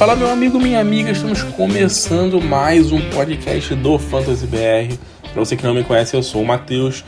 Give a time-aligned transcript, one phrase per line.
[0.00, 4.96] Fala meu amigo, minha amiga, estamos começando mais um podcast do Fantasy BR.
[5.30, 7.04] Para você que não me conhece, eu sou o Matheus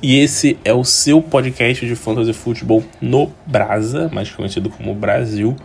[0.00, 5.56] e esse é o seu podcast de fantasy futebol no Brasa, mais conhecido como Brasil.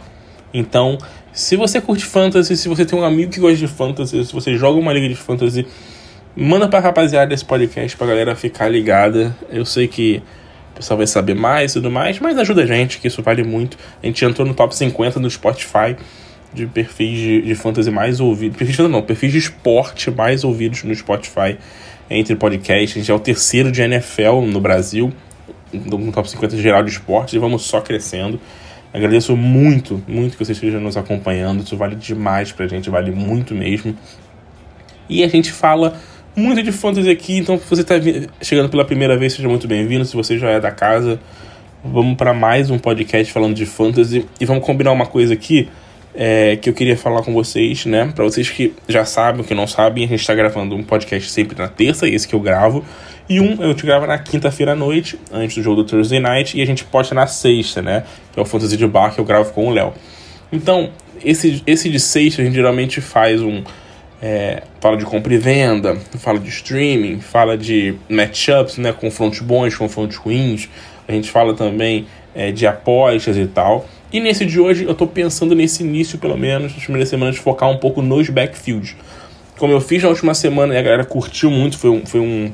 [0.51, 0.97] Então,
[1.31, 4.57] se você curte fantasy, se você tem um amigo que gosta de fantasy, se você
[4.57, 5.67] joga uma liga de fantasy,
[6.35, 9.37] manda pra rapaziada esse podcast pra galera ficar ligada.
[9.51, 10.23] Eu sei que
[10.71, 13.43] o pessoal vai saber mais e tudo mais, mas ajuda a gente, que isso vale
[13.43, 13.77] muito.
[14.01, 15.95] A gente entrou no top 50 do Spotify
[16.53, 18.57] de perfis de, de fantasy mais ouvidos.
[18.57, 21.57] Perfis de não, perfis de esporte mais ouvidos no Spotify
[22.09, 22.97] entre podcasts.
[22.97, 25.11] A gente é o terceiro de NFL no Brasil,
[25.73, 28.39] no top 50 geral de esporte, e vamos só crescendo.
[28.93, 31.63] Agradeço muito, muito que vocês estejam nos acompanhando.
[31.63, 33.95] Isso vale demais pra gente, vale muito mesmo.
[35.07, 35.97] E a gente fala
[36.35, 37.95] muito de fantasy aqui, então se você está
[38.41, 40.03] chegando pela primeira vez, seja muito bem-vindo.
[40.03, 41.19] Se você já é da casa,
[41.83, 44.25] vamos para mais um podcast falando de fantasy.
[44.41, 45.69] E vamos combinar uma coisa aqui
[46.13, 48.11] é, que eu queria falar com vocês, né?
[48.13, 51.57] Para vocês que já sabem, que não sabem, a gente está gravando um podcast sempre
[51.57, 52.83] na terça, esse que eu gravo.
[53.29, 56.57] E um eu te gravo na quinta-feira à noite, antes do jogo do Thursday Night,
[56.57, 58.03] e a gente posta na sexta, né?
[58.33, 59.93] Que é o Fantasy de Bar que eu gravo com o Léo.
[60.51, 60.89] Então,
[61.23, 63.63] esse, esse de sexta a gente geralmente faz um.
[64.21, 68.91] É, fala de compra e venda, fala de streaming, fala de matchups, né?
[68.91, 70.69] Confrontos bons, confrontos ruins.
[71.07, 72.05] A gente fala também
[72.35, 73.87] é, de apostas e tal.
[74.11, 77.41] E nesse de hoje eu tô pensando nesse início, pelo menos, nas primeiras semanas, de
[77.41, 78.95] focar um pouco nos backfields.
[79.57, 82.51] Como eu fiz na última semana e a galera curtiu muito, foi, um, foi, um,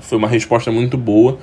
[0.00, 1.38] foi uma resposta muito boa.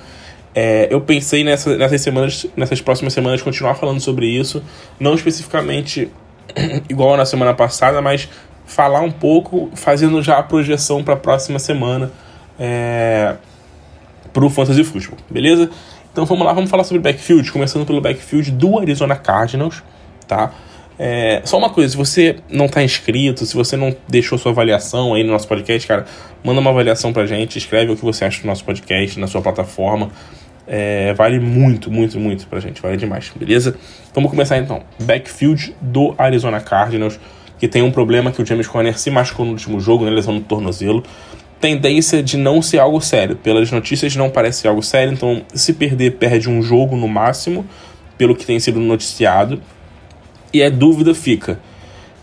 [0.54, 4.62] É, eu pensei nessa, nessas semanas, nessas próximas semanas, continuar falando sobre isso.
[5.00, 6.10] Não especificamente
[6.90, 8.28] igual na semana passada, mas
[8.66, 12.10] falar um pouco, fazendo já a projeção para a próxima semana
[12.58, 13.34] é,
[14.32, 15.70] para o Fantasy Football, beleza?
[16.12, 19.82] Então vamos lá, vamos falar sobre backfield, começando pelo backfield do Arizona Cardinals,
[20.28, 20.52] tá?
[20.98, 25.14] É, só uma coisa, se você não está inscrito, se você não deixou sua avaliação
[25.14, 26.04] aí no nosso podcast, cara,
[26.44, 29.40] manda uma avaliação pra gente, escreve o que você acha do nosso podcast na sua
[29.40, 30.10] plataforma.
[30.66, 33.74] É, vale muito, muito, muito pra gente, vale demais, beleza?
[34.14, 34.82] Vamos começar então.
[35.00, 37.18] Backfield do Arizona Cardinals,
[37.58, 40.34] que tem um problema que o James Conner se machucou no último jogo, né, lesão
[40.34, 41.02] no tornozelo
[41.62, 43.36] tendência de não ser algo sério.
[43.36, 47.64] Pelas notícias não parece algo sério, então se perder, perde um jogo no máximo,
[48.18, 49.62] pelo que tem sido noticiado.
[50.52, 51.60] E a dúvida fica.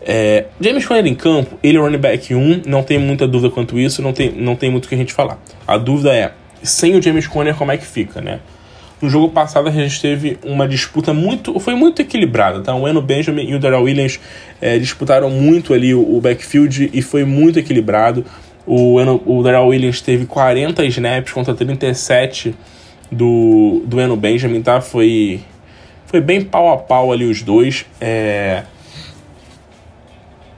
[0.02, 3.80] É, James Conner em campo, ele é running back 1, não tem muita dúvida quanto
[3.80, 5.42] isso, não tem, não tem muito o que a gente falar.
[5.66, 8.42] A dúvida é, sem o James Conner, como é que fica, né?
[9.02, 11.58] No jogo passado a gente teve uma disputa muito.
[11.60, 12.76] Foi muito equilibrada, tá?
[12.76, 14.20] O Eno Benjamin e o Darrell Williams
[14.60, 18.26] é, disputaram muito ali o, o backfield e foi muito equilibrado.
[18.72, 22.54] O, o Darrell Williams teve 40 snaps contra 37
[23.12, 24.80] do, do Eno Benjamin, tá?
[24.80, 25.40] Foi,
[26.06, 27.88] foi bem pau a pau ali os dois.
[28.00, 28.62] É...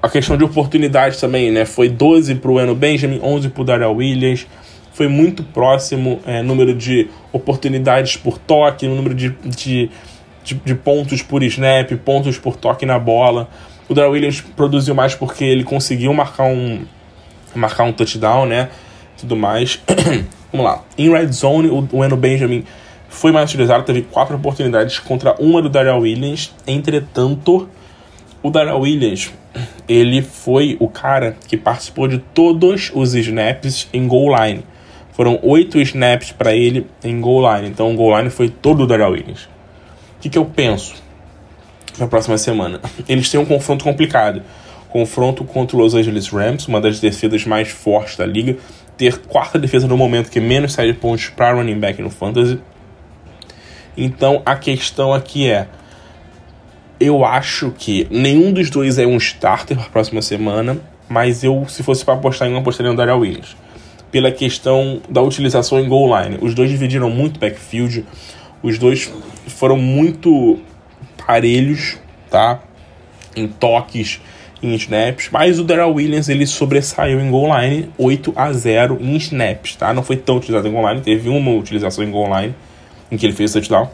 [0.03, 1.63] A questão de oportunidade também, né?
[1.63, 4.45] Foi 12 para o Eno Benjamin, 11 para o Darrell Williams.
[4.91, 9.89] Foi muito próximo é, número de oportunidades por toque, número de, de,
[10.43, 13.47] de, de pontos por snap, pontos por toque na bola.
[13.87, 16.81] O Darrell Williams produziu mais porque ele conseguiu marcar um,
[17.55, 18.69] marcar um touchdown, né?
[19.17, 19.79] Tudo mais.
[20.51, 20.83] Vamos lá.
[20.97, 22.65] Em red zone, o, Eno Benjamin
[23.09, 26.53] foi mais utilizado, teve quatro oportunidades contra uma do Darrell Williams.
[26.65, 27.69] Entretanto,
[28.41, 29.31] o Darrell Williams,
[29.87, 34.63] ele foi o cara que participou de todos os snaps em goal line.
[35.13, 37.69] Foram oito snaps para ele em goal line.
[37.69, 39.43] Então o goal line foi todo o Darrell Williams.
[40.17, 40.95] O que, que eu penso
[41.95, 42.79] para a próxima semana?
[43.07, 44.41] Eles têm um confronto complicado
[44.91, 48.57] confronto contra o Los Angeles Rams, uma das defesas mais fortes da liga,
[48.97, 52.59] ter quarta defesa no momento que menos sai de pontos para running back no fantasy.
[53.97, 55.67] Então a questão aqui é,
[56.99, 60.77] eu acho que nenhum dos dois é um starter para a próxima semana,
[61.09, 63.55] mas eu, se fosse para apostar em um, apostaria no Daryl Williams.
[64.11, 66.37] Pela questão da utilização em goal line.
[66.41, 68.05] Os dois dividiram muito backfield,
[68.61, 69.11] os dois
[69.47, 70.59] foram muito
[71.25, 71.97] parelhos,
[72.29, 72.59] tá?
[73.35, 74.21] Em toques,
[74.61, 79.15] em snaps, mas o Darrell Williams ele sobressaiu em goal line 8 a 0 em
[79.17, 79.93] snaps, tá?
[79.93, 82.55] Não foi tão utilizado em goal line, teve uma utilização em goal line
[83.11, 83.89] em que ele fez touchdown.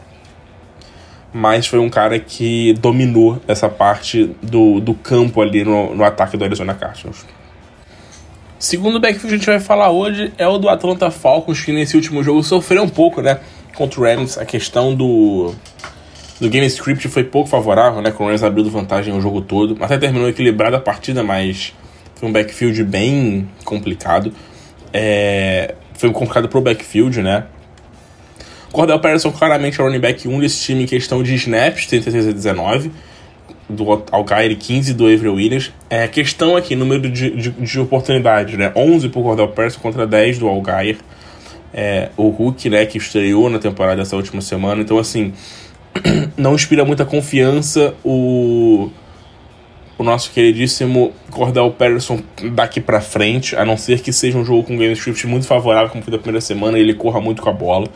[1.32, 6.36] Mas foi um cara que dominou essa parte do, do campo ali no, no ataque
[6.36, 7.26] do Arizona Cardinals.
[8.58, 11.96] Segundo backfield que a gente vai falar hoje é o do Atlanta Falcons, que nesse
[11.96, 13.38] último jogo sofreu um pouco, né?
[13.74, 15.54] Contra o Rams, a questão do
[16.40, 18.10] do game script foi pouco favorável, né?
[18.10, 19.76] Com o Rams abrindo vantagem o jogo todo.
[19.80, 21.74] Até terminou equilibrada a partida, mas
[22.14, 24.32] foi um backfield bem complicado.
[24.92, 27.44] É, foi complicado pro backfield, né?
[28.70, 32.28] Cordell Patterson claramente é o running back 1 desse time em questão de snaps, 36
[32.28, 32.92] a 19.
[33.68, 35.72] do Alcaire 15 do Avery Williams.
[35.90, 38.72] É, questão aqui, número de, de, de oportunidades, né?
[38.76, 40.98] 11 pro Cordell Patterson contra 10 do Alcaire.
[41.72, 44.80] É, o Hulk, né, que estreou na temporada dessa última semana.
[44.80, 45.32] Então, assim,
[46.36, 48.90] não inspira muita confiança o,
[49.96, 52.20] o nosso queridíssimo Cordell Patterson
[52.52, 55.90] daqui para frente, a não ser que seja um jogo com game script muito favorável,
[55.90, 57.88] como foi da primeira semana, e ele corra muito com a bola.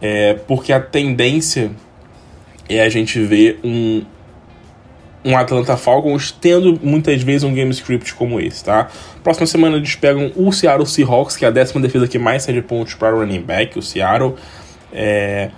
[0.00, 1.70] É, porque a tendência
[2.68, 4.02] é a gente ver um,
[5.24, 8.88] um Atlanta Falcons tendo muitas vezes um game script como esse, tá?
[9.22, 12.62] Próxima semana eles pegam o Seattle Seahawks, que é a décima defesa que mais cede
[12.62, 14.34] pontos para running back, o Seattle.
[14.92, 15.50] É...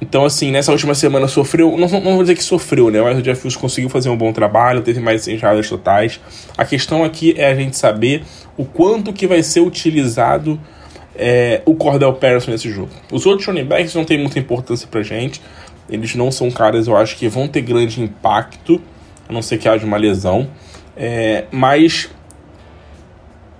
[0.00, 3.02] Então, assim, nessa última semana sofreu, não, não vou dizer que sofreu, né?
[3.02, 6.18] Mas o Jeff Wilson conseguiu fazer um bom trabalho, teve mais de 100 jardas totais.
[6.56, 8.22] A questão aqui é a gente saber
[8.56, 10.58] o quanto que vai ser utilizado
[11.14, 12.90] é, o Cordell Patterson nesse jogo.
[13.12, 15.42] Os outros running backs não têm muita importância pra gente.
[15.88, 18.80] Eles não são caras, eu acho, que vão ter grande impacto,
[19.28, 20.48] a não ser que haja uma lesão.
[20.96, 22.08] É, mas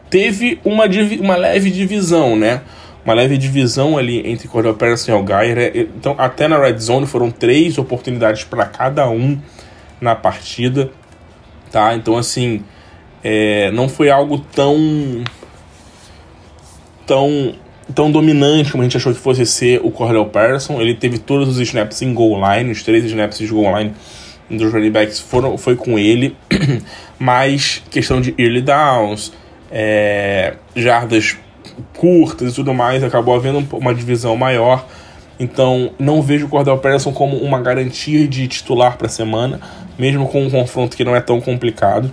[0.08, 0.84] teve uma,
[1.20, 2.62] uma leve divisão, né?
[3.11, 5.59] Uma leve divisão ali entre Cordell Patterson e Algair.
[5.59, 9.37] É, então, até na Red Zone foram três oportunidades para cada um
[10.01, 10.93] na partida,
[11.73, 11.93] tá?
[11.97, 12.62] Então, assim,
[13.25, 15.25] é, não foi algo tão
[17.05, 17.53] tão
[17.93, 20.81] tão dominante como a gente achou que fosse ser o Cordell Patterson.
[20.81, 23.93] Ele teve todos os snaps em goal line, os três snaps de goal line
[24.49, 26.37] dos running backs foram, foi com ele,
[27.19, 29.33] mas questão de early downs,
[29.69, 31.37] é, jardas
[31.97, 34.87] curtas e tudo mais, acabou havendo uma divisão maior.
[35.38, 39.61] Então, não vejo o Cordell Patterson como uma garantia de titular para a semana,
[39.99, 42.12] mesmo com um confronto que não é tão complicado.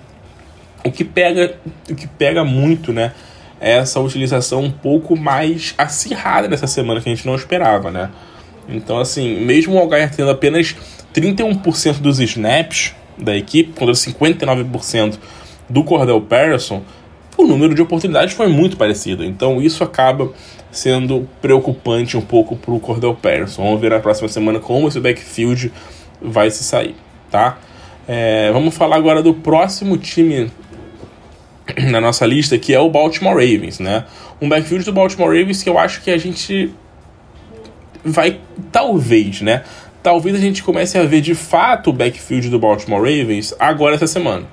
[0.86, 1.56] O que pega,
[1.90, 3.12] o que pega muito, né,
[3.60, 8.10] essa utilização um pouco mais acirrada nessa semana que a gente não esperava, né?
[8.70, 10.75] Então, assim, mesmo o Algair tendo apenas
[11.13, 15.18] 31% dos snaps da equipe, contra 59%
[15.70, 16.84] do Cordell Patterson,
[17.38, 19.24] o número de oportunidades foi muito parecido.
[19.24, 20.31] Então, isso acaba
[20.72, 23.63] sendo preocupante um pouco para o Cordell Patterson.
[23.63, 25.72] Vamos ver na próxima semana como esse backfield
[26.22, 26.95] vai se sair,
[27.30, 27.57] tá?
[28.07, 30.51] É, vamos falar agora do próximo time
[31.92, 34.06] na nossa lista, que é o Baltimore Ravens, né?
[34.42, 36.74] Um backfield do Baltimore Ravens que eu acho que a gente
[38.04, 38.39] vai,
[38.72, 39.63] talvez, né?
[40.01, 44.07] Talvez a gente comece a ver de fato o backfield do Baltimore Ravens agora essa
[44.07, 44.45] semana.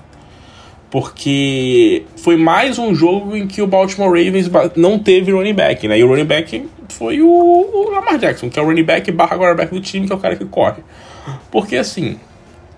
[0.95, 5.99] Porque foi mais um jogo em que o Baltimore Ravens não teve running back, né?
[5.99, 9.75] E o running back foi o, Lamar Jackson, que é o running back barra quarterback
[9.75, 10.85] do time, que é o cara que corre.
[11.51, 12.17] Porque assim,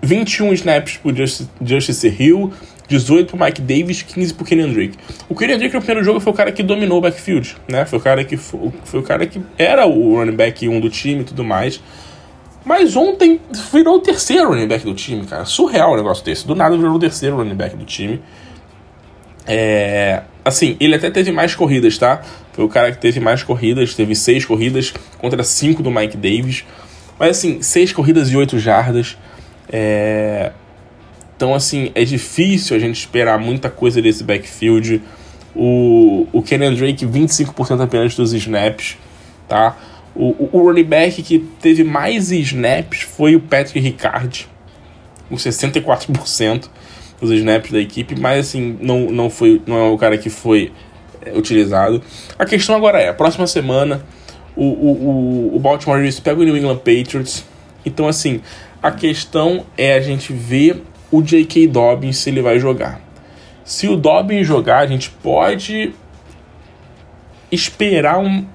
[0.01, 2.55] 21 snaps pro Justice, Justice Hill,
[2.89, 4.97] 18 pro Mike Davis, 15 pro Kenyon Drake.
[5.29, 7.85] O Kenyon Drake no primeiro jogo foi o cara que dominou o backfield, né?
[7.85, 10.89] Foi o cara que foi, foi o cara que era o running back 1 do
[10.89, 11.83] time e tudo mais.
[12.67, 13.41] Mas ontem
[13.73, 15.47] virou o terceiro running back do time, cara.
[15.47, 16.47] Surreal o negócio desse.
[16.47, 18.21] Do nada virou o terceiro running back do time.
[19.47, 20.23] É.
[20.45, 22.21] Assim, ele até teve mais corridas, tá?
[22.53, 26.65] Foi o cara que teve mais corridas, teve seis corridas contra cinco do Mike Davis.
[27.19, 29.17] Mas assim, seis corridas e oito jardas.
[29.73, 30.53] É
[31.37, 35.03] então, assim, é difícil a gente esperar muita coisa desse backfield.
[35.55, 38.97] O, o Kenyon Drake, 25% apenas dos snaps,
[39.47, 39.77] tá?
[40.19, 44.49] O, o, running back que teve mais snaps foi o Patrick Ricard,
[45.29, 46.69] com 64%
[47.21, 50.73] dos snaps da equipe, mas assim, não, não, foi, não é o cara que foi
[51.20, 52.03] é, utilizado.
[52.39, 54.03] A questão agora é, próxima semana,
[54.56, 54.93] o, o,
[55.53, 57.44] o, o Baltimore Ravens pega o New England Patriots,
[57.85, 58.41] então assim,
[58.82, 61.69] a questão é a gente ver o J.K.
[61.69, 63.01] Dobbins se ele vai jogar.
[63.65, 65.93] Se o Dobbins jogar, a gente pode
[67.51, 68.46] esperar um,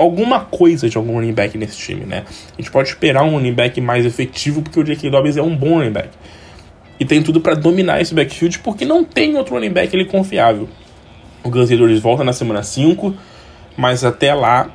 [0.00, 2.24] alguma coisa de algum running back nesse time, né?
[2.26, 5.10] A gente pode esperar um running back mais efetivo, porque o J.K.
[5.10, 6.08] Dobbins é um bom running back.
[6.98, 10.68] E tem tudo para dominar esse backfield, porque não tem outro running back ele confiável.
[11.42, 13.14] O Guns Edwards volta na semana 5,
[13.76, 14.70] mas até lá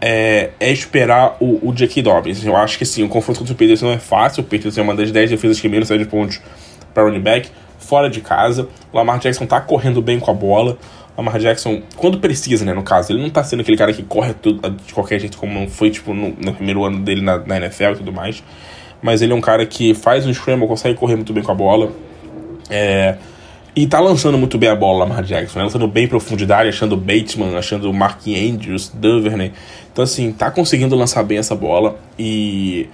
[0.00, 2.02] é, é esperar o, o J.K.
[2.02, 2.44] Dobbins.
[2.44, 4.42] Eu acho que sim, o confronto contra o Peters não é fácil.
[4.42, 6.40] O Peters é uma das 10 defesas que menos sai de pontos
[6.94, 8.68] para running back, fora de casa.
[8.92, 10.78] O Lamar Jackson tá correndo bem com a bola.
[11.18, 14.32] Lamar Jackson, quando precisa, né, no caso, ele não tá sendo aquele cara que corre
[14.34, 17.56] tudo, de qualquer jeito, como não foi, tipo, no, no primeiro ano dele na, na,
[17.56, 18.40] NFL e tudo mais.
[19.02, 21.54] Mas ele é um cara que faz um scramble, consegue correr muito bem com a
[21.56, 21.90] bola.
[22.70, 23.16] É,
[23.74, 25.64] e tá lançando muito bem a bola, Lamar Jackson, né?
[25.64, 29.52] lançando bem em profundidade, achando Bateman, achando Mark Andrews, Duvernay.
[29.92, 31.98] Então, assim, tá conseguindo lançar bem essa bola.
[32.16, 32.88] E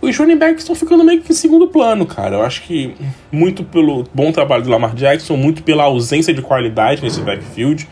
[0.00, 2.36] os running backs estão ficando meio que em segundo plano, cara.
[2.36, 2.94] Eu acho que
[3.32, 7.88] muito pelo bom trabalho do Lamar Jackson, muito pela ausência de qualidade nesse backfield.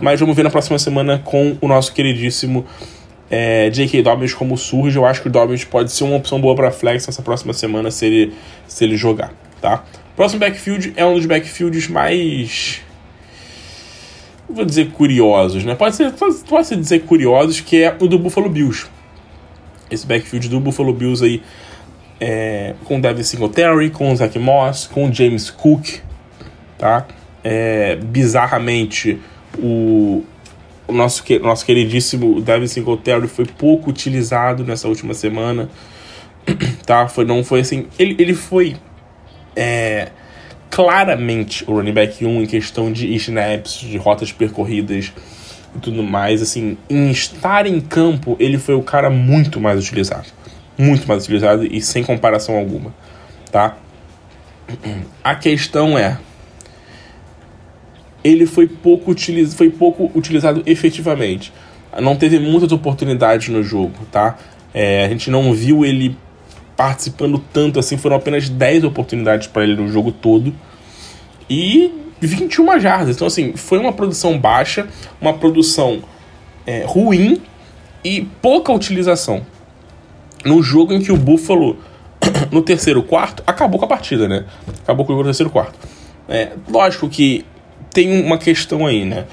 [0.00, 2.64] Mas vamos ver na próxima semana com o nosso queridíssimo
[3.30, 4.02] é, J.K.
[4.02, 4.96] Dobbins como surge.
[4.96, 7.90] Eu acho que o Dobbins pode ser uma opção boa para flex nessa próxima semana
[7.90, 8.34] se ele,
[8.66, 9.84] se ele jogar, tá?
[10.14, 12.80] Próximo backfield é um dos backfields mais.
[14.48, 15.74] Vou dizer curiosos, né?
[15.74, 16.12] Pode ser,
[16.48, 18.86] pode ser dizer curiosos, que é o do Buffalo Bills.
[19.90, 21.42] Esse backfield do Buffalo Bills aí,
[22.20, 26.00] é, com Devin Singletary, com Zach Moss, com James Cook,
[26.76, 27.06] tá?
[27.42, 29.20] É, bizarramente,
[29.58, 30.24] o,
[30.86, 35.68] o nosso, nosso queridíssimo Devin Singletary foi pouco utilizado nessa última semana,
[36.84, 37.08] tá?
[37.08, 37.86] Foi, não foi assim.
[37.98, 38.76] Ele, ele foi
[39.54, 40.10] é,
[40.70, 45.12] claramente o running back 1 em questão de snaps, de rotas percorridas
[45.78, 46.42] tudo mais.
[46.42, 50.26] Assim, em estar em campo, ele foi o cara muito mais utilizado.
[50.76, 52.94] Muito mais utilizado e sem comparação alguma,
[53.50, 53.76] tá?
[55.24, 56.18] A questão é,
[58.22, 61.52] ele foi pouco, utiliz, foi pouco utilizado efetivamente.
[62.00, 64.36] Não teve muitas oportunidades no jogo, tá?
[64.74, 66.16] É, a gente não viu ele
[66.76, 70.54] participando tanto assim, foram apenas 10 oportunidades para ele no jogo todo.
[71.50, 71.92] E
[72.26, 73.16] 21 jardas.
[73.16, 74.86] Então, assim, foi uma produção baixa,
[75.20, 76.02] uma produção
[76.66, 77.40] é, ruim
[78.04, 79.42] e pouca utilização.
[80.44, 81.78] No jogo em que o Buffalo,
[82.50, 84.44] no terceiro quarto, acabou com a partida, né?
[84.82, 85.74] Acabou com o terceiro quarto.
[86.28, 87.44] É, lógico que
[87.92, 89.24] tem uma questão aí, né?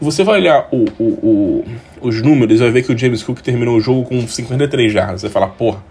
[0.00, 1.64] Você vai olhar o, o, o,
[2.00, 5.20] os números vai ver que o James Cook terminou o jogo com 53 jardas.
[5.20, 5.82] Você fala, porra,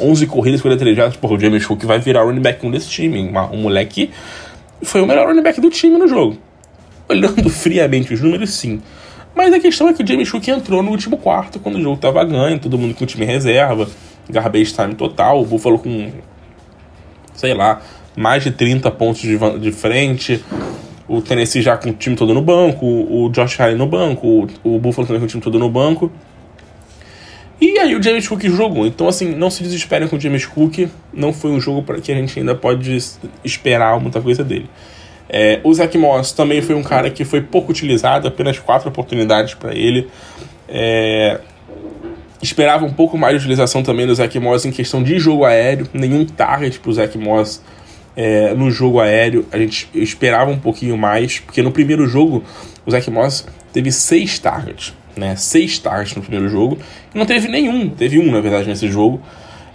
[0.00, 3.32] 11 corridas, 53 jardas, porra, o James Cook vai virar running back 1 desse time.
[3.52, 4.10] Um moleque
[4.82, 6.38] foi o melhor running back do time no jogo.
[7.08, 8.80] Olhando friamente os números, sim.
[9.34, 11.96] Mas a questão é que o James Cook entrou no último quarto, quando o jogo
[11.96, 13.88] tava ganho, todo mundo com o time reserva,
[14.28, 16.10] garbage time total, o Buffalo com,
[17.34, 17.80] sei lá,
[18.14, 20.44] mais de 30 pontos de, de frente,
[21.08, 24.26] o Tennessee já com o time todo no banco, o Josh Allen no banco,
[24.64, 26.10] o, o Buffalo também com o time todo no banco.
[27.64, 28.84] E aí o James Cook jogou.
[28.88, 30.88] Então, assim, não se desesperem com o James Cook.
[31.14, 32.98] Não foi um jogo para que a gente ainda pode
[33.44, 34.68] esperar muita coisa dele.
[35.28, 39.54] É, o Zach Moss também foi um cara que foi pouco utilizado, apenas quatro oportunidades
[39.54, 40.08] para ele.
[40.68, 41.38] É,
[42.42, 45.86] esperava um pouco mais de utilização também do Zach Moss em questão de jogo aéreo.
[45.94, 47.62] Nenhum target para o Zach Moss
[48.16, 49.46] é, no jogo aéreo.
[49.52, 52.42] A gente esperava um pouquinho mais, porque no primeiro jogo
[52.84, 54.92] o Zach Moss teve seis targets.
[55.14, 56.78] Né, seis targets no primeiro jogo.
[57.14, 59.20] Não teve nenhum, teve um na verdade nesse jogo.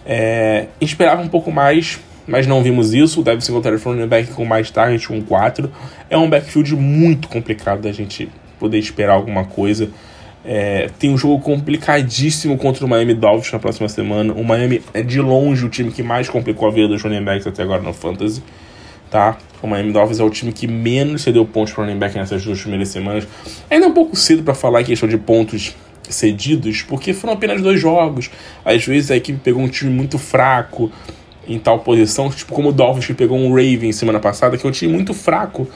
[0.06, 3.22] É, esperava um pouco mais, mas não vimos isso.
[3.22, 5.72] O Devin Singletary foi um back com mais targets, com quatro.
[6.10, 8.29] É um backfield muito complicado da gente
[8.60, 9.89] poder esperar alguma coisa.
[10.46, 14.34] É, tem um jogo complicadíssimo contra o Miami Dolphins na próxima semana.
[14.34, 17.46] O Miami é de longe o time que mais complicou a vida dos running backs
[17.46, 18.41] até agora no Fantasy.
[19.12, 19.38] Tá?
[19.62, 22.60] O Miami Dolphins é o time que menos cedeu pontos para running back nessas duas
[22.60, 23.28] primeiras semanas.
[23.70, 25.76] Ainda é um pouco cedo para falar em questão de pontos
[26.10, 28.30] cedidos, porque foram apenas dois jogos.
[28.64, 30.92] Às vezes a equipe pegou um time muito fraco
[31.48, 34.70] em tal posição, tipo como o Dolphins que pegou um Raven semana passada, que é
[34.70, 35.68] um time muito fraco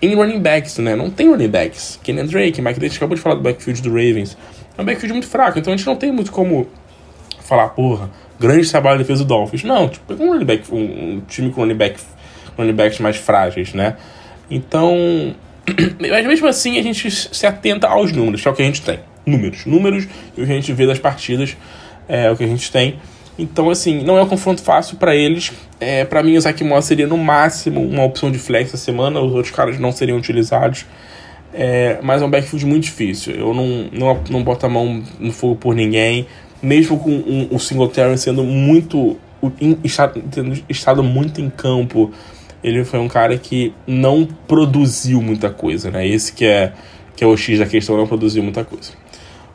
[0.00, 0.94] em running backs, né?
[0.94, 1.98] Não tem running backs.
[2.02, 4.36] Kenny Drake, Mike Davis acabou de falar do backfield do Ravens.
[4.76, 6.66] É um backfield muito fraco, então a gente não tem muito como
[7.40, 9.64] falar, porra, grande trabalho de defesa do Dolphins.
[9.64, 11.98] Não, tipo, um running back, um, um time com running, back,
[12.56, 13.96] running backs mais frágeis, né?
[14.50, 15.34] Então,
[16.00, 18.82] mas mesmo assim a gente se atenta aos números, que é o que a gente
[18.82, 19.00] tem.
[19.24, 21.56] Números, números, e o que a gente vê das partidas
[22.08, 22.98] é o que a gente tem.
[23.38, 25.52] Então, assim, não é um confronto fácil para eles.
[25.78, 29.20] É, para mim, o Zach Moss seria no máximo uma opção de flex essa semana,
[29.20, 30.86] os outros caras não seriam utilizados.
[31.52, 33.34] É, mas é um backfield muito difícil.
[33.34, 36.26] Eu não, não, não boto a mão no fogo por ninguém,
[36.62, 39.18] mesmo com um, o Singletary sendo muito.
[40.30, 42.10] Tendo estado muito em campo.
[42.62, 46.06] Ele foi um cara que não produziu muita coisa, né?
[46.06, 46.72] Esse que é,
[47.14, 48.92] que é o X da questão, não produziu muita coisa.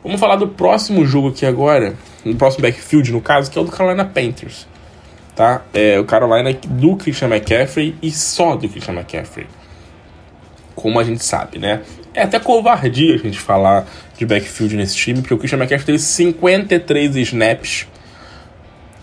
[0.02, 1.94] Vamos falar do próximo jogo aqui agora,
[2.24, 4.66] no próximo backfield, no caso, que é o do Carolina Panthers.
[5.34, 5.62] Tá?
[5.72, 9.46] É o Carolina do Christian McCaffrey e só do Christian McCaffrey.
[10.74, 11.82] Como a gente sabe, né?
[12.14, 13.86] É até covardia a gente falar
[14.18, 17.86] de backfield nesse time, porque o Christian McCaffrey teve 53 snaps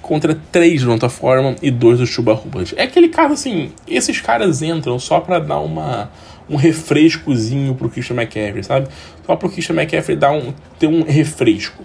[0.10, 2.74] contra 3 do Nota Forman e 2 do Chuba Hubbard.
[2.76, 6.10] É aquele caso assim, esses caras entram só para dar uma
[6.50, 8.88] um refrescozinho pro Christian McCaffrey, sabe?
[9.24, 11.84] Só pro Christian McCaffrey dar um, ter um refresco.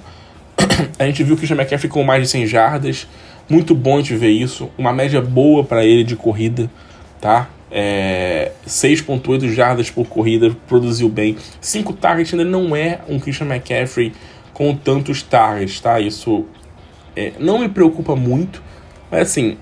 [0.99, 3.07] a gente viu o Christian McCaffrey com mais de 100 jardas,
[3.47, 6.71] muito bom de ver isso, uma média boa para ele de corrida,
[7.21, 7.51] tá?
[7.71, 11.37] É, 6.8 jardas por corrida, produziu bem.
[11.61, 14.15] 5 targets ainda não é um Christian McCaffrey
[14.55, 16.01] com tantos targets, tá?
[16.01, 16.47] Isso
[17.17, 18.63] é, não me preocupa muito,
[19.11, 19.57] mas assim,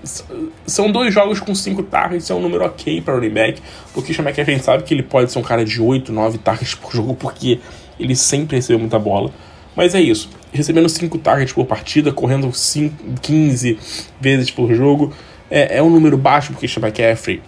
[0.65, 3.61] são dois jogos com cinco targets, é um número ok para running back.
[3.95, 6.39] O Christian McCaffrey a gente sabe que ele pode ser um cara de 8, 9
[6.39, 7.59] targets por jogo, porque
[7.99, 9.31] ele sempre recebeu muita bola.
[9.75, 10.29] Mas é isso.
[10.51, 13.77] Recebendo 5 targets por partida, correndo 5, 15
[14.19, 15.13] vezes por jogo.
[15.49, 17.41] É, é um número baixo porque chama McCaffrey,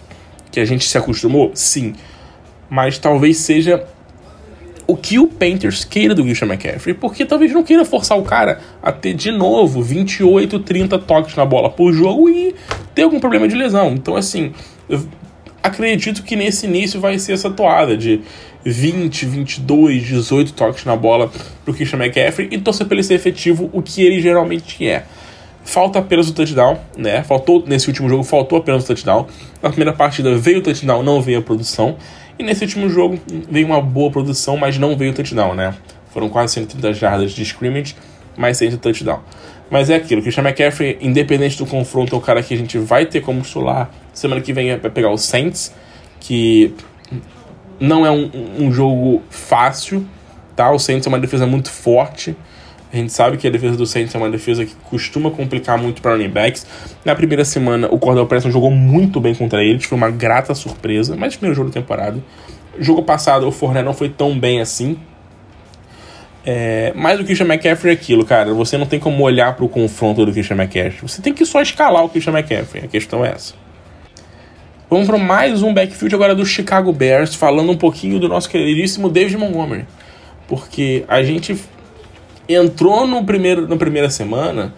[0.51, 1.51] que a gente se acostumou?
[1.55, 1.93] Sim.
[2.69, 3.83] Mas talvez seja
[4.87, 8.59] o que o Panthers queira do Christian McCaffrey, porque talvez não queira forçar o cara
[8.81, 12.55] a ter de novo 28, 30 toques na bola por jogo e
[12.93, 13.93] ter algum problema de lesão.
[13.93, 14.53] Então, assim,
[15.63, 18.21] acredito que nesse início vai ser essa toada de
[18.63, 21.31] 20, 22, 18 toques na bola
[21.63, 25.05] pro Christian McCaffrey e torcer pra ele ser efetivo, o que ele geralmente é.
[25.63, 27.23] Falta apenas o touchdown, né?
[27.23, 29.25] Faltou nesse último jogo, faltou apenas o touchdown.
[29.63, 31.95] Na primeira partida veio o touchdown, não veio a produção.
[32.37, 35.73] E nesse último jogo veio uma boa produção, mas não veio touchdown, né?
[36.11, 37.95] Foram quase 130 jardas de scrimmage,
[38.35, 39.21] mas sem touchdown.
[39.69, 43.05] Mas é aquilo, Christian McCaffrey, independente do confronto, é o cara que a gente vai
[43.05, 43.89] ter como titular.
[44.13, 45.73] Semana que vem vai pegar o Saints,
[46.19, 46.73] que
[47.79, 50.05] não é um, um jogo fácil,
[50.55, 50.71] tá?
[50.71, 52.35] O Saints é uma defesa muito forte.
[52.95, 56.01] A gente sabe que a defesa do Saints é uma defesa que costuma complicar muito
[56.01, 56.65] para running backs.
[57.03, 61.13] Na primeira semana, o Cordell Preston jogou muito bem contra eles, foi uma grata surpresa,
[61.13, 62.23] mas primeiro jogo da temporada.
[62.79, 64.97] Jogo passado, o Fournette não foi tão bem assim.
[66.45, 68.53] É, mas o Christian McCaffrey é aquilo, cara.
[68.53, 71.01] Você não tem como olhar para o confronto do Christian McCaffrey.
[71.01, 72.85] Você tem que só escalar o Christian McCaffrey.
[72.85, 73.55] A questão é essa.
[74.89, 79.09] Vamos para mais um backfield agora do Chicago Bears, falando um pouquinho do nosso queridíssimo
[79.09, 79.85] David Montgomery.
[80.47, 81.57] Porque a gente
[82.47, 84.73] entrou no primeiro, na primeira semana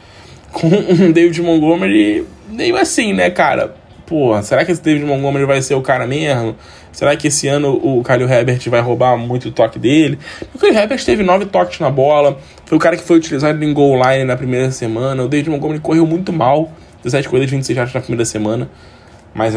[0.52, 3.76] com um David Montgomery meio assim, né, cara?
[4.06, 6.56] Pô, será que esse David Montgomery vai ser o cara mesmo?
[6.94, 10.18] Será que esse ano o Kyle Herbert vai roubar muito o toque dele?
[10.56, 13.74] O Kyle Herbert teve nove toques na bola, foi o cara que foi utilizado em
[13.74, 15.24] goal line na primeira semana.
[15.24, 16.72] O David Montgomery correu muito mal,
[17.04, 18.70] 17 corridas, 26 jardas na primeira semana.
[19.34, 19.54] Mas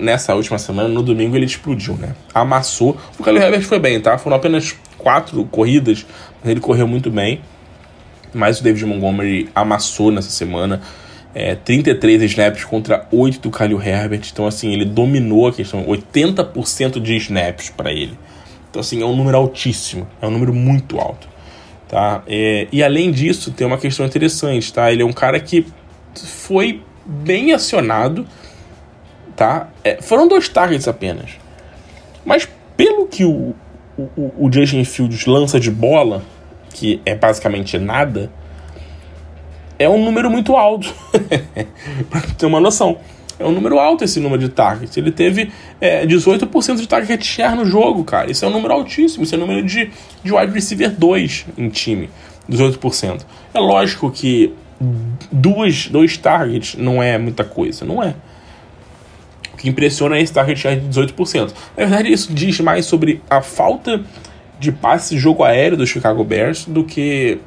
[0.00, 2.10] nessa última semana, no domingo, ele explodiu, né?
[2.34, 2.96] Amassou.
[3.18, 4.18] O Kyle Herbert foi bem, tá?
[4.18, 6.04] Foram apenas quatro corridas,
[6.44, 7.40] ele correu muito bem.
[8.32, 10.82] Mas o David Montgomery amassou nessa semana.
[11.34, 14.22] É, 33 snaps contra 8 do Kyle Herbert.
[14.32, 15.84] Então, assim, ele dominou a questão.
[15.84, 18.18] 80% de snaps para ele.
[18.70, 20.06] Então, assim, é um número altíssimo.
[20.20, 21.28] É um número muito alto.
[21.88, 22.22] Tá?
[22.26, 24.90] É, e além disso, tem uma questão interessante, tá?
[24.90, 25.66] Ele é um cara que
[26.14, 28.26] foi bem acionado,
[29.36, 29.68] tá?
[29.84, 31.32] É, foram dois targets apenas.
[32.24, 33.54] Mas pelo que o,
[33.96, 36.22] o, o Justin Fields lança de bola,
[36.74, 38.30] que é basicamente nada,
[39.78, 40.92] é um número muito alto.
[42.10, 42.98] pra ter uma noção.
[43.38, 44.96] É um número alto esse número de targets.
[44.96, 48.30] Ele teve é, 18% de target share no jogo, cara.
[48.30, 49.24] Isso é um número altíssimo.
[49.24, 49.90] Isso é um número de,
[50.22, 52.10] de wide receiver 2 em time.
[52.50, 53.22] 18%.
[53.54, 54.52] É lógico que
[55.30, 57.84] duas, dois targets não é muita coisa.
[57.84, 58.14] Não é.
[59.52, 61.52] O que impressiona é esse target share de 18%.
[61.76, 64.04] Na verdade, isso diz mais sobre a falta
[64.64, 67.38] de passe jogo aéreo do Chicago Bears do que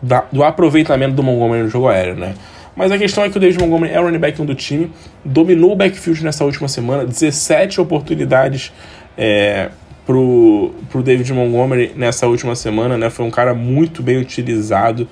[0.00, 2.34] da, do aproveitamento do Montgomery no jogo aéreo, né?
[2.74, 4.90] Mas a questão é que o David Montgomery é o running back 1 do time,
[5.24, 8.72] dominou o backfield nessa última semana, 17 oportunidades
[9.18, 9.68] é,
[10.06, 13.10] pro, pro David Montgomery nessa última semana, né?
[13.10, 15.06] Foi um cara muito bem utilizado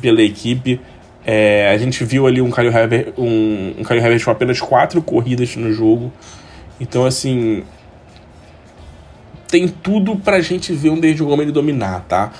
[0.00, 0.80] pela equipe.
[1.24, 5.54] É, a gente viu ali um Kyle Herbert, um, um Herbert com apenas quatro corridas
[5.54, 6.10] no jogo.
[6.80, 7.62] Então, assim,
[9.50, 12.32] tem tudo pra gente ver um David Montgomery dominar, tá?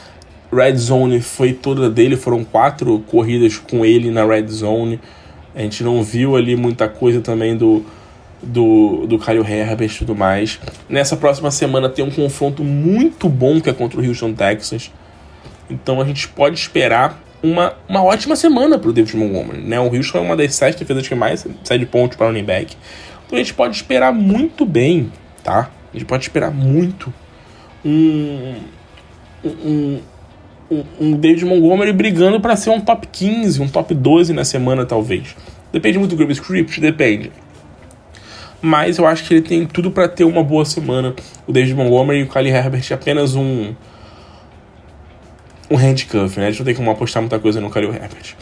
[0.53, 5.01] Red Zone foi toda dele, foram quatro corridas com ele na Red Zone.
[5.55, 7.85] A gente não viu ali muita coisa também do,
[8.43, 10.59] do, do Kyle Herbert e tudo mais.
[10.89, 14.93] Nessa próxima semana tem um confronto muito bom que é contra o Houston Texans.
[15.69, 19.63] Então a gente pode esperar uma, uma ótima semana para o David Montgomery.
[19.63, 19.79] Né?
[19.79, 22.77] O Houston é uma das sete defesas que mais cede pontos para o running back.
[23.27, 25.13] Então a gente pode esperar muito bem,
[25.45, 25.71] tá?
[25.93, 27.13] A gente pode esperar muito
[27.85, 28.55] um,
[29.45, 30.01] um,
[31.01, 35.35] um David Montgomery brigando para ser um top 15, um top 12 na semana, talvez.
[35.73, 37.33] Depende muito do Grave Script, depende.
[38.63, 41.15] Mas eu acho que ele tem tudo para ter uma boa semana.
[41.47, 43.75] O David Montgomery e o Kylie Herbert apenas um.
[45.71, 46.49] Um handcuff, né?
[46.49, 48.35] A gente não tem como apostar muita coisa no Kylie Herbert.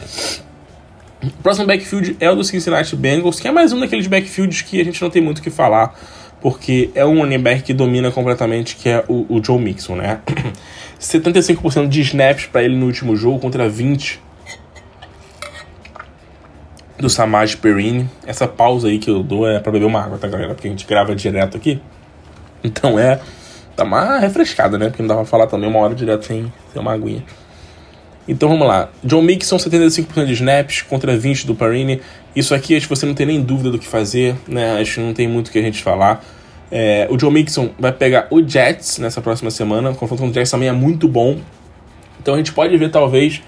[1.21, 4.81] O próximo backfield é o do Cincinnati Bengals, que é mais um daqueles backfields que
[4.81, 5.93] a gente não tem muito o que falar,
[6.41, 10.21] porque é um running back que domina completamente, que é o, o Joe Mixon, né?
[10.99, 14.19] 75% de snaps para ele no último jogo contra 20
[16.97, 18.09] do Samaj Perini.
[18.25, 20.53] Essa pausa aí que eu dou é para beber uma água, tá, galera?
[20.53, 21.81] Porque a gente grava direto aqui.
[22.63, 23.19] Então é.
[23.75, 24.89] Tá mais refrescada, né?
[24.89, 27.23] Porque não dá pra falar também uma hora direto sem, sem uma aguinha.
[28.27, 28.89] Então vamos lá.
[29.03, 32.01] John Mixon, 75% de snaps contra 20 do Perini.
[32.35, 34.79] Isso aqui acho que você não tem nem dúvida do que fazer, né?
[34.79, 36.23] Acho que não tem muito o que a gente falar.
[36.71, 39.89] É, o Joe Mixon vai pegar o Jets nessa próxima semana.
[39.91, 41.39] O confronto com o Jets também é muito bom.
[42.21, 43.41] Então a gente pode ver talvez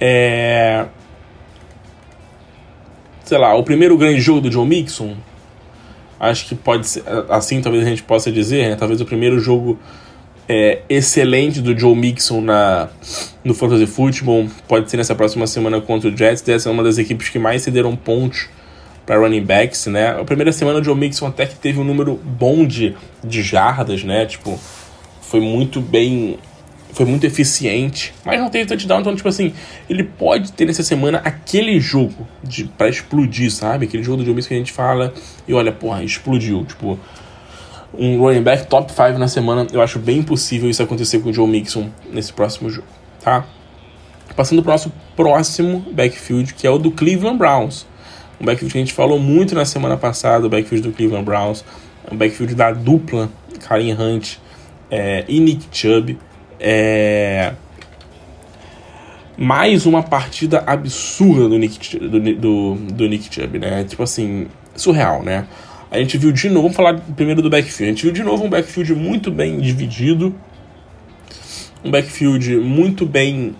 [0.00, 0.86] é,
[3.24, 5.16] sei lá, o primeiro grande jogo do John Mixon.
[6.18, 8.76] Acho que pode ser, assim talvez a gente possa dizer, né?
[8.76, 9.78] talvez o primeiro jogo
[10.54, 12.90] é, excelente do Joe Mixon na,
[13.42, 16.46] no Fantasy Football pode ser nessa próxima semana contra o Jets.
[16.46, 18.50] Essa é uma das equipes que mais cederam pontos
[19.06, 20.10] para running backs, né?
[20.10, 24.04] A primeira semana o Joe Mixon até que teve um número bom de, de jardas,
[24.04, 24.26] né?
[24.26, 24.60] Tipo,
[25.22, 26.38] foi muito bem
[26.92, 29.54] foi muito eficiente, mas não teve touchdown, então, tipo assim,
[29.88, 33.86] ele pode ter nessa semana aquele jogo de, pra explodir, sabe?
[33.86, 35.14] Aquele jogo do Joe Mixon que a gente fala
[35.48, 36.66] e olha, porra, explodiu.
[36.66, 37.00] Tipo,
[37.94, 41.32] um running back top 5 na semana, eu acho bem possível isso acontecer com o
[41.32, 42.88] Joe Mixon nesse próximo jogo,
[43.22, 43.44] tá?
[44.34, 47.86] Passando para o nosso próximo backfield, que é o do Cleveland Browns.
[48.40, 51.64] Um backfield que a gente falou muito na semana passada, o backfield do Cleveland Browns.
[52.10, 53.28] Um backfield da dupla
[53.60, 54.36] Karim Hunt
[54.90, 56.18] é, e Nick Chubb.
[56.58, 57.52] É...
[59.36, 63.84] Mais uma partida absurda do Nick, do, do, do Nick Chubb, né?
[63.84, 65.46] Tipo assim, surreal, né?
[65.92, 67.84] A gente viu de novo, vamos falar primeiro do backfield.
[67.84, 70.34] A gente viu de novo um backfield muito bem dividido,
[71.84, 73.54] um backfield muito bem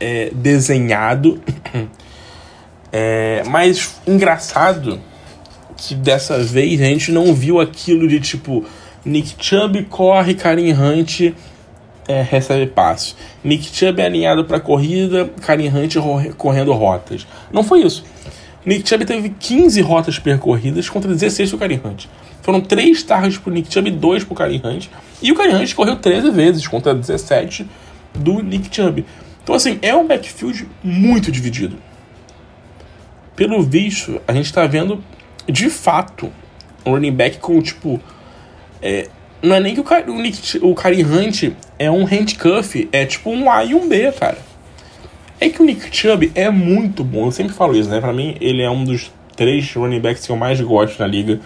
[0.00, 1.42] é, desenhado,
[2.90, 4.98] é, mas engraçado
[5.76, 8.64] que dessa vez a gente não viu aquilo de tipo
[9.04, 11.34] Nick Chubb corre, Karim Hunt
[12.08, 13.14] é, recebe passe.
[13.44, 15.96] Nick Chubb é alinhado para corrida, Karim Hunt
[16.38, 17.26] correndo rotas.
[17.52, 18.02] Não foi isso.
[18.64, 22.06] Nick Chubb teve 15 rotas percorridas contra 16 do Karim Hunt.
[22.42, 24.88] Foram 3 targets pro Nick Chubb e 2 pro Karim Hunt.
[25.20, 27.66] E o Karim Hunt correu 13 vezes contra 17
[28.14, 29.04] do Nick Chubb.
[29.42, 31.76] Então, assim, é um backfield muito dividido.
[33.34, 35.02] Pelo visto, a gente tá vendo,
[35.48, 36.32] de fato,
[36.86, 38.00] um running back com, tipo...
[38.80, 39.08] É,
[39.42, 43.30] não é nem que o, o, Nick, o Karim Hunt é um handcuff, é tipo
[43.30, 44.38] um A e um B, cara.
[45.42, 48.00] É que o Nick Chubb é muito bom, eu sempre falo isso, né?
[48.00, 51.40] Pra mim, ele é um dos três running backs que eu mais gosto na liga.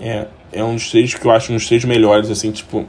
[0.00, 2.84] É, é um dos três que eu acho um dos três melhores, assim, tipo,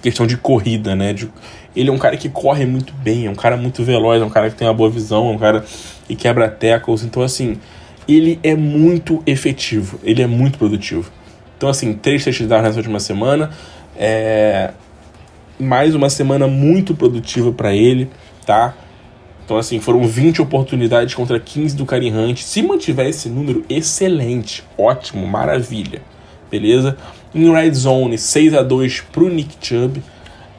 [0.00, 1.12] questão de corrida, né?
[1.12, 1.28] De,
[1.74, 4.30] ele é um cara que corre muito bem, é um cara muito veloz, é um
[4.30, 5.64] cara que tem uma boa visão, é um cara
[6.06, 7.02] que quebra tackles.
[7.02, 7.58] Então, assim,
[8.06, 11.10] ele é muito efetivo, ele é muito produtivo.
[11.56, 13.50] Então, assim, três touchdowns nessa última semana.
[13.96, 14.70] É...
[15.58, 18.08] Mais uma semana muito produtiva para ele,
[18.46, 18.76] tá?
[19.48, 22.40] Então, assim, foram 20 oportunidades contra 15 do Karim Hunt.
[22.42, 26.02] Se mantiver esse número, excelente, ótimo, maravilha.
[26.50, 26.98] Beleza?
[27.34, 30.02] Em Red Zone, 6 a 2 pro Nick Chubb.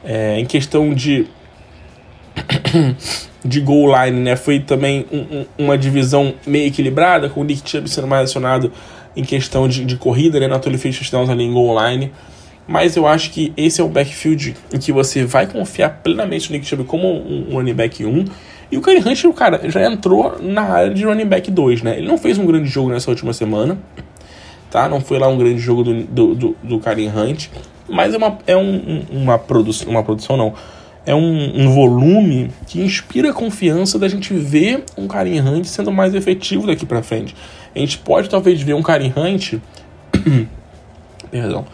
[0.04, 1.28] É, em questão de
[3.44, 4.34] de goal line, né?
[4.34, 8.72] Foi também um, um, uma divisão meio equilibrada, com o Nick Chubb sendo mais acionado
[9.14, 10.48] em questão de, de corrida, né?
[10.48, 12.10] Nato ele fez touchdowns ali em goal line.
[12.66, 16.56] Mas eu acho que esse é o backfield em que você vai confiar plenamente no
[16.56, 18.24] Nick Chubb como um, um running back 1
[18.70, 21.98] e o Kareem Hunt, o cara, já entrou na área de running back 2, né?
[21.98, 23.76] Ele não fez um grande jogo nessa última semana,
[24.70, 24.88] tá?
[24.88, 27.48] Não foi lá um grande jogo do, do, do, do Kareem Hunt,
[27.88, 30.54] mas é uma, é um, uma, produ uma produção, não.
[31.04, 35.90] É um, um, volume que inspira a confiança da gente ver um Kareem Hunt sendo
[35.90, 37.34] mais efetivo daqui para frente.
[37.74, 39.54] A gente pode talvez ver um Kareem Hunt...
[41.30, 41.64] perdão.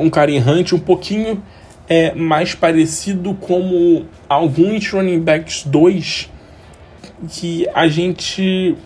[0.00, 1.42] Um Kareem Hunt um pouquinho
[1.88, 6.30] é mais parecido como alguns running backs 2
[7.28, 8.76] que a gente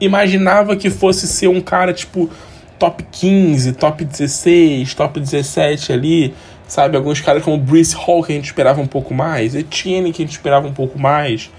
[0.00, 2.30] imaginava que fosse ser um cara tipo
[2.78, 6.34] top 15, top 16, top 17 ali,
[6.66, 6.96] sabe?
[6.96, 10.24] Alguns caras como Brice Hall que a gente esperava um pouco mais, Etienne que a
[10.26, 11.50] gente esperava um pouco mais,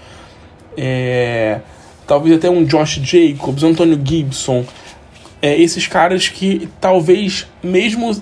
[0.76, 1.60] é...
[2.06, 4.64] talvez até um Josh Jacobs, Antonio Gibson,
[5.40, 8.14] é, esses caras que talvez mesmo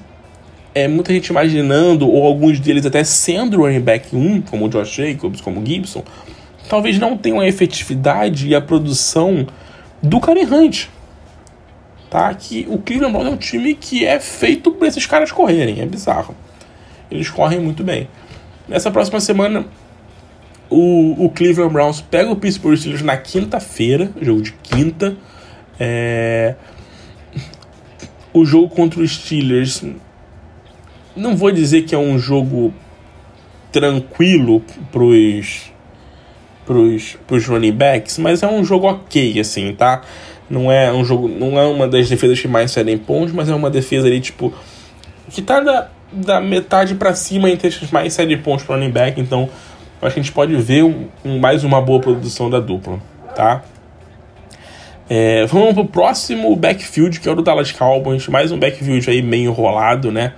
[0.74, 4.94] é, muita gente imaginando, ou alguns deles até sendo running back 1, como o Josh
[4.94, 6.02] Jacobs, como o Gibson,
[6.68, 9.46] talvez não tenham a efetividade e a produção
[10.02, 10.86] do Karen Hunt.
[12.08, 12.32] Tá?
[12.34, 15.86] Que o Cleveland Browns é um time que é feito para esses caras correrem, é
[15.86, 16.34] bizarro.
[17.10, 18.08] Eles correm muito bem.
[18.68, 19.66] Nessa próxima semana,
[20.70, 25.14] o, o Cleveland Browns pega o Pittsburgh Steelers na quinta-feira, jogo de quinta.
[25.78, 26.54] É...
[28.32, 29.82] O jogo contra os Steelers
[31.16, 32.72] não vou dizer que é um jogo
[33.70, 35.72] tranquilo pros,
[36.66, 40.02] pros, pros running backs, mas é um jogo ok, assim, tá?
[40.48, 43.54] Não é um jogo, não é uma das defesas que mais cedem pontos, mas é
[43.54, 44.52] uma defesa ali, tipo,
[45.30, 49.20] que tá da, da metade para cima entre as mais cedem pontos pro running back,
[49.20, 49.48] então
[50.02, 53.00] acho que a gente pode ver um, um, mais uma boa produção da dupla,
[53.34, 53.62] tá?
[55.08, 59.22] É, vamos pro próximo backfield, que é o do Dallas Cowboys, mais um backfield aí
[59.22, 60.32] meio enrolado, né?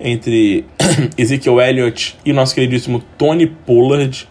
[0.00, 0.64] Entre
[1.16, 4.28] Ezekiel Elliott e nosso queridíssimo Tony Pollard.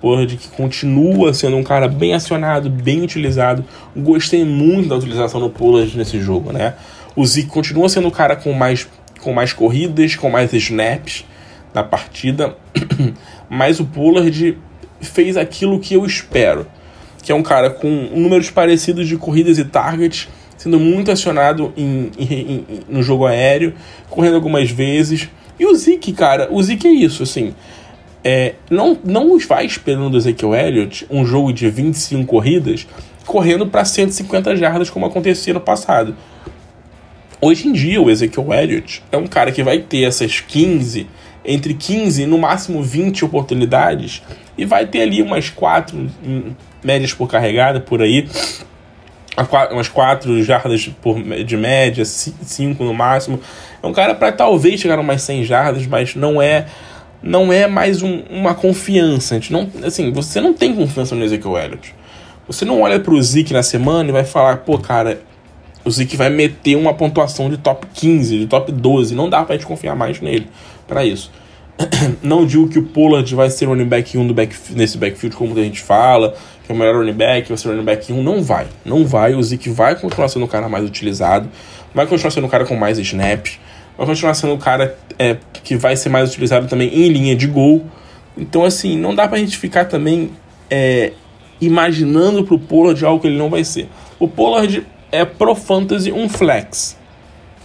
[0.00, 3.64] Pollard que continua sendo um cara bem acionado, bem utilizado.
[3.96, 6.74] Gostei muito da utilização do Pollard nesse jogo, né?
[7.16, 8.88] O Zeke continua sendo o cara com mais,
[9.20, 11.24] com mais corridas, com mais snaps
[11.72, 12.56] na partida,
[13.48, 14.58] mas o Pollard
[15.00, 16.66] fez aquilo que eu espero,
[17.22, 20.28] que é um cara com números parecidos de corridas e targets,
[20.64, 23.74] sendo muito acionado em, em, em, no jogo aéreo,
[24.08, 25.28] correndo algumas vezes.
[25.60, 27.54] E o Zeke, cara, o Zeke é isso, assim.
[28.24, 32.86] É, não, não vai esperando do Ezekiel Elliott um jogo de 25 corridas
[33.26, 36.16] correndo para 150 jardas como acontecia no passado.
[37.42, 41.06] Hoje em dia, o Ezekiel Elliott é um cara que vai ter essas 15,
[41.44, 44.22] entre 15 e no máximo 20 oportunidades
[44.56, 46.10] e vai ter ali umas 4
[46.82, 48.26] médias por carregada por aí
[49.72, 53.40] umas 4 jardas por, de média, 5 no máximo.
[53.82, 56.66] É um cara para talvez chegar a umas 100 jardas, mas não é
[57.22, 59.34] não é mais um, uma confiança.
[59.34, 61.94] A gente não, assim, você não tem confiança no Ezekiel Elliott.
[62.46, 65.20] Você não olha pro Zeke na semana e vai falar, pô, cara,
[65.84, 69.14] o Zeke vai meter uma pontuação de top 15, de top 12.
[69.14, 70.48] Não dá pra gente confiar mais nele
[70.86, 71.30] para isso.
[72.22, 75.58] Não digo que o Pollard vai ser running back 1 do back, nesse backfield, como
[75.58, 76.34] a gente fala,
[76.64, 78.22] que é o melhor running back, vai ser running back 1.
[78.22, 78.66] Não vai.
[78.84, 79.34] Não vai.
[79.34, 81.48] O Zeke vai continuar sendo o cara mais utilizado,
[81.94, 83.58] vai continuar sendo o cara com mais snaps,
[83.96, 87.46] vai continuar sendo o cara é, que vai ser mais utilizado também em linha de
[87.46, 87.84] gol.
[88.36, 90.30] Então, assim, não dá pra gente ficar também
[90.70, 91.12] é,
[91.60, 93.88] imaginando pro Pollard algo que ele não vai ser.
[94.18, 96.96] O Pollard é pro fantasy um flex.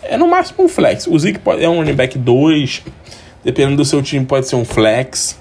[0.04, 1.08] É no máximo um flex.
[1.08, 2.84] O Zeke é um running back 2
[3.44, 5.40] Dependendo do seu time, pode ser um flex.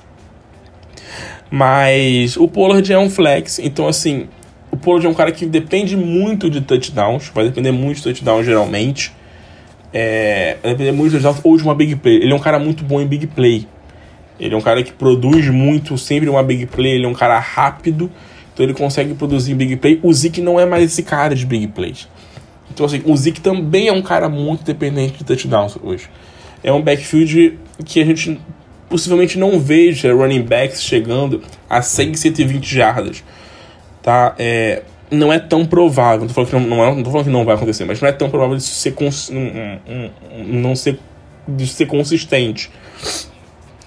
[1.51, 4.29] Mas o Pollard é um flex, então assim,
[4.71, 8.45] o Pollard é um cara que depende muito de touchdowns, vai depender muito de touchdowns
[8.45, 9.13] geralmente.
[9.93, 12.17] É, vai depender muito de touchdowns ou de uma big play.
[12.17, 13.67] Ele é um cara muito bom em big play.
[14.39, 16.97] Ele é um cara que produz muito, sempre uma big play.
[16.97, 18.11] Ele é um cara rápido,
[18.53, 19.99] então ele consegue produzir big play.
[20.03, 22.07] O Zeke não é mais esse cara de big plays.
[22.71, 26.09] Então, assim, o Zeke também é um cara muito dependente de touchdowns hoje
[26.63, 28.41] é um backfield que a gente
[28.89, 33.23] possivelmente não veja running backs chegando a 100, 120 jardas.
[34.03, 34.35] Tá?
[34.39, 37.27] É, não é tão provável, não tô, falando que não, não, é, não tô falando
[37.27, 39.31] que não vai acontecer, mas não é tão provável de ser, cons,
[40.47, 40.99] não ser,
[41.47, 42.71] de ser consistente.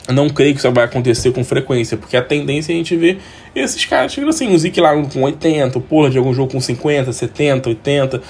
[0.10, 3.20] Não creio que isso vai acontecer com frequência, porque a tendência é a gente ver
[3.56, 6.60] esses caras chegando assim, o Zeke lá com 80, o Porra de algum jogo com
[6.60, 8.22] 50, 70, 80.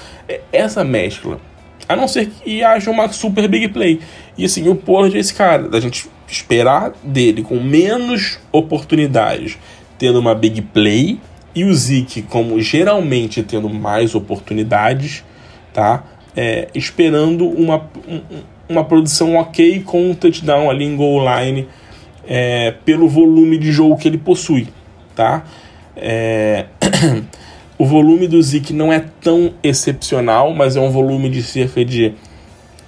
[0.52, 1.40] Essa mescla
[1.92, 4.00] a não ser que haja uma super big play.
[4.36, 9.58] E assim, o Pollard é esse cara, da gente esperar dele com menos oportunidades,
[9.98, 11.18] tendo uma big play,
[11.54, 15.22] e o Zeke, como geralmente tendo mais oportunidades,
[15.72, 16.04] tá?
[16.34, 17.90] É, esperando uma,
[18.68, 21.68] uma produção ok com um touchdown ali em goal line
[22.26, 24.68] é, pelo volume de jogo que ele possui,
[25.14, 25.44] tá?
[25.96, 26.66] É...
[27.82, 32.14] O volume do Zik não é tão excepcional, mas é um volume de cerca de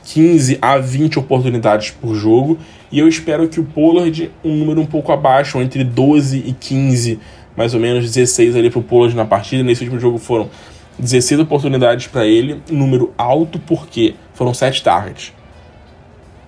[0.05, 2.57] 15 a 20 oportunidades por jogo.
[2.93, 7.19] E eu espero que o Pollard, um número um pouco abaixo, entre 12 e 15,
[7.57, 9.65] mais ou menos 16 ali para o Pollard na partida.
[9.65, 10.49] Nesse último jogo foram
[10.97, 15.33] 16 oportunidades para ele, número alto porque foram 7 targets.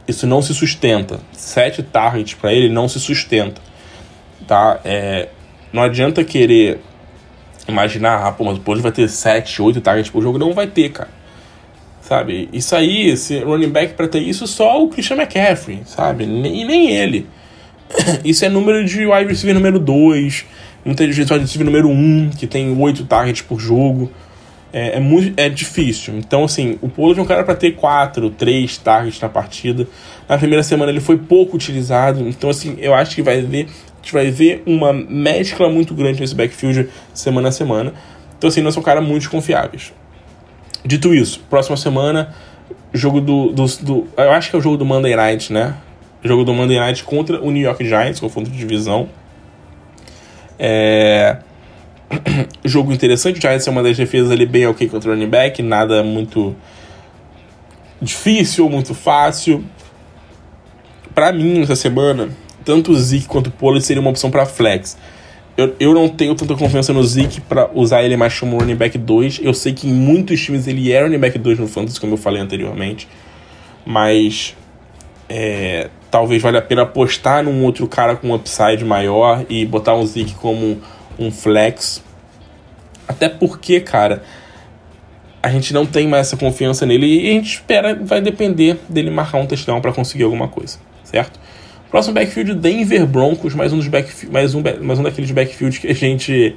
[0.07, 1.19] Isso não se sustenta.
[1.33, 3.61] 7 targets para ele não se sustenta.
[4.47, 4.79] Tá?
[4.85, 5.31] É,
[5.73, 6.79] não adianta querer
[7.69, 10.39] imaginar, ah, pô, mas o Pollard vai ter 7, 8 targets por jogo.
[10.39, 11.11] Não vai ter, cara.
[12.01, 12.49] Sabe?
[12.53, 16.25] Isso aí, esse running back pra ter isso, só o Christian McCaffrey, sabe?
[16.25, 17.27] E nem ele.
[18.25, 20.45] Isso é número de wide receiver número 2,
[20.85, 24.11] muita gente wide receiver número 1, que tem 8 targets por jogo.
[24.73, 26.15] É, é, muito é difícil.
[26.19, 29.87] Então, assim, o Pollard é um cara para ter 4, 3 targets na partida.
[30.29, 32.29] Na primeira semana ele foi pouco utilizado.
[32.29, 33.69] Então, assim, eu acho que vai ver
[34.07, 37.93] gente vai ver uma mescla muito grande nesse backfield semana a semana.
[38.39, 39.93] Então, assim, não são caras muito confiáveis.
[40.85, 42.33] Dito isso, próxima semana,
[42.93, 45.75] jogo do, do, do, Eu acho que é o jogo do Monday Night, né?
[46.23, 49.09] Jogo do Monday Night contra o New York Giants, confronto de divisão.
[50.57, 51.39] É.
[52.65, 55.61] jogo interessante, o Giants é uma das defesas ali bem ok contra o running back,
[55.61, 56.55] nada muito
[58.01, 59.65] difícil, muito fácil.
[61.13, 62.29] Para mim, essa semana,
[62.67, 64.99] tanto o Zeke quanto o Pollard seria uma opção para flex.
[65.57, 68.99] Eu, eu não tenho tanta confiança no Zeke para usar ele mais como running back
[68.99, 69.41] 2.
[69.43, 72.17] Eu sei que em muitos times ele é running back 2 no Fantasy, como eu
[72.19, 73.09] falei anteriormente.
[73.87, 74.55] Mas
[75.29, 79.95] é, talvez valha a pena apostar num outro cara com um upside maior e botar
[79.95, 80.79] um Zeke como
[81.17, 82.03] um flex.
[83.07, 84.25] Até porque, cara,
[85.41, 89.11] a gente não tem mais essa confiança nele e a gente espera, vai depender dele
[89.11, 91.46] marcar um touchdown para conseguir alguma coisa, certo?
[91.91, 95.87] Próximo backfield, Denver Broncos, mais um dos backfield, mais um, mais um daqueles backfields que
[95.87, 96.57] a gente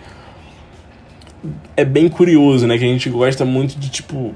[1.78, 2.78] é bem curioso, né?
[2.78, 4.34] Que a gente gosta muito de tipo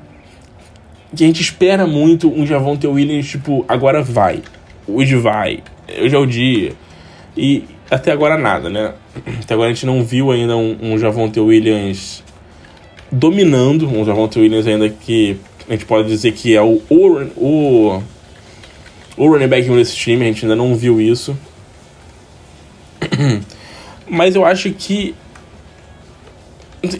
[1.15, 4.41] que a gente espera muito um Javonte Williams tipo agora vai,
[4.87, 5.59] hoje vai,
[6.01, 6.73] hoje é o dia
[7.37, 8.93] e até agora nada, né?
[9.41, 12.23] Até agora a gente não viu ainda um, um Javonte Williams
[13.11, 18.03] dominando, um Javonte Williams ainda que a gente pode dizer que é o, o, o
[19.15, 21.37] o running back nesse time, a gente ainda não viu isso.
[24.09, 25.15] Mas eu acho que.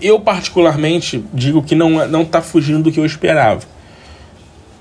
[0.02, 3.62] Eu, particularmente, digo que não, não tá fugindo do que eu esperava.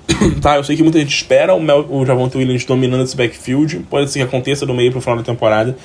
[0.41, 3.79] tá, eu sei que muita gente espera o, Mel, o Javonte Williams dominando esse backfield.
[3.89, 5.75] Pode ser que aconteça do meio pro final da temporada.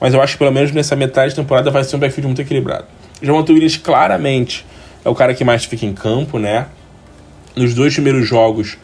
[0.00, 2.40] Mas eu acho que pelo menos nessa metade da temporada vai ser um backfield muito
[2.40, 2.84] equilibrado.
[3.20, 4.64] O Javonte Williams claramente
[5.04, 6.66] é o cara que mais fica em campo, né?
[7.56, 8.78] Nos dois primeiros jogos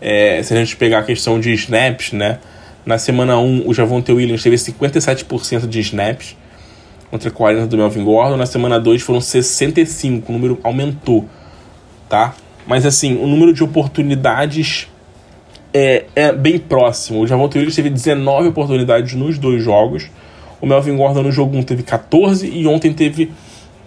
[0.00, 2.38] é, se a gente pegar a questão de snaps, né?
[2.86, 6.36] Na semana 1, o Javonte Williams teve 57% de snaps
[7.10, 8.36] contra 40% do Melvin Gordon.
[8.36, 11.26] Na semana 2 foram 65%, o número aumentou,
[12.08, 12.34] tá?
[12.66, 14.88] Mas assim, o número de oportunidades
[15.74, 17.20] é, é bem próximo.
[17.20, 20.08] O Javonte Williams teve 19 oportunidades nos dois jogos.
[20.60, 23.30] O Melvin Gordon no jogo 1 teve 14 e ontem teve,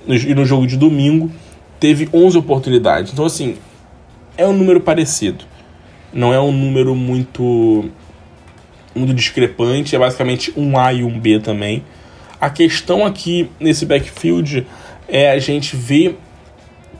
[0.07, 1.31] e no jogo de domingo,
[1.79, 3.11] teve 11 oportunidades.
[3.11, 3.55] Então assim,
[4.37, 5.45] é um número parecido
[6.13, 7.89] não é um número muito
[8.95, 11.83] muito discrepante, é basicamente um A e um B também.
[12.39, 14.67] A questão aqui nesse backfield
[15.07, 16.17] é a gente ver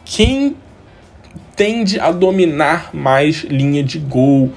[0.04, 0.56] quem
[1.56, 4.52] tende a dominar mais linha de gol,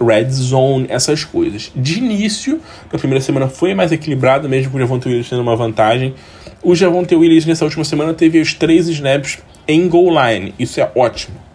[0.00, 1.72] red zone, essas coisas.
[1.74, 2.60] De início,
[2.92, 6.14] na primeira semana foi mais equilibrado, mesmo com o Javonte Williams tendo uma vantagem.
[6.62, 10.54] O Javonte Williams nessa última semana teve os três snaps em goal line.
[10.58, 11.45] Isso é ótimo.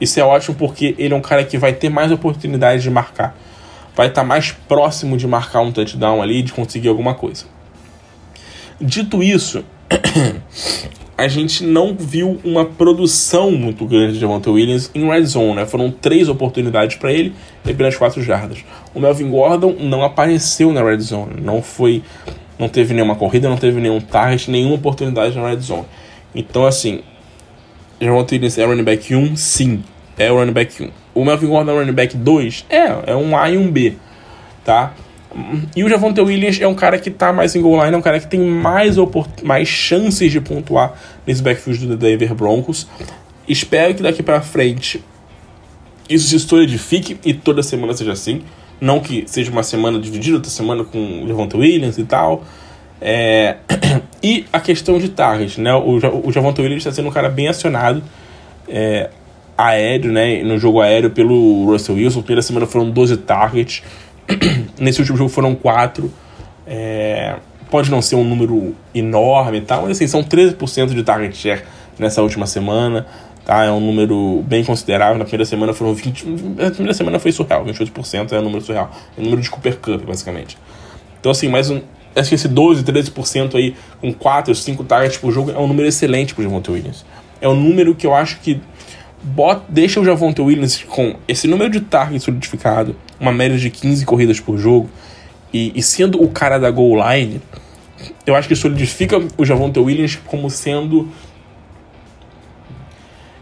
[0.00, 3.36] Isso é ótimo porque ele é um cara que vai ter mais oportunidades de marcar.
[3.94, 7.46] Vai estar tá mais próximo de marcar um touchdown ali, de conseguir alguma coisa.
[8.78, 9.64] Dito isso,
[11.16, 15.54] a gente não viu uma produção muito grande de Javonte Williams em red zone.
[15.54, 15.66] Né?
[15.66, 17.32] Foram três oportunidades para ele
[17.64, 18.62] e apenas quatro jardas.
[18.94, 21.40] O Melvin Gordon não apareceu na red zone.
[21.40, 22.02] Não foi,
[22.58, 25.86] não teve nenhuma corrida, não teve nenhum target, nenhuma oportunidade na red zone.
[26.34, 27.00] Então, assim,
[28.00, 29.36] Javonte Williams é running back 1?
[29.36, 29.82] Sim,
[30.18, 30.90] é o running back 1.
[31.14, 32.66] O Melvin Gordon é running back 2?
[32.68, 33.94] É, é um A e um B,
[34.64, 34.94] tá?
[35.74, 38.02] E o Javonte Williams é um cara que tá mais em goal line, é um
[38.02, 38.96] cara que tem mais,
[39.42, 40.94] mais chances de pontuar
[41.26, 42.86] nesse backfield do Denver Broncos.
[43.46, 45.04] Espero que daqui para frente
[46.08, 48.42] isso se solidifique e toda semana seja assim.
[48.80, 52.44] Não que seja uma semana dividida, outra semana com o Javonte Williams e tal.
[53.00, 53.56] É...
[54.22, 55.74] e a questão de target, né?
[55.74, 58.02] O, o Javonte Williams está sendo um cara bem acionado
[58.68, 59.10] é,
[59.56, 60.42] aéreo, né?
[60.42, 62.20] No jogo aéreo pelo Russell Wilson.
[62.20, 63.82] Primeira semana foram 12 targets.
[64.78, 66.12] Nesse último jogo foram 4.
[66.66, 67.36] É,
[67.70, 71.62] pode não ser um número enorme e tal, mas assim, são 13% de target share
[71.98, 73.06] nessa última semana.
[73.44, 73.64] Tá?
[73.64, 75.16] É um número bem considerável.
[75.16, 76.26] Na primeira semana foram 20.
[76.66, 78.90] A primeira semana foi surreal, 28% é um número surreal.
[79.16, 80.58] É um número de Cooper Cup, basicamente.
[81.20, 81.80] Então, assim, mais um,
[82.16, 85.88] acho que esse 12, 13% aí, com 4, 5 targets por jogo, é um número
[85.88, 87.04] excelente pro Javonte Williams.
[87.40, 88.60] É um número que eu acho que
[89.22, 94.04] bota, deixa o Javonte Williams com esse número de targets solidificado, uma média de 15
[94.04, 94.88] corridas por jogo,
[95.52, 97.40] e, e sendo o cara da goal line,
[98.26, 101.08] eu acho que solidifica o Javonte Williams como sendo.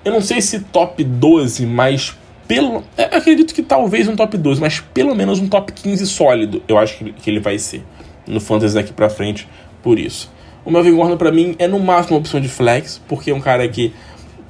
[0.05, 2.85] Eu não sei se top 12, mas pelo.
[2.97, 6.79] Eu acredito que talvez um top 12, mas pelo menos um top 15 sólido, eu
[6.79, 7.83] acho que, que ele vai ser
[8.27, 9.49] no Fantasy daqui pra frente
[9.83, 10.33] por isso.
[10.65, 13.41] O Melvin Gordon para mim é no máximo uma opção de flex, porque é um
[13.41, 13.93] cara que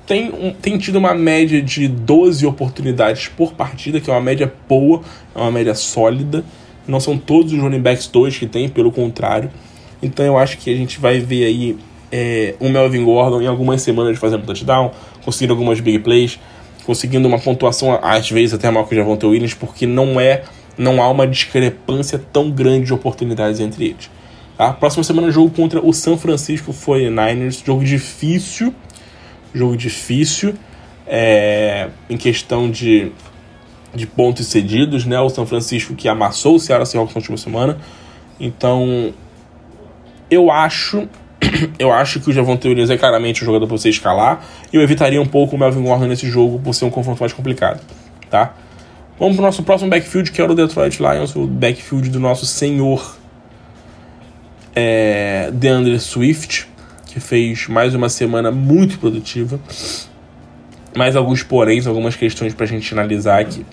[0.06, 4.52] tem, um, tem tido uma média de 12 oportunidades por partida, que é uma média
[4.68, 5.02] boa,
[5.34, 6.44] é uma média sólida.
[6.86, 9.50] Não são todos os running backs 2 que tem, pelo contrário.
[10.02, 11.76] Então eu acho que a gente vai ver aí
[12.12, 14.92] é, um Melvin Gordon em algumas semanas fazendo touchdown,
[15.24, 16.38] conseguindo algumas big plays,
[16.84, 20.42] conseguindo uma pontuação, às vezes até maior que o Javonte Williams, porque não é
[20.76, 24.10] não há uma discrepância tão grande de oportunidades entre eles.
[24.58, 24.72] A tá?
[24.72, 28.74] próxima semana, jogo contra o San Francisco 49ers, jogo difícil,
[29.52, 30.54] jogo difícil
[31.06, 33.10] é, em questão de,
[33.94, 35.18] de pontos cedidos, né?
[35.20, 37.78] O São Francisco que amassou o Seattle Seahawks na última semana.
[38.38, 39.12] Então,
[40.30, 41.08] eu acho
[41.78, 44.82] eu acho que o Javonte Williams é claramente o jogador para você escalar e eu
[44.82, 47.80] evitaria um pouco o Melvin Gordon nesse jogo por ser um confronto mais complicado,
[48.30, 48.54] tá?
[49.16, 52.44] Vamos para o nosso próximo backfield, que é o Detroit Lions, o backfield do nosso
[52.46, 53.16] senhor
[54.74, 56.68] é, DeAndre Swift,
[57.06, 59.60] que fez mais uma semana muito produtiva.
[60.96, 63.64] mais alguns poréns, algumas questões pra gente analisar aqui.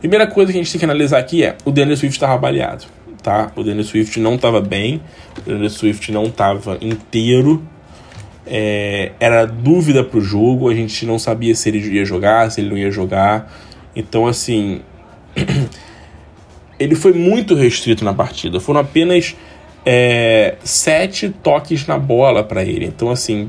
[0.00, 2.84] Primeira coisa que a gente tem que analisar aqui é: o Daniel Swift estava baleado,
[3.22, 3.52] tá?
[3.54, 5.00] O Daniel Swift não estava bem,
[5.46, 7.62] o Daniel Swift não estava inteiro.
[8.44, 12.70] É, era dúvida pro jogo, a gente não sabia se ele ia jogar, se ele
[12.70, 13.48] não ia jogar.
[13.94, 14.80] Então, assim,
[16.78, 18.60] ele foi muito restrito na partida.
[18.60, 19.36] Foram apenas
[19.84, 22.86] é, sete toques na bola para ele.
[22.86, 23.48] Então, assim,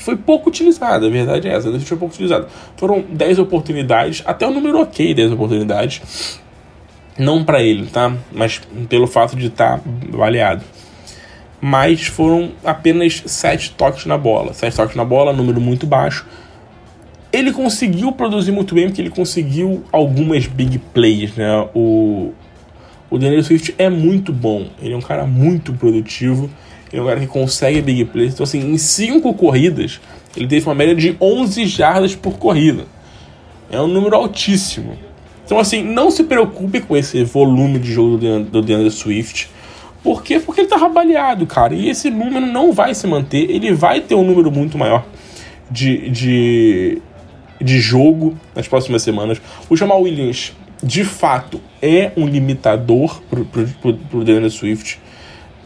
[0.00, 1.70] foi pouco utilizado, a verdade é essa.
[1.80, 2.48] Foi pouco utilizado.
[2.76, 6.40] Foram 10 oportunidades, até o número ok 10 oportunidades.
[7.18, 8.14] Não para ele, tá?
[8.32, 9.84] Mas pelo fato de estar tá
[10.16, 10.64] baleado.
[11.60, 14.54] Mas foram apenas 7 toques na bola.
[14.54, 16.26] 7 toques na bola, número muito baixo.
[17.32, 21.68] Ele conseguiu produzir muito bem, porque ele conseguiu algumas big plays, né?
[21.74, 22.32] O,
[23.08, 24.66] o Daniel Swift é muito bom.
[24.82, 26.50] Ele é um cara muito produtivo.
[26.92, 28.34] Ele é um cara que consegue big plays.
[28.34, 30.00] Então, assim, em cinco corridas,
[30.36, 32.84] ele teve uma média de 11 jardas por corrida.
[33.70, 34.98] É um número altíssimo.
[35.44, 39.48] Então, assim, não se preocupe com esse volume de jogo do DeAndre Swift.
[40.02, 40.40] Por quê?
[40.40, 41.74] Porque ele tá baleado, cara.
[41.74, 43.50] E esse número não vai se manter.
[43.50, 45.04] Ele vai ter um número muito maior
[45.70, 47.02] de, de,
[47.60, 49.40] de jogo nas próximas semanas.
[49.68, 50.52] O Jamal Williams,
[50.82, 54.98] de fato, é um limitador pro, pro DeAndre Swift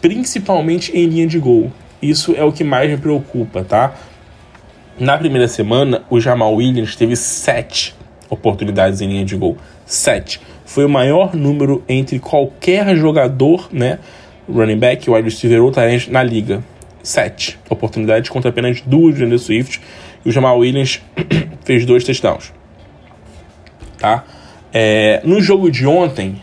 [0.05, 1.73] principalmente em linha de gol.
[2.03, 3.95] Isso é o que mais me preocupa, tá?
[5.01, 7.95] Na primeira semana, o Jamal Williams teve sete
[8.29, 9.57] oportunidades em linha de gol.
[9.87, 10.43] Sete.
[10.67, 13.99] Foi o maior número entre qualquer jogador, né?
[14.47, 16.63] Running back, wide receiver ou talent na liga.
[17.03, 19.81] Sete oportunidades contra apenas duas de Swift.
[20.25, 21.01] E o Jamal Williams
[21.65, 22.53] fez dois touchdowns.
[23.99, 24.25] Tá?
[24.73, 26.41] É, no jogo de ontem,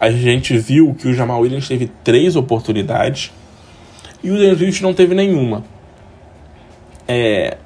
[0.00, 3.32] a gente viu que o Jamal Williams teve três oportunidades
[4.22, 5.64] e o Swift não teve nenhuma.
[7.06, 7.58] É,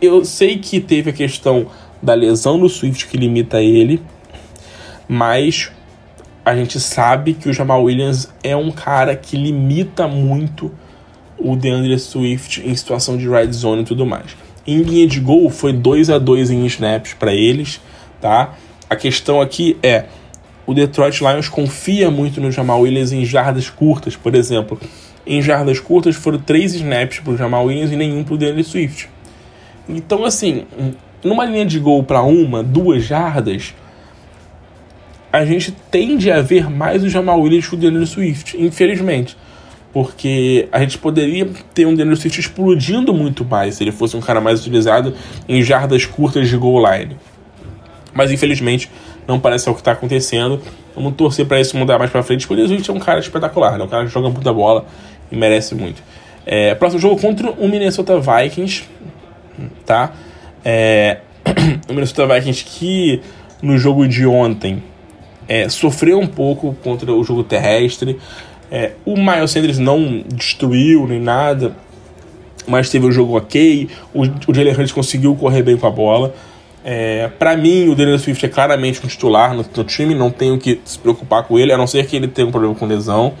[0.00, 1.66] eu sei que teve a questão
[2.02, 4.02] da lesão do Swift que limita ele,
[5.08, 5.70] mas
[6.44, 10.72] a gente sabe que o Jamal Williams é um cara que limita muito
[11.38, 14.36] o DeAndre Swift em situação de red zone e tudo mais.
[14.66, 17.80] Em linha de gol foi 2 a 2 em snaps para eles,
[18.20, 18.54] tá?
[18.88, 20.06] A questão aqui é
[20.66, 24.78] o Detroit Lions confia muito no Jamal Williams em jardas curtas, por exemplo.
[25.24, 28.64] Em jardas curtas foram três snaps para o Jamal Williams e nenhum para o DeAndre
[28.64, 29.08] Swift.
[29.88, 30.64] Então, assim,
[31.22, 33.74] numa linha de gol para uma, duas jardas,
[35.32, 39.36] a gente tende a ver mais o Jamal Williams que o DeAndre Swift, infelizmente.
[39.96, 44.20] Porque a gente poderia ter um DeAndre Swift explodindo muito mais se ele fosse um
[44.20, 45.14] cara mais utilizado
[45.48, 47.16] em jardas curtas de goal line.
[48.12, 48.90] Mas infelizmente
[49.26, 50.60] não parece ser o que está acontecendo.
[50.94, 52.46] Vamos torcer para isso mudar mais para frente.
[52.46, 53.84] Porque o Jesus é um cara espetacular, né?
[53.84, 54.84] Um cara que joga muita bola
[55.32, 56.02] e merece muito.
[56.44, 58.84] É, próximo jogo contra o Minnesota Vikings,
[59.86, 60.12] tá?
[60.62, 61.20] É,
[61.88, 63.22] o Minnesota Vikings que
[63.62, 64.82] no jogo de ontem
[65.48, 68.18] é, sofreu um pouco contra o jogo terrestre.
[68.70, 71.76] É, o Miles Sanders não destruiu nem nada,
[72.66, 73.88] mas teve um jogo ok.
[74.12, 76.34] O, o Jalen Hurts conseguiu correr bem com a bola.
[76.84, 80.56] É, para mim, o Daniel Swift é claramente um titular no, no, time, não tenho
[80.56, 83.34] que se preocupar com ele, a não ser que ele tenha um problema com lesão.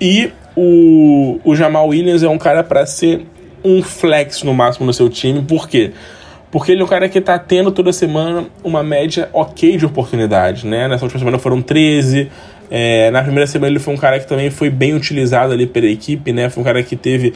[0.00, 3.26] E o, o Jamal Williams é um cara para ser
[3.64, 5.92] um flex no máximo no seu time, por quê?
[6.50, 10.64] Porque ele é um cara que tá tendo toda semana uma média ok de oportunidades,
[10.64, 10.86] né?
[10.86, 12.30] Nessa última semana foram 13.
[12.76, 15.86] É, na primeira semana ele foi um cara que também foi bem utilizado ali pela
[15.86, 16.50] equipe, né?
[16.50, 17.32] Foi um cara que teve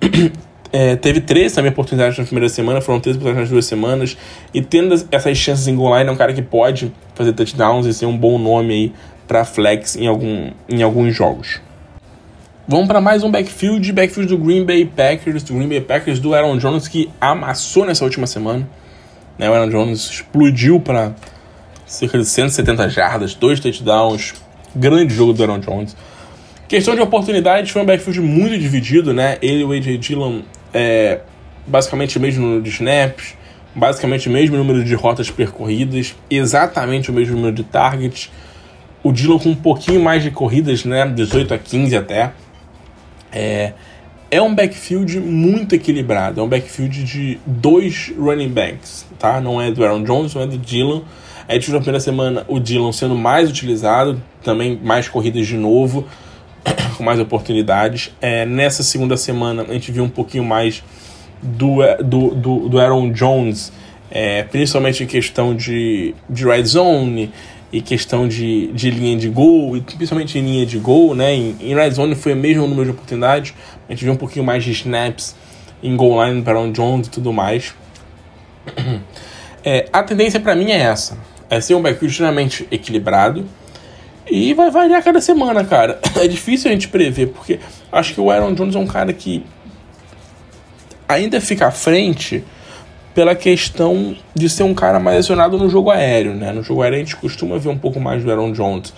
[0.72, 4.16] é, teve três também oportunidades na primeira semana, foram três oportunidades nas duas semanas.
[4.54, 7.92] E tendo essas chances em goal line, é um cara que pode fazer touchdowns e
[7.92, 8.92] ser um bom nome aí
[9.26, 11.60] para flex em, algum, em alguns jogos.
[12.68, 16.32] Vamos para mais um backfield, backfield do Green Bay Packers, do Green Bay Packers do
[16.32, 18.68] Aaron Jones que amassou nessa última semana.
[19.36, 21.12] Né, o Aaron Jones explodiu para
[21.84, 24.45] cerca de 170 jardas, dois touchdowns,
[24.76, 25.96] grande jogo do Aaron Jones.
[26.68, 29.38] Questão de oportunidades, foi um backfield muito dividido, né?
[29.40, 30.40] Ele e o AJ Dillon
[30.74, 31.20] é,
[31.66, 33.34] basicamente o mesmo número de snaps,
[33.74, 38.30] basicamente o mesmo número de rotas percorridas, exatamente o mesmo número de targets.
[39.02, 41.06] O Dillon com um pouquinho mais de corridas, né?
[41.06, 42.32] 18 a 15 até.
[43.32, 43.72] É,
[44.30, 46.40] é um backfield muito equilibrado.
[46.40, 49.40] É um backfield de dois running backs, tá?
[49.40, 51.02] Não é do Aaron Jones, não é do Dillon.
[51.48, 55.56] A gente viu na primeira semana o Dillon sendo mais utilizado, também mais corridas de
[55.56, 56.04] novo
[56.96, 58.12] com mais oportunidades.
[58.20, 60.82] É, nessa segunda semana a gente viu um pouquinho mais
[61.40, 63.72] do, do, do, do Aaron Jones,
[64.10, 67.30] é, principalmente em questão de, de red zone
[67.72, 71.32] e questão de, de linha de gol, e principalmente em linha de gol, né?
[71.32, 73.54] Em, em red zone foi o mesmo número de oportunidades,
[73.88, 75.36] a gente viu um pouquinho mais de snaps
[75.82, 77.74] em goal line para Aaron Jones e tudo mais.
[79.68, 81.18] É, a tendência para mim é essa:
[81.48, 83.44] é ser um backfield extremamente equilibrado
[84.28, 86.00] e vai variar cada semana, cara.
[86.16, 87.60] É difícil a gente prever, porque
[87.92, 89.44] acho que o Aaron Jones é um cara que
[91.08, 92.42] ainda fica à frente
[93.14, 96.52] pela questão de ser um cara mais acionado no jogo aéreo, né?
[96.52, 98.92] No jogo aéreo a gente costuma ver um pouco mais do Aaron Jones.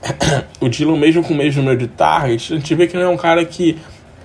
[0.60, 3.08] o Dylan, mesmo com o mesmo número de targets, a gente vê que não é
[3.08, 3.78] um cara que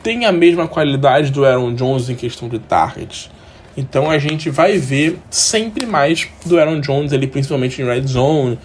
[0.03, 3.29] tem a mesma qualidade do Aaron Jones em questão de targets.
[3.75, 8.59] Então a gente vai ver sempre mais do Aaron Jones ali, principalmente em red zone,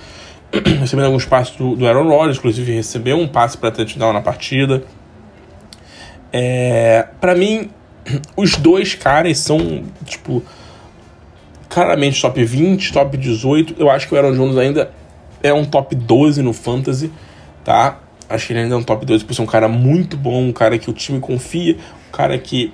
[0.80, 4.84] recebendo alguns passes do, do Aaron Rodgers, inclusive recebeu um passe para touchdown na partida.
[6.32, 7.70] É, para mim,
[8.36, 10.42] os dois caras são, tipo,
[11.68, 13.76] claramente top 20, top 18.
[13.78, 14.90] Eu acho que o Aaron Jones ainda
[15.42, 17.12] é um top 12 no Fantasy,
[17.64, 18.00] tá?
[18.28, 20.52] Acho que ele ainda é um top 12 por ser um cara muito bom, um
[20.52, 21.76] cara que o time confia,
[22.08, 22.72] um cara que,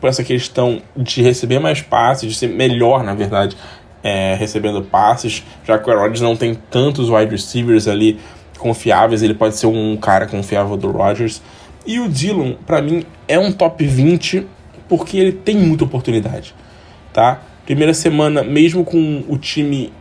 [0.00, 3.56] por essa questão de receber mais passes, de ser melhor, na verdade,
[4.02, 8.18] é, recebendo passes, já que o Rodgers não tem tantos wide receivers ali
[8.58, 11.42] confiáveis, ele pode ser um cara confiável do Rodgers.
[11.86, 14.46] E o Dillon, para mim, é um top 20
[14.88, 16.54] porque ele tem muita oportunidade,
[17.12, 17.40] tá?
[17.64, 19.92] Primeira semana, mesmo com o time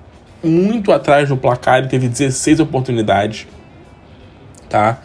[0.43, 3.47] muito atrás do placar, ele teve 16 oportunidades,
[4.67, 4.99] tá?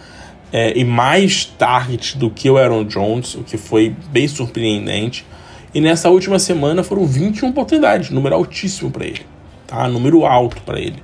[0.56, 5.26] É, e mais targets do que o Aaron Jones, o que foi bem surpreendente.
[5.74, 9.22] E nessa última semana foram 21 oportunidades, número altíssimo para ele,
[9.66, 9.88] tá?
[9.88, 11.02] Número alto para ele.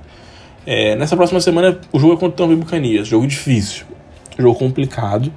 [0.65, 3.83] É, nessa próxima semana o jogo é contra o Tampa Bay jogo difícil,
[4.39, 5.29] jogo complicado.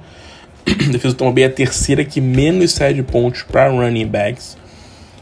[0.65, 4.57] A defesa do Bay é a terceira que menos cede pontos para running backs.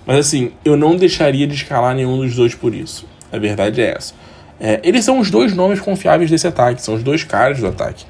[0.06, 3.08] Mas assim, eu não deixaria de escalar nenhum dos dois por isso.
[3.32, 4.14] A verdade é essa.
[4.60, 8.06] É, eles são os dois nomes confiáveis desse ataque, são os dois caras do ataque.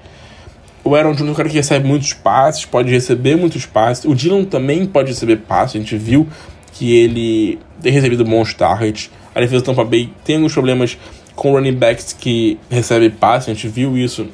[0.83, 4.03] O Aaron Jones é um cara que recebe muitos passes, pode receber muitos passes.
[4.03, 6.27] O Dylan também pode receber passes, a gente viu
[6.73, 9.09] que ele tem recebido bons targets.
[9.33, 10.97] A defesa do Tampa Bay tem alguns problemas
[11.35, 14.27] com running backs que recebem passes, a gente viu isso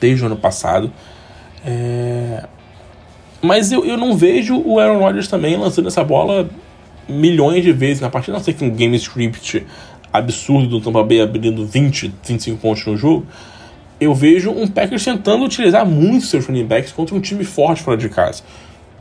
[0.00, 0.92] desde o ano passado.
[1.64, 2.44] É...
[3.40, 6.50] Mas eu, eu não vejo o Aaron Rodgers também lançando essa bola
[7.08, 9.64] milhões de vezes na partida, não ser que um game script
[10.12, 13.26] absurdo do Tampa Bay abrindo 20, 25 pontos no jogo,
[14.02, 17.96] eu vejo um Packers tentando utilizar muito seus running backs contra um time forte fora
[17.96, 18.42] de casa.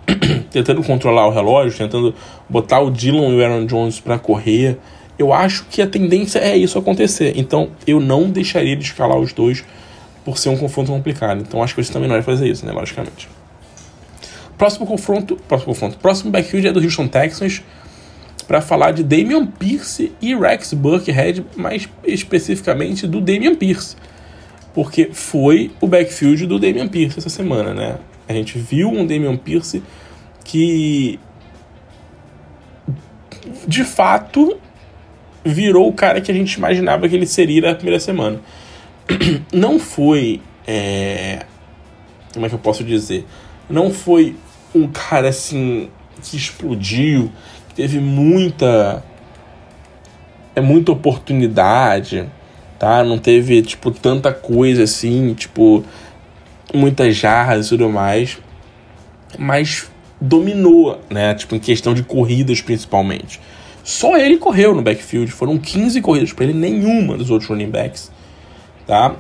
[0.52, 2.14] tentando controlar o relógio, tentando
[2.50, 4.78] botar o Dylan e o Aaron Jones para correr.
[5.18, 7.34] Eu acho que a tendência é isso acontecer.
[7.36, 9.64] Então eu não deixaria de escalar os dois
[10.26, 11.42] por ser um confronto complicado.
[11.42, 12.72] Então acho que você também não vai fazer isso, né?
[12.72, 13.30] Logicamente.
[14.58, 17.64] Próximo confronto, próximo confronto, próximo backfield é do Houston Texans
[18.48, 23.96] para falar de Damian Pierce e Rex Burkhead, mais especificamente do Damian Pierce,
[24.74, 27.98] porque foi o backfield do Damian Pierce essa semana, né?
[28.28, 29.84] A gente viu um Damian Pierce
[30.44, 31.20] que
[33.68, 34.58] de fato
[35.44, 38.40] virou o cara que a gente imaginava que ele seria na primeira semana.
[39.52, 40.42] Não foi.
[40.68, 41.46] É...
[42.34, 43.26] Como é que eu posso dizer?
[43.70, 44.36] Não foi
[44.74, 45.90] um cara assim
[46.22, 47.32] que explodiu,
[47.76, 49.04] teve muita
[50.56, 52.30] é muita oportunidade,
[52.82, 53.04] tá?
[53.04, 55.86] Não teve tipo tanta coisa assim, tipo
[56.74, 58.40] muitas jarras e tudo mais,
[59.38, 59.88] mas
[60.20, 61.36] dominou, né?
[61.36, 63.40] Tipo em questão de corridas principalmente.
[63.84, 68.12] Só ele correu no backfield, foram 15 corridas para ele, nenhuma dos outros running backs,
[68.88, 69.16] tá?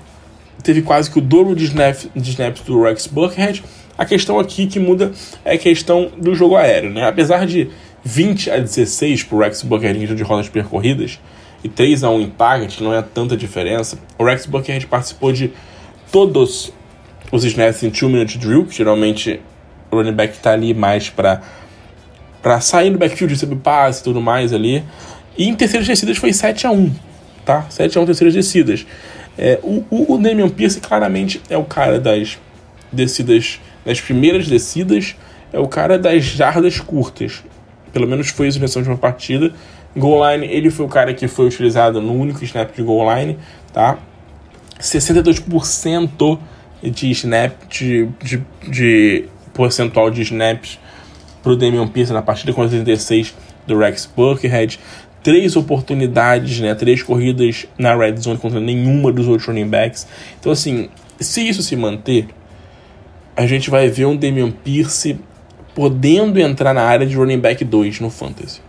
[0.63, 3.63] Teve quase que o dobro de, snap, de snaps do Rex Buckhead.
[3.95, 5.11] A questão aqui que muda
[5.45, 7.07] é a questão do jogo aéreo, né?
[7.07, 7.69] Apesar de
[8.03, 11.19] 20 a 16 para o Rex Buckerhead de rodas percorridas
[11.63, 13.97] e 3 a 1 em target, não é tanta diferença.
[14.17, 15.51] O Rex Buckerhead participou de
[16.11, 16.73] todos
[17.31, 19.39] os snaps em 2 minute drill, que geralmente
[19.89, 21.41] o running back está ali mais para
[22.41, 24.83] para sair do backfield, receber passe e tudo mais ali.
[25.37, 26.91] E em terceiras descidas foi 7 a 1
[27.45, 27.65] tá?
[27.69, 28.85] 7 a 1 terceiras descidas.
[29.37, 32.37] É, o, o, o Damian Pierce claramente é o cara das
[32.91, 35.15] descidas, das primeiras descidas,
[35.51, 37.43] é o cara das jardas curtas.
[37.91, 39.53] Pelo menos foi isso nessa última partida.
[39.95, 43.37] Goal line, ele foi o cara que foi utilizado no único snap de goal line,
[43.73, 43.97] tá?
[44.79, 46.39] 62%
[46.83, 50.79] de snap, de, de, de percentual de snaps
[51.43, 53.35] pro Damian Pierce na partida com 36
[53.67, 54.79] do Rex Burkhead.
[55.21, 56.73] Três oportunidades, né?
[56.73, 60.07] Três corridas na red zone contra nenhuma dos outros running backs.
[60.39, 60.89] Então, assim,
[61.19, 62.27] se isso se manter,
[63.35, 65.19] a gente vai ver um Damian Pierce
[65.75, 68.61] podendo entrar na área de running back 2 no Fantasy.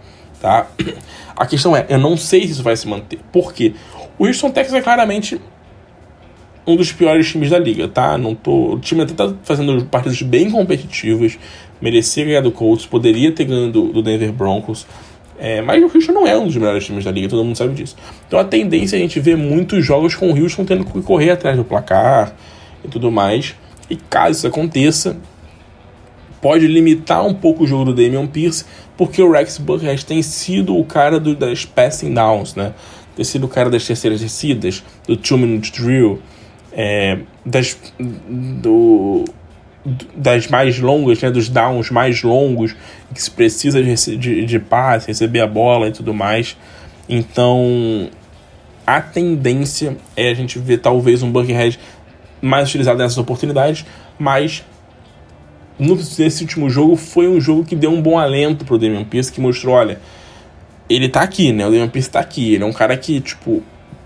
[0.43, 0.67] Tá?
[1.37, 3.21] A questão é, eu não sei se isso vai se manter.
[3.31, 3.75] Por quê?
[4.19, 5.41] O Houston Texas é claramente
[6.67, 8.19] um dos piores times da liga, tá?
[8.19, 11.39] Não tô, o time até tá fazendo partidas bem competitivas,
[11.81, 14.85] merecia ganhar do Colts, poderia ter ganho do, do Denver Broncos.
[15.39, 17.75] É, mas o Houston não é um dos melhores times da liga, todo mundo sabe
[17.75, 17.97] disso.
[18.27, 21.31] Então a tendência é a gente ver muitos jogos com o Houston tendo que correr
[21.31, 22.35] atrás do placar
[22.85, 23.55] e tudo mais.
[23.89, 25.17] E caso isso aconteça,
[26.43, 28.65] pode limitar um pouco o jogo do Damian Pierce,
[28.97, 32.75] porque o Rex Burkhead tem sido o cara do, das passing downs, né?
[33.15, 36.21] Tem sido o cara das terceiras descidas, do two-minute drill,
[36.73, 37.79] é, das,
[38.29, 39.25] do,
[40.17, 42.75] das mais longas, né, dos downs mais longos,
[43.15, 46.57] que se precisa de, de, de passe, receber a bola e tudo mais.
[47.09, 48.09] Então,
[48.87, 51.79] a tendência é a gente ver talvez um Buckhead
[52.41, 53.85] mais utilizado nessas oportunidades,
[54.19, 54.65] mas
[55.79, 59.41] nesse último jogo foi um jogo que deu um bom alento pro Damian Pierce, que
[59.41, 60.01] mostrou, olha,
[60.89, 61.67] ele tá aqui, né?
[61.67, 63.63] O Damian Pierce tá aqui, ele é um cara que, tipo,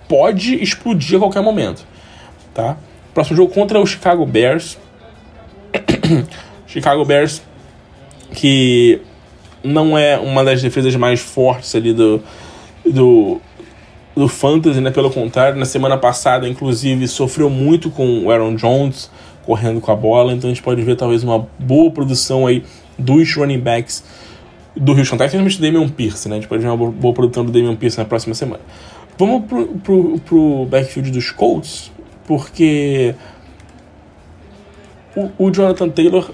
[0.08, 1.86] pode explodir a qualquer momento,
[2.54, 2.76] tá?
[3.12, 4.78] Próximo jogo contra o Chicago Bears,
[6.66, 7.42] Chicago Bears,
[8.32, 9.00] que
[9.62, 12.22] não é uma das defesas mais fortes ali do,
[12.84, 13.40] do,
[14.14, 14.90] do Fantasy, né?
[14.90, 19.10] Pelo contrário, na semana passada, inclusive, sofreu muito com o Aaron Jones
[19.46, 22.64] correndo com a bola, então a gente pode ver talvez uma boa produção aí
[22.98, 24.02] dos running backs
[24.76, 26.36] do Houston Texans, do Damian Pierce, né?
[26.36, 28.60] A gente pode ver uma boa produção do Damian Pierce na próxima semana.
[29.16, 31.90] Vamos pro, pro, pro backfield dos Colts,
[32.26, 33.14] porque
[35.16, 36.30] o, o, Jonathan Taylor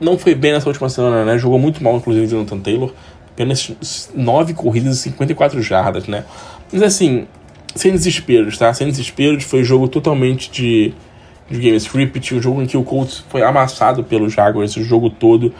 [0.00, 1.38] não foi bem nessa última semana, né?
[1.38, 2.92] Jogou muito mal, inclusive, o Jonathan Taylor.
[3.30, 6.24] Apenas 9 corridas e 54 jardas, né?
[6.72, 7.26] Mas assim,
[7.74, 8.72] sem desesperos, tá?
[8.72, 10.92] Sem desesperos, foi jogo totalmente de,
[11.50, 15.10] de game script, um jogo em que o Colts foi amassado pelo Jaguars o jogo
[15.10, 15.52] todo.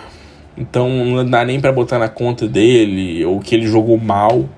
[0.56, 4.48] Então não dá nem para botar na conta dele, ou que ele jogou mal,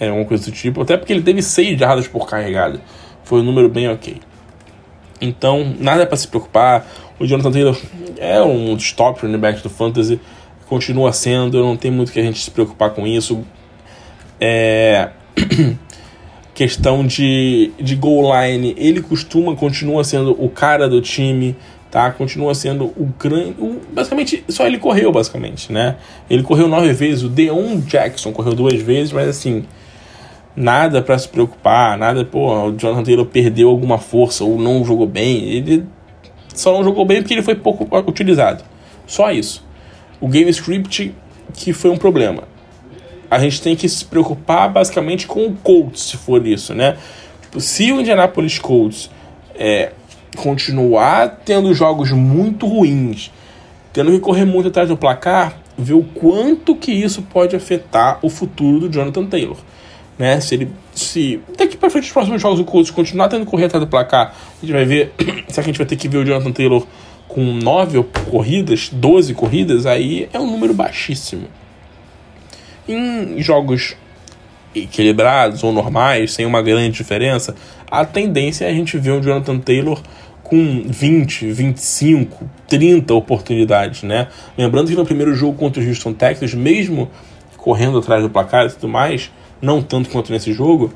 [0.00, 0.82] é uma coisa do tipo.
[0.82, 2.80] Até porque ele teve 6 jardas por carregada.
[3.24, 4.16] Foi um número bem ok.
[5.20, 6.86] Então, nada para se preocupar.
[7.18, 7.78] O Jonathan Taylor
[8.18, 10.20] é um dos top running do Fantasy,
[10.66, 13.44] continua sendo, não tem muito que a gente se preocupar com isso.
[14.40, 15.10] É.
[16.62, 21.56] questão de, de goal line, ele costuma, continua sendo o cara do time,
[21.90, 22.12] tá?
[22.12, 23.56] Continua sendo o grande.
[23.92, 25.96] basicamente, só ele correu, basicamente, né?
[26.30, 29.64] Ele correu nove vezes, o Deon Jackson correu duas vezes, mas assim
[30.54, 35.08] nada para se preocupar, nada, pô, o Jonathan Taylor perdeu alguma força ou não jogou
[35.08, 35.42] bem.
[35.42, 35.84] Ele
[36.54, 38.62] só não jogou bem porque ele foi pouco utilizado.
[39.04, 39.66] Só isso.
[40.20, 41.12] O game script
[41.54, 42.44] que foi um problema.
[43.32, 46.96] A gente tem que se preocupar basicamente com o Colts, se for isso, né?
[47.42, 49.10] Tipo, se o Indianapolis Colts
[49.54, 49.92] é,
[50.36, 53.30] continuar tendo jogos muito ruins,
[53.92, 58.28] tendo que correr muito atrás do placar, ver o quanto que isso pode afetar o
[58.28, 59.56] futuro do Jonathan Taylor
[60.18, 60.40] né?
[60.40, 60.70] Se ele.
[60.94, 63.88] Se daqui para frente os próximos jogos o Colts continuar tendo que correr atrás do
[63.88, 65.12] placar, a gente vai ver.
[65.52, 66.86] Que a gente vai ter que ver o Jonathan Taylor
[67.28, 69.84] com 9 corridas, 12 corridas?
[69.84, 71.46] Aí é um número baixíssimo.
[72.88, 73.96] Em jogos
[74.74, 77.54] equilibrados ou normais, sem uma grande diferença,
[77.90, 80.00] a tendência é a gente ver o Jonathan Taylor
[80.42, 84.28] com 20, 25, 30 oportunidades, né?
[84.56, 87.10] Lembrando que no primeiro jogo contra o Houston Texas, mesmo
[87.56, 89.30] correndo atrás do placar e tudo mais,
[89.60, 90.92] não tanto quanto nesse jogo,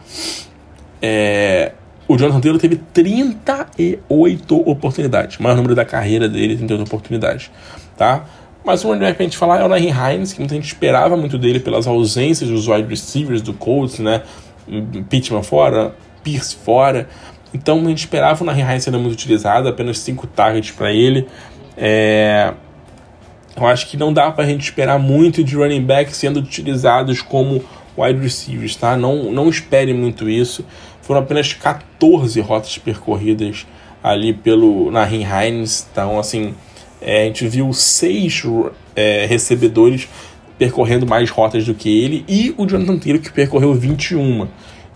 [1.01, 1.73] é,
[2.09, 7.51] o Jonathan Taylor teve 38 oportunidades, maior número da carreira dele, 38 oportunidades,
[7.97, 8.25] tá?
[8.67, 11.17] Mas um running back pra gente falar é o Nahin Hines, que muita gente esperava
[11.17, 14.23] muito dele pelas ausências dos wide receivers do Colts, né?
[15.09, 15.95] Pittman fora,
[16.25, 17.09] Pierce fora.
[17.55, 21.29] Então a gente esperava o Nahin Hines sendo muito utilizado, apenas 5 targets para ele.
[21.77, 22.55] É...
[23.57, 27.65] Eu acho que não dá pra gente esperar muito de running back sendo utilizados como
[27.97, 28.97] wide receivers, tá?
[28.97, 30.67] Não, não espere muito isso.
[31.03, 33.65] Foram apenas 14 rotas percorridas
[34.03, 35.87] ali pelo Nahin Hines.
[35.93, 36.53] Então, assim,
[37.01, 38.43] é, a gente viu seis
[38.95, 40.09] é, recebedores
[40.59, 44.49] percorrendo mais rotas do que ele e o Jonathan Taylor que percorreu 21.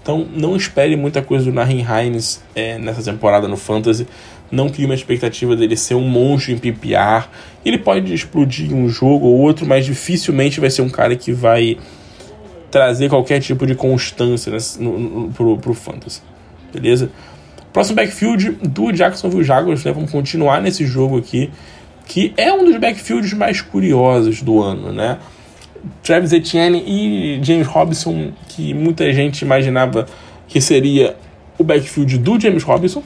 [0.03, 4.07] Então, não espere muita coisa do Nahin Hines é, nessa temporada no Fantasy.
[4.51, 7.29] Não crie uma expectativa dele ser um monstro em PPR.
[7.65, 11.77] Ele pode explodir um jogo ou outro, mas dificilmente vai ser um cara que vai
[12.71, 16.23] trazer qualquer tipo de constância nesse, no, no, pro, pro Fantasy.
[16.73, 17.11] Beleza?
[17.73, 19.93] Próximo backfield do Jacksonville Jaguars, né?
[19.93, 21.51] Vamos continuar nesse jogo aqui,
[22.11, 25.19] que é um dos backfields mais curiosos do ano, né?
[26.03, 30.07] Travis Etienne e James Robinson, que muita gente imaginava
[30.49, 31.15] que seria
[31.57, 33.05] o backfield do James Robinson.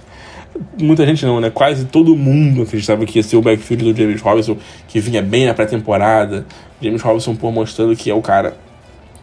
[0.80, 1.50] muita gente não, né?
[1.50, 4.56] Quase todo mundo acreditava que ia ser o backfield do James Robinson,
[4.88, 6.46] que vinha bem na pré-temporada.
[6.80, 8.56] James Robinson, por mostrando que é o cara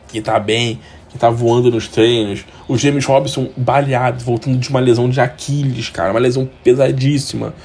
[0.09, 2.45] que tá bem, que tá voando nos treinos.
[2.67, 7.55] O James Robson baleado, voltando de uma lesão de Aquiles, cara, uma lesão pesadíssima.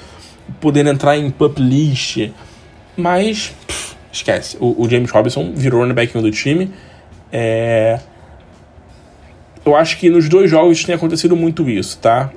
[0.61, 2.31] Podendo entrar em pup list.
[2.97, 4.57] Mas, pff, esquece.
[4.61, 6.71] O, o, James Robinson virou running back do time.
[7.33, 7.99] É...
[9.65, 12.31] Eu acho que nos dois jogos tem acontecido muito isso, tá?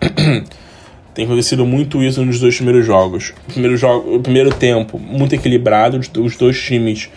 [1.14, 3.34] tem acontecido muito isso nos dois primeiros jogos.
[3.48, 7.10] O primeiro, jogo, o primeiro tempo, muito equilibrado, os dois times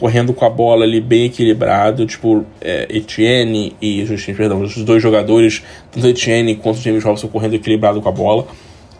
[0.00, 5.02] correndo com a bola ali bem equilibrado, tipo é, Etienne e Justin, perdão, os dois
[5.02, 5.62] jogadores,
[5.92, 8.46] tanto Etienne quanto James Robson correndo equilibrado com a bola.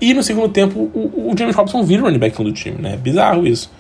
[0.01, 2.94] E no segundo tempo, o, o James Robson vira o running back do time, né?
[2.94, 3.70] É bizarro isso.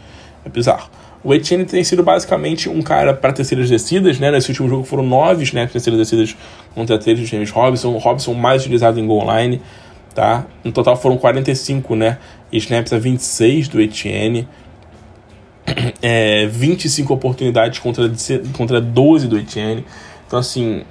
[0.44, 0.90] É bizarro.
[1.22, 4.30] O Etienne tem sido basicamente um cara para terceiras descidas, né?
[4.30, 6.36] Nesse último jogo foram nove snaps terceiras descidas
[6.74, 7.92] contra três do James Robson.
[7.94, 9.60] O Robson mais utilizado em goal line,
[10.14, 10.46] tá?
[10.64, 12.18] No total foram 45, né?
[12.50, 14.48] Snaps a 26 do Etienne.
[16.02, 18.10] É, 25 oportunidades contra,
[18.54, 19.84] contra 12 do Etienne.
[20.26, 20.82] Então, assim,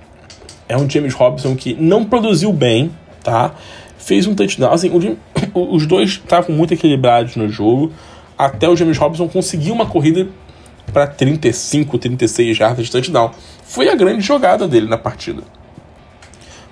[0.69, 2.91] é um James Robson que não produziu bem,
[3.23, 3.55] tá?
[4.09, 4.71] Fez um touchdown.
[4.71, 4.91] Assim,
[5.53, 7.93] os dois estavam muito equilibrados no jogo
[8.35, 10.27] até o James Robinson conseguir uma corrida
[10.91, 13.29] para 35, 36 jardas de touchdown.
[13.63, 15.43] Foi a grande jogada dele na partida.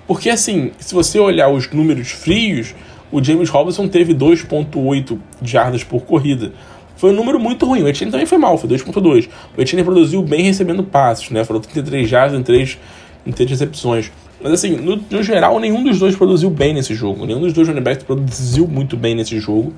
[0.04, 2.74] Porque assim, se você olhar os números frios,
[3.12, 6.52] o James Robinson teve 2.8 jardas por corrida.
[6.96, 7.84] Foi um número muito ruim.
[7.84, 9.28] O Etienne também foi mal, foi 2.2.
[9.56, 11.44] O Etienne produziu bem recebendo passos, né?
[11.44, 12.76] Foram 33 jardas em 3,
[13.24, 14.10] em 3 recepções.
[14.40, 17.26] Mas assim, no, no, geral, nenhum dos dois produziu bem nesse jogo.
[17.26, 19.72] Nenhum dos dois running backs produziu muito bem nesse jogo.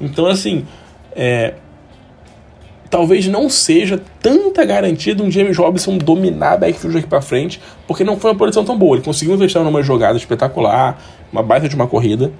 [0.00, 0.66] Então, assim,
[1.14, 1.54] é,
[2.90, 8.02] talvez não seja tanta garantia de um James Robinson dominar backfield aqui para frente, porque
[8.02, 8.96] não foi uma posição tão boa.
[8.96, 11.00] Ele conseguiu investir numa jogada espetacular,
[11.32, 12.32] uma baita de uma corrida,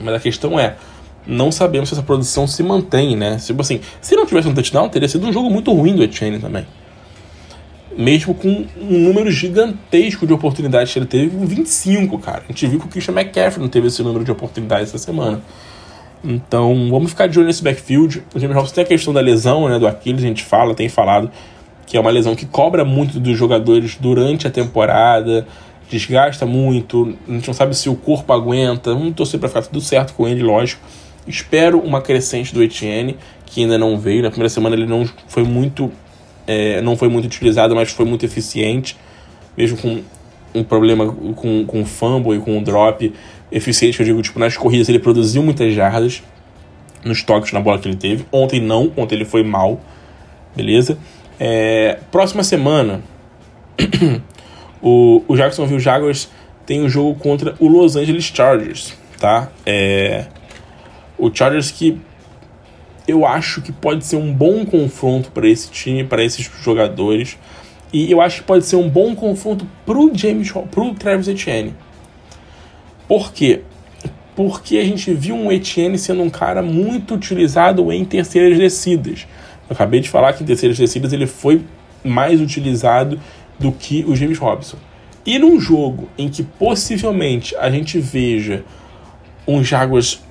[0.00, 0.76] mas a questão é,
[1.26, 3.36] não sabemos se essa produção se mantém, né?
[3.36, 6.38] Tipo assim, se não tivesse um touchdown, teria sido um jogo muito ruim do Etienne
[6.38, 6.66] também.
[7.96, 12.42] Mesmo com um número gigantesco de oportunidades que ele teve, 25, cara.
[12.48, 15.42] A gente viu que o Christian McCaffrey não teve esse número de oportunidades essa semana.
[16.24, 18.22] Então, vamos ficar de olho nesse backfield.
[18.34, 20.88] O James Robinson tem a questão da lesão, né, do Aquiles, a gente fala, tem
[20.88, 21.30] falado
[21.92, 25.46] que é uma lesão que cobra muito dos jogadores durante a temporada,
[25.90, 28.94] desgasta muito, a gente não sabe se o corpo aguenta.
[28.94, 30.80] Vamos torcer para ficar tudo certo com ele, lógico.
[31.26, 34.22] Espero uma crescente do Etienne, que ainda não veio.
[34.22, 35.92] Na primeira semana ele não foi muito,
[36.46, 38.96] é, não foi muito utilizado, mas foi muito eficiente,
[39.56, 40.02] mesmo com
[40.54, 43.12] um problema com, com o fumble e com o drop
[43.50, 46.22] eficiente, eu digo, tipo, nas corridas ele produziu muitas jardas
[47.04, 48.24] nos toques na bola que ele teve.
[48.32, 49.80] Ontem não, ontem ele foi mal,
[50.56, 50.98] beleza?
[51.38, 53.02] É, próxima semana,
[54.80, 56.30] o, o Jacksonville Jaguars
[56.64, 59.50] tem um jogo contra o Los Angeles Chargers, tá?
[59.66, 60.26] É,
[61.18, 62.00] o Chargers que
[63.06, 67.38] eu acho que pode ser um bom confronto para esse time, para esses jogadores.
[67.92, 71.74] E eu acho que pode ser um bom confronto pro James, pro Travis Etienne.
[73.06, 73.60] Por quê?
[74.34, 79.26] Porque a gente viu um Etienne sendo um cara muito utilizado em terceiras descidas.
[79.68, 81.62] Eu acabei de falar que em terceiras descidas ele foi
[82.02, 83.20] mais utilizado
[83.58, 84.78] do que o James Robson.
[85.26, 88.64] E num jogo em que possivelmente a gente veja
[89.46, 90.22] um Jaguars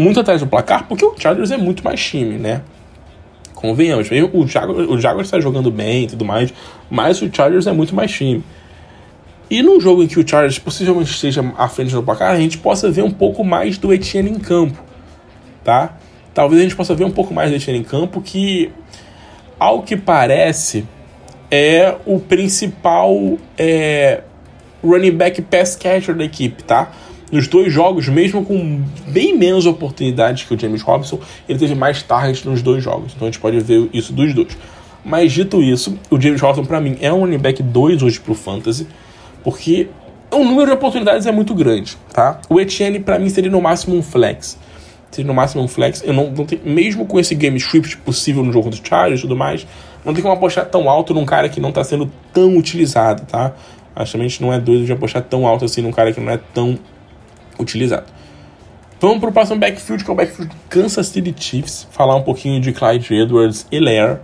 [0.00, 2.62] muito atrás do placar, porque o Chargers é muito mais time, né?
[3.54, 6.52] Convenhamos, o Jaguars, o Jaguars está jogando bem e tudo mais,
[6.90, 8.42] mas o Chargers é muito mais time.
[9.50, 12.56] E num jogo em que o Chargers possivelmente esteja à frente do placar, a gente
[12.56, 14.82] possa ver um pouco mais do Etienne em campo,
[15.62, 15.98] tá?
[16.32, 18.70] Talvez a gente possa ver um pouco mais do Etienne em campo, que,
[19.58, 20.86] ao que parece,
[21.50, 24.22] é o principal é,
[24.82, 26.92] running back pass catcher da equipe, tá?
[27.30, 32.02] Nos dois jogos, mesmo com bem menos oportunidades que o James Robinson, ele teve mais
[32.02, 33.12] targets nos dois jogos.
[33.14, 34.56] Então a gente pode ver isso dos dois.
[35.04, 38.34] Mas dito isso, o James Robinson, para mim, é um running back 2 hoje pro
[38.34, 38.86] Fantasy
[39.42, 39.88] porque
[40.30, 42.40] o número de oportunidades é muito grande, tá?
[42.48, 44.58] O Etienne, para mim, seria no máximo um flex.
[45.10, 46.02] Seria no máximo um flex.
[46.04, 49.22] Eu não, não tenho, mesmo com esse game script possível no jogo do Chargers e
[49.22, 49.66] tudo mais,
[50.04, 53.52] não tem como apostar tão alto num cara que não tá sendo tão utilizado, tá?
[53.94, 56.20] Acho que a gente não é doido de apostar tão alto assim num cara que
[56.20, 56.78] não é tão
[57.60, 58.06] utilizado.
[59.00, 61.86] Vamos pro próximo backfield, que é o backfield Kansas City Chiefs.
[61.90, 64.20] Falar um pouquinho de Clyde Edwards e Lair.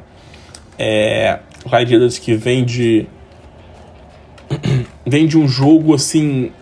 [0.78, 3.06] É, Clyde Edwards que vem de
[5.06, 6.52] vem de um jogo assim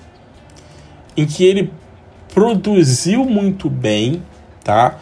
[1.17, 1.73] em que ele
[2.33, 4.23] produziu muito bem,
[4.63, 4.99] tá?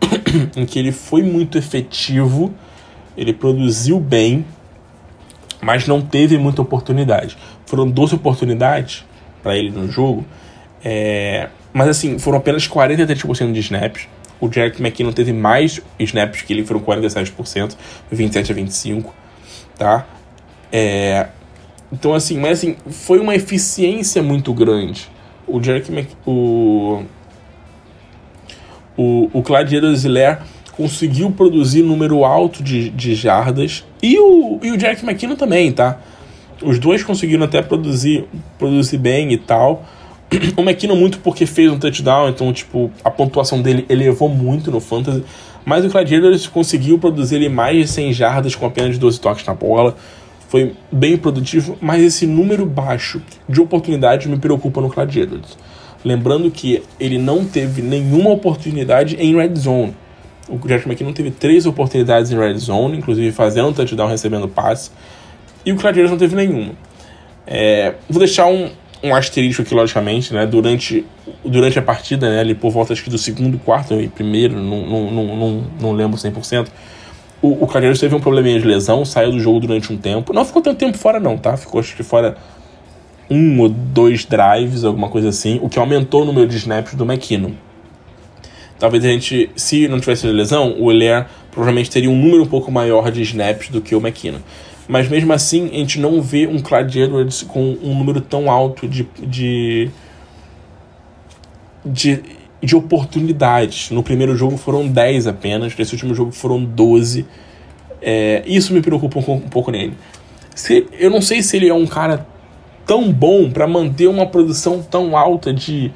[0.56, 2.54] em que ele foi muito efetivo,
[3.16, 4.44] ele produziu bem,
[5.60, 7.36] mas não teve muita oportunidade.
[7.66, 9.04] Foram 12 oportunidades
[9.42, 10.24] para ele no jogo,
[10.84, 11.48] é...
[11.72, 14.08] mas assim, foram apenas 43% de snaps.
[14.40, 17.76] O Jack McKinnon teve mais snaps que ele, foram 47%,
[18.10, 19.14] 27 a 25,
[19.76, 20.06] tá?
[20.70, 21.28] É,
[21.92, 25.08] então, assim, mas assim, foi uma eficiência muito grande.
[25.46, 26.10] O Jerry Mc...
[26.26, 27.02] o,
[28.96, 29.80] o, o Clyde
[30.72, 33.84] conseguiu produzir número alto de, de jardas.
[34.02, 35.98] E o, e o Jack McKinnon também, tá?
[36.62, 38.26] Os dois conseguiram até produzir,
[38.58, 39.84] produzir bem e tal.
[40.56, 44.80] O McKinnon muito porque fez um touchdown, então, tipo, a pontuação dele elevou muito no
[44.80, 45.24] Fantasy.
[45.64, 49.44] Mas o Clyde Edwards conseguiu produzir ele mais de 100 jardas com apenas 12 toques
[49.44, 49.96] na bola.
[50.48, 55.58] Foi bem produtivo, mas esse número baixo de oportunidades me preocupa no Clyde Edwards.
[56.04, 59.94] Lembrando que ele não teve nenhuma oportunidade em red zone.
[60.48, 64.90] O Jack McKinnon teve três oportunidades em red zone, inclusive fazendo um touchdown, recebendo passe.
[65.66, 66.72] E o Clyde Edwards não teve nenhuma.
[67.46, 68.70] É, vou deixar um,
[69.02, 70.46] um asterisco aqui, logicamente, né?
[70.46, 71.04] Durante,
[71.44, 72.40] durante a partida, né?
[72.40, 75.92] Ali por volta acho que do segundo, quarto e primeiro, não, não, não, não, não
[75.92, 76.68] lembro 100%.
[77.40, 80.32] O, o Calheiros teve um probleminha de lesão, saiu do jogo durante um tempo.
[80.32, 81.56] Não ficou tanto tempo fora, não, tá?
[81.56, 82.36] Ficou acho que fora
[83.30, 87.04] um ou dois drives, alguma coisa assim, o que aumentou o número de snaps do
[87.04, 87.52] McKinnon.
[88.78, 92.70] Talvez a gente, se não tivesse lesão, o Hilaire provavelmente teria um número um pouco
[92.70, 94.38] maior de snaps do que o McKinnon.
[94.88, 98.88] Mas mesmo assim, a gente não vê um Clyde Edwards com um número tão alto
[98.88, 99.90] de, de,
[101.84, 102.22] de,
[102.62, 103.90] de oportunidades.
[103.90, 107.26] No primeiro jogo foram 10 apenas, nesse último jogo foram 12.
[108.00, 109.92] É, isso me preocupa um, um pouco nele.
[110.54, 112.26] Se, eu não sei se ele é um cara
[112.86, 115.92] tão bom para manter uma produção tão alta de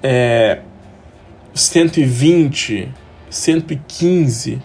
[0.00, 0.60] é,
[1.52, 2.88] 120,
[3.28, 4.62] 115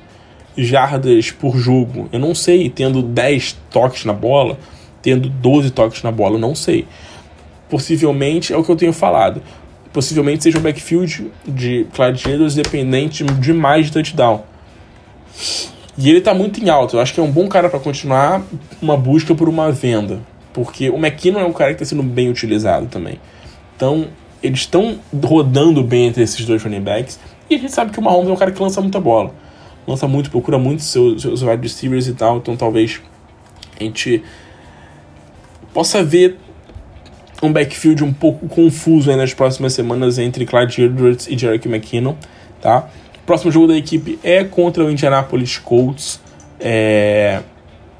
[0.66, 2.10] jardas por jogo.
[2.12, 4.57] Eu não sei, tendo 10 toques na bola,
[5.01, 6.86] tendo 12 toques na bola, eu não sei.
[7.70, 9.41] Possivelmente é o que eu tenho falado.
[9.93, 11.88] Possivelmente seja um backfield de
[12.28, 14.43] Edwards dependente demais de touchdown.
[15.97, 16.95] E ele tá muito em alta.
[16.95, 18.41] Eu acho que é um bom cara para continuar
[18.82, 20.20] uma busca por uma venda.
[20.53, 23.20] Porque o McKinnon é um cara que está sendo bem utilizado também.
[23.76, 24.07] Então,
[24.41, 27.20] eles estão rodando bem entre esses dois running backs.
[27.49, 29.34] E a gente sabe que o Mahomes é um cara que lança muita bola
[29.88, 33.01] lança muito, procura muito seus, seus wide receivers e tal, então talvez
[33.80, 34.23] a gente
[35.73, 36.38] possa ver
[37.41, 42.15] um backfield um pouco confuso nas próximas semanas entre Clyde Edwards e Jerick McKinnon,
[42.61, 42.89] tá?
[43.15, 46.19] O próximo jogo da equipe é contra o Indianapolis Colts.
[46.59, 47.41] É...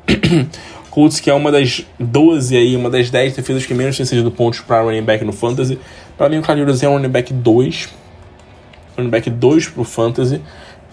[0.90, 4.32] Colts que é uma das 12 aí, uma das 10 defesas que menos tem sido
[4.32, 5.80] pontos para running back no fantasy.
[6.18, 7.90] Para mim o Clyde Edwards é um running back 2.
[8.98, 10.42] Running back 2 pro fantasy.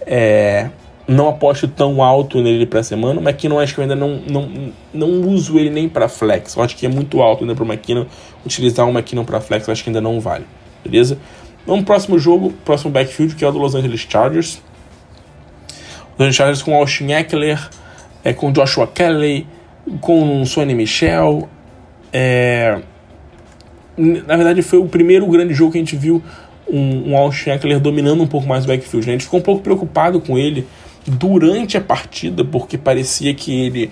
[0.06, 0.70] É
[1.08, 3.20] não aposto tão alto nele para semana.
[3.20, 6.56] O McKinnon acho que eu ainda não, não, não uso ele nem para flex.
[6.56, 8.06] Eu acho que é muito alto ainda para o McKinnon.
[8.44, 10.44] Utilizar um McKinnon para flex eu acho que ainda não vale.
[10.84, 11.18] Beleza?
[11.64, 14.60] Vamos pro próximo jogo, próximo backfield, que é o do Los Angeles Chargers.
[16.12, 17.68] Los Angeles Chargers com Austin Eckler,
[18.24, 19.46] é, com Joshua Kelly,
[20.00, 21.48] com Sonny Michel.
[22.12, 22.80] É...
[23.96, 26.22] Na verdade, foi o primeiro grande jogo que a gente viu
[26.68, 29.06] um, um Eckler dominando um pouco mais o backfield.
[29.06, 29.12] Né?
[29.12, 30.66] A gente ficou um pouco preocupado com ele
[31.06, 33.90] durante a partida, porque parecia que ele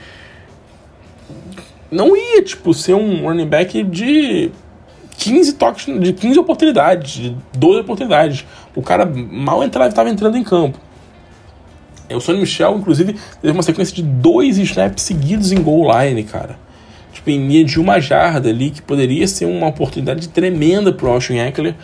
[1.90, 4.50] não ia, tipo, ser um running back de
[5.16, 8.44] 15 toques, de 15 oportunidades, de 12 oportunidades.
[8.74, 10.78] O cara mal entrava, estava entrando em campo.
[12.08, 16.22] É, o Sonny Michel, inclusive, teve uma sequência de dois snaps seguidos em goal line,
[16.24, 16.58] cara.
[17.12, 21.38] Tipo, em linha de uma jarda ali, que poderia ser uma oportunidade tremenda pro Austin
[21.38, 21.74] Eckler.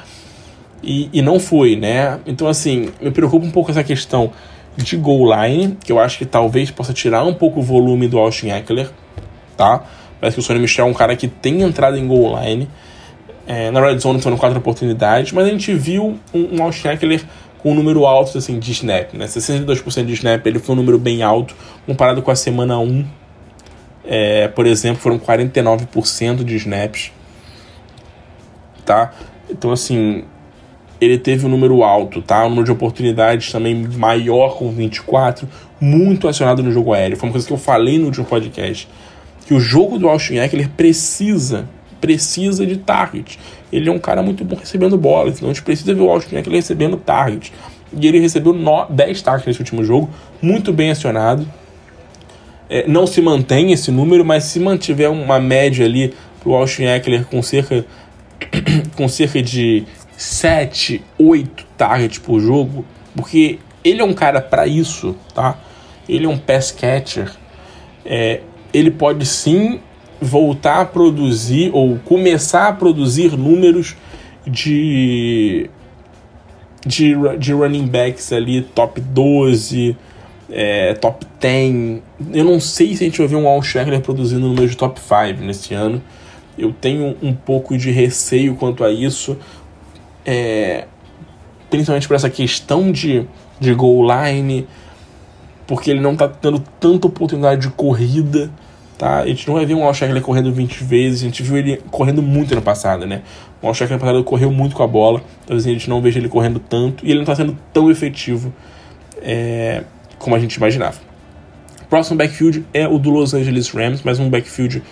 [0.83, 2.19] E, e não foi, né?
[2.27, 4.33] Então, assim, me preocupa um pouco essa questão
[4.77, 8.19] de goal line, que eu acho que talvez possa tirar um pouco o volume do
[8.19, 8.91] Austin Eckler,
[9.57, 9.85] tá?
[10.21, 12.69] Parece que o Sonny Michel é um cara que tem entrada em goal line.
[13.47, 17.25] É, na Red Zone foram quatro oportunidades, mas a gente viu um, um Austin Eckler
[17.59, 19.27] com um número alto assim, de snap, né?
[19.27, 21.55] 62% de snap, ele foi um número bem alto,
[21.87, 23.05] comparado com a semana 1.
[24.05, 27.13] É, por exemplo, foram 49% de snaps.
[28.85, 29.13] Tá?
[29.49, 30.25] Então, assim,
[31.01, 32.45] ele teve um número alto, tá?
[32.45, 35.49] Um número de oportunidades também maior com 24,
[35.81, 37.17] muito acionado no jogo aéreo.
[37.17, 38.87] Foi uma coisa que eu falei no último podcast.
[39.47, 41.67] Que o jogo do Austin Eckler precisa,
[42.01, 43.39] precisa de target.
[43.73, 46.37] Ele é um cara muito bom recebendo bolas, então a gente precisa ver o Austin
[46.37, 47.53] Eckler recebendo target.
[47.99, 48.55] E ele recebeu
[48.89, 50.11] 10 targets nesse último jogo,
[50.43, 51.47] muito bem acionado.
[52.69, 57.25] É, não se mantém esse número, mas se mantiver uma média ali pro Austin Eckler
[57.25, 57.85] com cerca,
[58.97, 59.85] com cerca de
[60.21, 62.85] 7, 8 targets por jogo,
[63.17, 65.59] porque ele é um cara para isso, tá?
[66.07, 67.33] Ele é um pass catcher.
[68.05, 69.81] É, ele pode sim
[70.21, 73.97] voltar a produzir ou começar a produzir números
[74.47, 75.71] de
[76.85, 79.97] de, de running backs ali top 12,
[80.51, 82.03] é, top 10.
[82.35, 85.01] Eu não sei se a gente vai ver um Al Shackler produzindo números de top
[85.01, 86.03] 5 nesse ano.
[86.59, 89.39] Eu tenho um pouco de receio quanto a isso
[90.25, 90.87] é,
[91.69, 93.27] principalmente por essa questão de
[93.61, 94.67] de goal line,
[95.67, 98.51] porque ele não tá tendo tanta oportunidade de corrida,
[98.97, 99.19] tá?
[99.19, 102.23] A gente não vai ver um Alshak correndo 20 vezes, a gente viu ele correndo
[102.23, 103.23] muito no passado, né?
[103.61, 106.29] O Alshak no passado correu muito com a bola, talvez a gente não veja ele
[106.29, 108.53] correndo tanto, e ele não tá sendo tão efetivo
[109.21, 109.85] é,
[110.19, 110.99] como a gente imaginava.
[111.91, 114.83] Próximo backfield é o do Los Angeles Rams, mais um backfield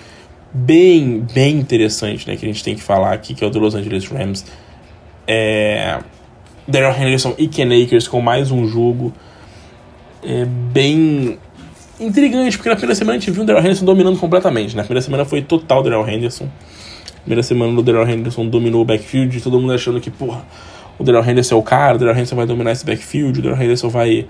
[0.53, 2.37] bem, bem interessante, né?
[2.37, 4.45] Que a gente tem que falar aqui, que é o do Los Angeles Rams.
[5.31, 5.99] É,
[6.67, 9.13] Daryl Henderson e Ken Akers com mais um jogo
[10.25, 11.39] é, bem
[12.01, 14.75] intrigante, porque na primeira semana a gente viu o Daryl Henderson dominando completamente.
[14.75, 16.49] Na primeira semana foi total Daryl Henderson.
[17.21, 20.47] Primeira semana o Daryl Henderson dominou o backfield, todo mundo achando que, porra,
[20.99, 23.63] o Daryl Henderson é o cara, o Daryl Henderson vai dominar esse backfield, o Daryl
[23.63, 24.27] Henderson vai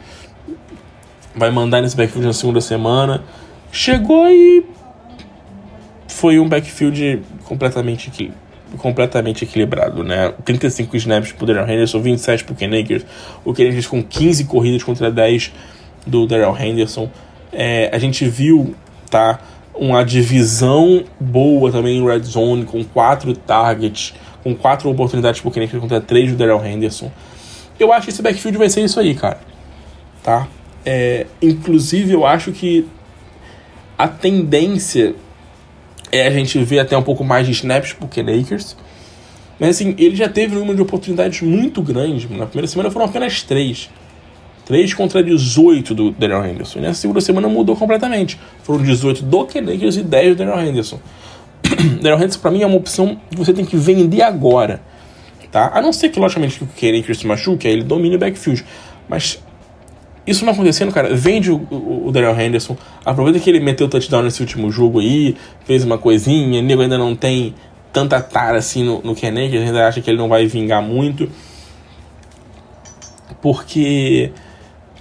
[1.37, 3.23] vai mandar nesse backfield na segunda semana.
[3.71, 4.65] Chegou e
[6.09, 8.11] foi um backfield completamente,
[8.77, 10.33] completamente equilibrado, né?
[10.45, 13.05] 35 snaps pro Daryl Henderson, 27 pro Ken Akers,
[13.45, 15.53] o Ken Akers com 15 corridas contra 10
[16.07, 17.11] do Daryl Henderson.
[17.53, 18.75] É, a gente viu,
[19.11, 19.41] tá?
[19.75, 25.65] Uma divisão boa também em red zone, com 4 targets, com 4 oportunidades pro Ken
[25.65, 27.11] Akers contra 3 do Daryl Henderson.
[27.79, 29.39] Eu acho que esse backfield vai ser isso aí, cara.
[30.23, 30.49] Tá?
[30.85, 32.87] É, inclusive, eu acho que
[33.97, 35.15] a tendência
[36.13, 38.77] é a gente ver até um pouco mais de snaps pro Ken Akers.
[39.59, 42.29] Mas assim, ele já teve um número de oportunidades muito grande.
[42.29, 43.91] Na primeira semana foram apenas 3.
[44.65, 46.81] 3 contra 18 do Daniel Henderson.
[46.81, 48.39] Na segunda semana mudou completamente.
[48.63, 51.01] Foram 18 do Ken Akers e 10 do Daniel Henderson.
[52.01, 54.81] Daniel Henderson, pra mim, é uma opção que você tem que vender agora.
[55.51, 55.71] Tá?
[55.73, 58.19] A não ser que, logicamente, que o Ken Akers se machuque, aí ele domine o
[58.19, 58.65] backfield.
[59.09, 59.43] Mas
[60.29, 61.57] isso não acontecendo, cara, vende o,
[62.07, 62.77] o, Daryl Henderson.
[63.05, 66.61] Aproveita que ele meteu touchdown nesse último jogo aí, fez uma coisinha.
[66.61, 67.55] O nego ainda não tem
[67.93, 71.31] tanta tara assim no, no Ken Akers, ainda acha que ele não vai vingar muito.
[73.41, 74.33] Porque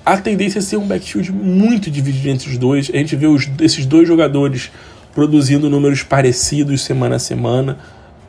[0.05, 2.89] a tendência é ser um backfield muito dividido entre os dois.
[2.93, 4.71] A gente vê os, esses dois jogadores
[5.13, 7.77] produzindo números parecidos semana a semana.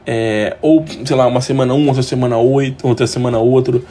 [0.04, 3.84] É, ou, sei lá, uma semana um, outra semana oito, outra semana outro.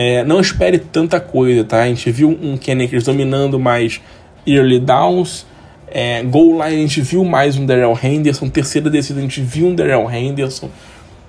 [0.00, 1.82] É, não espere tanta coisa, tá?
[1.82, 4.00] A gente viu um Ken Akers dominando mais
[4.46, 5.44] early downs.
[5.88, 8.48] É, goal line a gente viu mais um Darrell Henderson.
[8.48, 10.70] Terceira descida a gente viu um Darrell Henderson.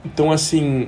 [0.05, 0.87] Então, assim.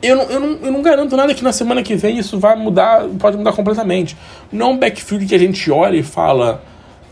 [0.00, 2.54] Eu não, eu, não, eu não garanto nada que na semana que vem isso vai
[2.54, 4.16] mudar, pode mudar completamente.
[4.52, 6.62] Não é um backfield que a gente olha e fala.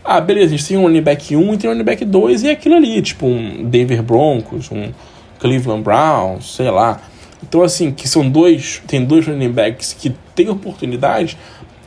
[0.01, 2.43] Ah, beleza, a gente tem um running back 1 e tem um running back 2
[2.43, 4.93] e é aquilo ali, tipo um Denver Broncos, um
[5.39, 7.01] Cleveland Browns, sei lá.
[7.43, 11.37] Então, assim, que são dois, tem dois running backs que têm oportunidade,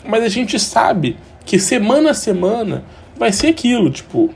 [0.04, 2.84] mas a gente sabe que semana a semana
[3.16, 4.30] vai ser aquilo, tipo,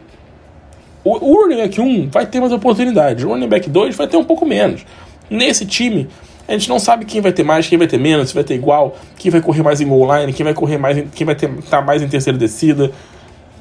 [1.04, 4.16] o, o running back 1 vai ter mais oportunidade, o running back 2 vai ter
[4.16, 4.84] um pouco menos.
[5.30, 6.08] Nesse time,
[6.46, 8.54] a gente não sabe quem vai ter mais, quem vai ter menos, se vai ter
[8.54, 11.48] igual, quem vai correr mais em goal line, quem vai correr mais, quem vai estar
[11.68, 12.90] tá mais em terceira descida.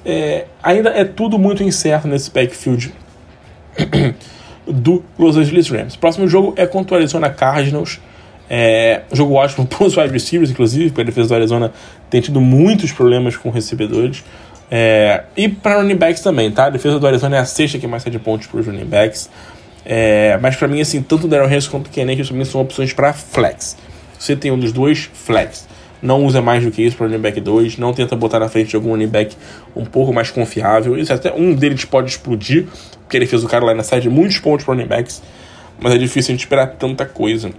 [0.06, 2.94] É, ainda é tudo muito incerto nesse backfield
[4.68, 5.96] do Los Angeles Rams.
[5.96, 8.00] Próximo jogo é contra o Arizona Cardinals.
[8.50, 11.72] É, jogo ótimo para os wide receivers, inclusive, porque a defesa do Arizona
[12.10, 14.24] tem tido muitos problemas com recebedores.
[14.70, 16.66] É, e para running backs também, tá?
[16.66, 18.86] A defesa do Arizona é a sexta que mais sai de pontos para os running
[18.86, 19.30] backs.
[19.86, 22.60] É, mas para mim, assim, tanto o Daryl Harris quanto o Ken Akers mim são
[22.60, 23.78] opções para flex.
[24.20, 25.68] Você tem um dos dois, flex.
[26.02, 27.78] Não usa mais do que isso para running back 2.
[27.78, 29.36] Não tenta botar na frente de algum running back
[29.76, 30.98] um pouco mais confiável.
[30.98, 32.68] Isso até um deles pode explodir,
[33.02, 35.22] porque ele fez o cara lá na side muitos pontos para running backs.
[35.80, 37.52] Mas é difícil a gente esperar tanta coisa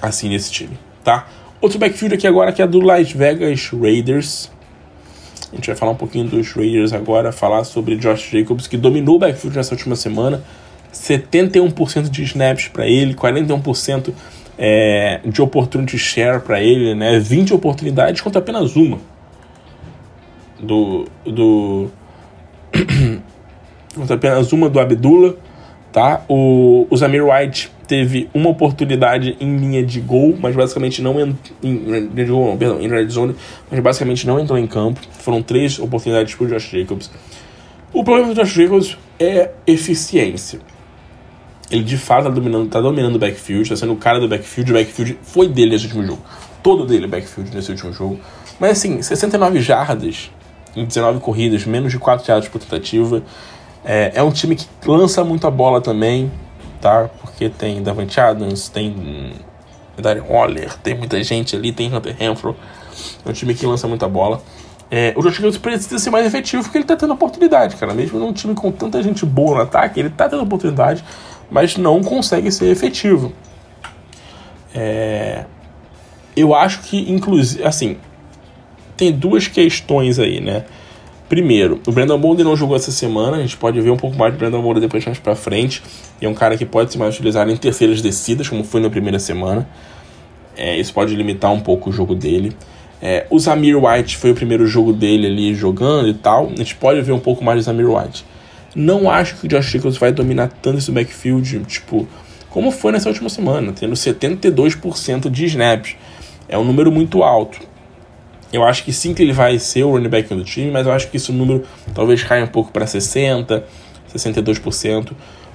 [0.00, 1.28] assim nesse time, tá?
[1.60, 4.50] Outro backfield aqui agora que é do Las Vegas Raiders.
[5.52, 9.16] A gente vai falar um pouquinho dos Raiders agora, falar sobre Josh Jacobs, que dominou
[9.16, 10.42] o backfield nessa última semana.
[10.92, 14.12] 71% de snaps para ele, 41%
[14.58, 17.18] é, de opportunity share para ele, né?
[17.18, 18.98] 20 oportunidades contra apenas uma
[20.60, 21.90] do do
[23.94, 25.34] contra apenas uma do Abdullah,
[25.92, 26.24] tá?
[26.28, 31.36] O, o Zamir White teve uma oportunidade em linha de gol, mas basicamente não em,
[31.62, 33.34] não, perdão, em red zone,
[33.70, 35.00] mas basicamente não entrou em campo.
[35.18, 37.10] Foram três oportunidades para o Josh Jacobs.
[37.92, 40.60] O problema do Josh Jacobs é eficiência.
[41.72, 44.72] Ele de fato tá dominando, tá dominando o backfield, tá sendo o cara do backfield.
[44.72, 46.22] O backfield foi dele nesse último jogo.
[46.62, 48.20] Todo dele é backfield nesse último jogo.
[48.60, 50.30] Mas assim, 69 jardas
[50.76, 53.22] em 19 corridas, menos de 4 jardas por tentativa.
[53.84, 56.30] É, é um time que lança muito a bola também,
[56.80, 57.08] tá?
[57.20, 59.32] Porque tem Davante Adams, tem
[59.96, 62.54] Darren Waller, tem muita gente ali, tem Hunter Renfro.
[63.24, 64.42] É um time que lança muita bola.
[64.90, 67.94] É, o Josh Jacobs precisa ser mais efetivo porque ele tá tendo oportunidade, cara.
[67.94, 71.02] Mesmo num time com tanta gente boa no ataque, ele tá tendo oportunidade
[71.52, 73.32] mas não consegue ser efetivo.
[74.74, 75.44] É...
[76.34, 77.98] eu acho que, inclusive, assim,
[78.96, 80.64] tem duas questões aí, né?
[81.28, 84.32] Primeiro, o Brandon Bolden não jogou essa semana, a gente pode ver um pouco mais
[84.32, 85.82] do Brandon Bolden depois mais pra frente.
[86.20, 88.90] E é um cara que pode ser mais utilizado em terceiras descidas, como foi na
[88.90, 89.68] primeira semana.
[90.56, 92.54] É, isso pode limitar um pouco o jogo dele.
[93.00, 96.46] É, o Zamir White foi o primeiro jogo dele ali jogando e tal.
[96.46, 98.24] A gente pode ver um pouco mais do Zamir White.
[98.74, 102.08] Não acho que o Josh Jacobs vai dominar tanto esse backfield, tipo,
[102.48, 105.96] como foi nessa última semana, tendo 72% de snaps.
[106.48, 107.60] É um número muito alto.
[108.52, 110.92] Eu acho que sim que ele vai ser o running back do time, mas eu
[110.92, 111.64] acho que esse número
[111.94, 113.62] talvez caia um pouco para 60%,
[114.14, 115.12] 62%,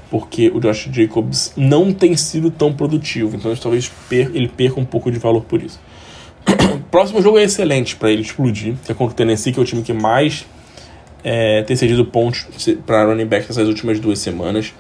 [0.10, 5.12] porque o Josh Jacobs não tem sido tão produtivo, então talvez ele perca um pouco
[5.12, 5.80] de valor por isso.
[6.78, 9.62] O próximo jogo é excelente para ele explodir, que é contra o Tennessee, que é
[9.62, 10.46] o time que mais
[11.24, 12.48] é, tem cedido pontos
[12.86, 14.74] para running back nessas últimas duas semanas.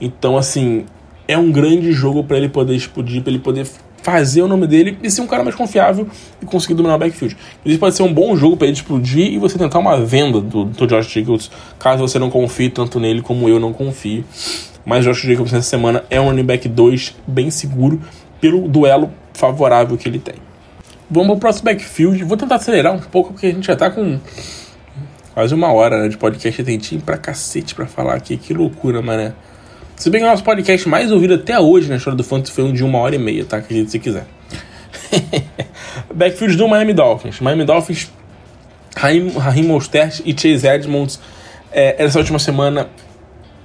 [0.00, 0.84] Então, assim,
[1.28, 3.66] é um grande jogo para ele poder explodir, para ele poder
[4.02, 6.08] fazer o nome dele e ser um cara mais confiável
[6.40, 7.36] e conseguir dominar o backfield.
[7.64, 10.64] Isso pode ser um bom jogo para ele explodir e você tentar uma venda do,
[10.64, 14.24] do Josh Jacobs, caso você não confie tanto nele como eu não confio.
[14.84, 18.00] Mas Josh Jacobs nessa semana é um running back 2 bem seguro
[18.40, 20.34] pelo duelo favorável que ele tem.
[21.08, 22.24] Vamos pro próximo backfield.
[22.24, 24.18] Vou tentar acelerar um pouco porque a gente já tá com
[25.34, 26.62] quase uma hora né, de podcast.
[26.78, 28.36] Time pra cacete pra falar aqui.
[28.36, 29.32] Que loucura, mané.
[29.96, 32.64] Se bem que o nosso podcast mais ouvido até hoje na história do Fantasy foi
[32.64, 33.58] um de uma hora e meia, tá?
[33.58, 34.26] Acredite se quiser.
[36.12, 37.40] Backfield do Miami Dolphins.
[37.40, 38.10] Miami Dolphins,
[38.96, 41.20] Raheem Mostert e Chase Edmonds.
[41.70, 42.88] É, essa última semana,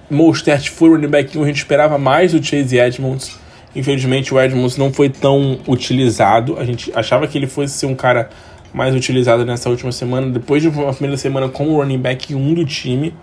[0.09, 3.38] Mostert foi o running back que a gente esperava mais do Chase Edmonds.
[3.76, 6.57] Infelizmente, o Edmonds não foi tão utilizado.
[6.57, 8.30] A gente achava que ele fosse ser um cara
[8.74, 10.30] mais utilizado nessa última semana.
[10.30, 13.13] Depois de uma primeira semana como running back 1 um do time,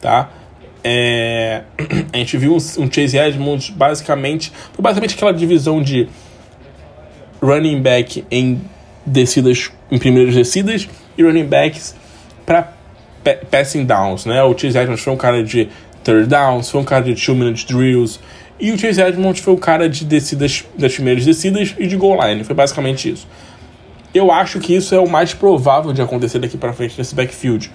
[0.00, 0.30] tá?
[0.82, 1.62] É,
[2.12, 4.52] a gente viu um Chase Edmonds basicamente.
[4.72, 6.08] Foi basicamente aquela divisão de
[7.42, 8.60] running back em
[9.04, 11.94] descidas, em primeiras descidas, e running backs
[12.44, 12.72] para
[13.50, 14.42] passing downs, né?
[14.42, 15.68] O Chase Edmonds foi um cara de
[16.04, 18.20] third downs, foi um cara de two minute drills,
[18.58, 22.18] e o Chase Edmonds foi o cara de descidas, das primeiras descidas e de goal
[22.26, 22.42] line.
[22.44, 23.26] Foi basicamente isso.
[24.16, 27.70] Eu acho que isso é o mais provável de acontecer daqui para frente nesse backfield,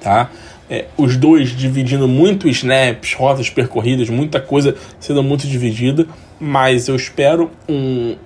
[0.00, 0.30] tá?
[0.68, 6.06] é, os dois dividindo muito snaps, rotas percorridas, muita coisa sendo muito dividida,
[6.40, 8.16] mas eu espero um,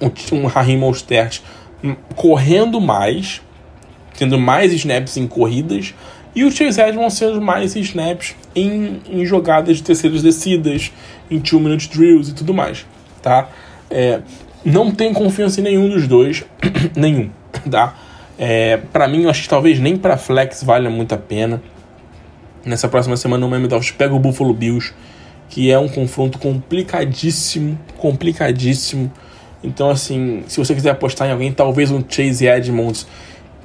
[0.00, 1.40] um, um Raheem Mostert
[2.14, 3.42] correndo mais,
[4.16, 5.94] tendo mais snaps em corridas,
[6.34, 10.90] e o Chase Edmonds sendo mais snaps em, em jogadas de terceiras descidas,
[11.30, 12.86] em two-minute drills e tudo mais,
[13.20, 13.50] tá?
[13.90, 14.20] É,
[14.64, 16.44] não tenho confiança em nenhum dos dois,
[16.96, 17.30] nenhum,
[17.70, 17.94] tá?
[18.38, 21.62] É, para mim, eu acho que talvez nem para flex valha muito a pena.
[22.64, 24.92] Nessa próxima semana o Miami Dolphins pega o Buffalo Bills,
[25.48, 29.12] que é um confronto complicadíssimo, complicadíssimo.
[29.62, 33.06] Então, assim, se você quiser apostar em alguém, talvez um Chase Edmonds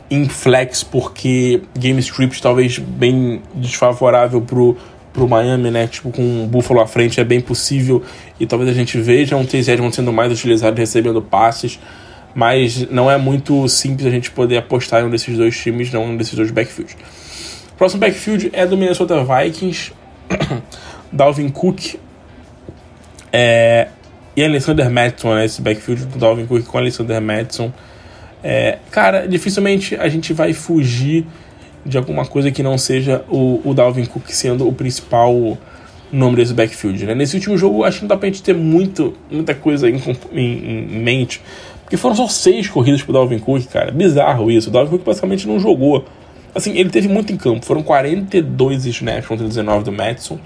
[0.09, 4.77] em flex, porque game script talvez bem desfavorável pro,
[5.17, 5.87] pro Miami, né?
[5.87, 8.03] Tipo, com o Buffalo à frente é bem possível
[8.39, 11.79] e talvez a gente veja um Chase Edmonds sendo mais utilizado recebendo passes,
[12.35, 16.05] mas não é muito simples a gente poder apostar em um desses dois times, não
[16.05, 16.95] um desses dois backfields.
[17.79, 19.91] Próximo backfield é do Minnesota Vikings.
[21.11, 21.95] Dalvin Cook
[23.33, 23.87] é,
[24.35, 25.45] e Alexander Madison, né?
[25.45, 27.73] Esse backfield do Dalvin Cook com Alexander Madison.
[28.43, 31.25] É, cara, dificilmente a gente vai fugir
[31.87, 35.57] de alguma coisa que não seja o, o Dalvin Cook sendo o principal
[36.11, 37.05] nome desse backfield.
[37.05, 37.15] Né?
[37.15, 40.01] Nesse último jogo, acho que não dá pra gente ter muito, muita coisa em,
[40.33, 41.41] em, em mente.
[41.83, 43.91] Porque foram só seis corridas pro Dalvin Cook, cara.
[43.91, 44.69] Bizarro isso.
[44.69, 46.03] O Dalvin Cook basicamente não jogou.
[46.53, 47.65] Assim, ele teve muito em campo.
[47.65, 50.37] Foram 42 snaps contra 19 do Madison.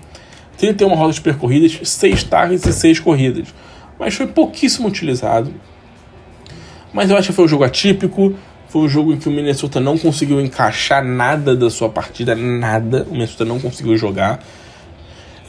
[0.57, 3.47] 31 rodas percorridas, 6 targets e 6 corridas.
[3.97, 5.51] Mas foi pouquíssimo utilizado.
[6.93, 8.35] Mas eu acho que foi um jogo atípico.
[8.71, 13.05] Foi um jogo em que o Minnesota não conseguiu encaixar nada da sua partida, nada.
[13.09, 14.39] O Minnesota não conseguiu jogar.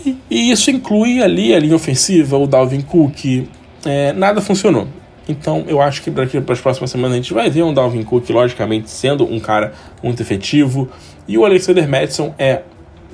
[0.04, 3.46] E, e isso inclui ali a linha ofensiva, o Dalvin Cook.
[3.84, 4.88] É, nada funcionou.
[5.28, 8.28] Então eu acho que para as próximas semanas a gente vai ver um Dalvin Cook,
[8.28, 9.72] logicamente, sendo um cara
[10.02, 10.90] muito efetivo.
[11.28, 12.62] E o Alexander Madison é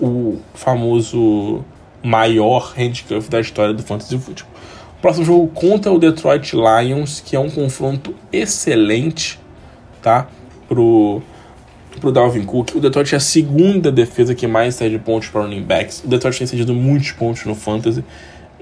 [0.00, 1.62] o famoso
[2.02, 4.48] maior handcuff da história do Fantasy Football.
[5.02, 9.38] Próximo jogo contra o Detroit Lions, que é um confronto excelente,
[10.08, 10.26] tá?
[10.66, 11.20] Pro,
[12.00, 12.74] pro Dalvin Cook.
[12.76, 16.02] O Detroit é a segunda defesa que mais cede pontos para running backs.
[16.02, 18.02] O Detroit tem cedido muitos pontos no Fantasy.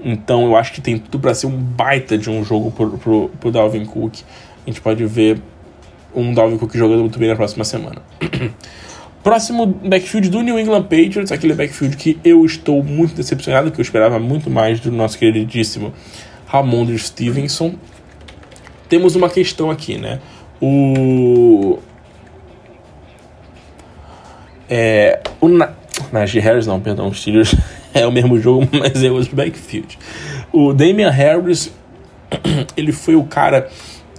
[0.03, 3.31] Então eu acho que tem tudo para ser um baita de um jogo pro, pro,
[3.39, 4.15] pro Dalvin Cook.
[4.65, 5.41] A gente pode ver
[6.13, 8.01] um Dalvin Cook jogando muito bem na próxima semana.
[9.23, 13.81] Próximo backfield do New England Patriots, aquele backfield que eu estou muito decepcionado, que eu
[13.81, 15.93] esperava muito mais do nosso queridíssimo
[16.45, 17.75] Ramondre Stevenson.
[18.87, 20.19] temos uma questão aqui, né?
[20.61, 21.79] O.
[24.69, 25.73] É, o Na...
[26.11, 27.55] Najee Harris, não, perdão, os Steelers
[27.93, 29.97] é o mesmo jogo, mas é outro backfield.
[30.51, 31.71] O Damian Harris,
[32.77, 33.69] ele foi o cara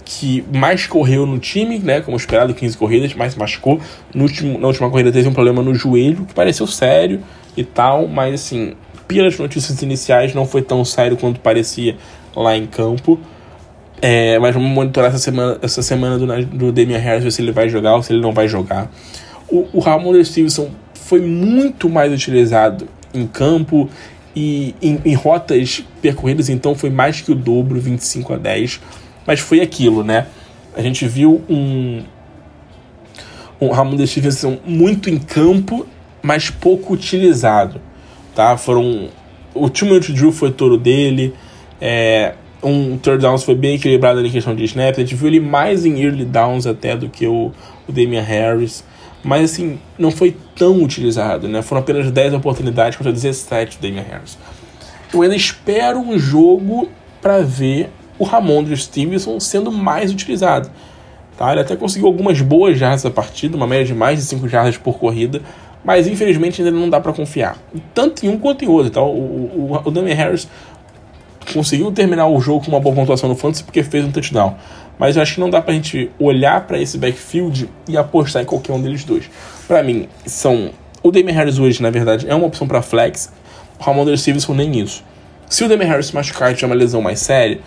[0.05, 2.01] que mais correu no time, né?
[2.01, 3.79] Como esperado, 15 corridas, mais machucou.
[4.13, 7.21] No último, na última corrida teve um problema no joelho, que pareceu sério
[7.55, 8.73] e tal, mas assim,
[9.07, 11.95] pelas notícias iniciais, não foi tão sério quanto parecia
[12.35, 13.19] lá em campo.
[14.01, 17.51] É, mas vamos monitorar essa semana, essa semana do, do Damian Harris, ver se ele
[17.51, 18.89] vai jogar ou se ele não vai jogar.
[19.49, 23.89] O, o Ramon Stevenson foi muito mais utilizado em campo
[24.35, 28.79] e em, em, rotas percorridas, então foi mais que o dobro, 25 a 10
[29.25, 30.27] mas foi aquilo, né?
[30.75, 32.01] A gente viu um,
[33.59, 35.85] um Ramon Stevenson muito em campo,
[36.21, 37.81] mas pouco utilizado,
[38.33, 38.57] tá?
[38.57, 39.09] Foram
[39.53, 41.33] o minute drill foi todo dele,
[41.81, 45.39] é, um third downs foi bem equilibrado em questão de snaps, a gente viu ele
[45.39, 47.51] mais em early downs até do que o,
[47.87, 48.83] o Damian Harris,
[49.23, 51.61] mas assim, não foi tão utilizado, né?
[51.61, 54.37] Foram apenas 10 oportunidades contra 17 do Damian Harris.
[55.13, 56.89] Eu ainda espero um jogo
[57.21, 60.69] para ver o Ramondre Stevenson sendo mais utilizado.
[61.37, 61.51] Tá?
[61.51, 64.77] Ele até conseguiu algumas boas jardas nessa partida, uma média de mais de 5 jardas
[64.77, 65.41] por corrida,
[65.83, 67.57] mas infelizmente ainda não dá para confiar.
[67.93, 68.91] Tanto em um quanto em outro.
[68.91, 69.01] Tá?
[69.01, 70.47] O, o, o Damian Harris
[71.53, 74.55] conseguiu terminar o jogo com uma boa pontuação no fantasy porque fez um touchdown.
[74.97, 78.45] Mas eu acho que não dá pra gente olhar para esse backfield e apostar em
[78.45, 79.29] qualquer um deles dois.
[79.67, 80.71] Para mim, são.
[81.01, 83.31] O Damian Harris hoje, na verdade, é uma opção para flex.
[83.79, 85.03] O Ramon Stevenson nem isso.
[85.49, 87.59] Se o Damian Harris se machucar e tiver uma lesão mais séria,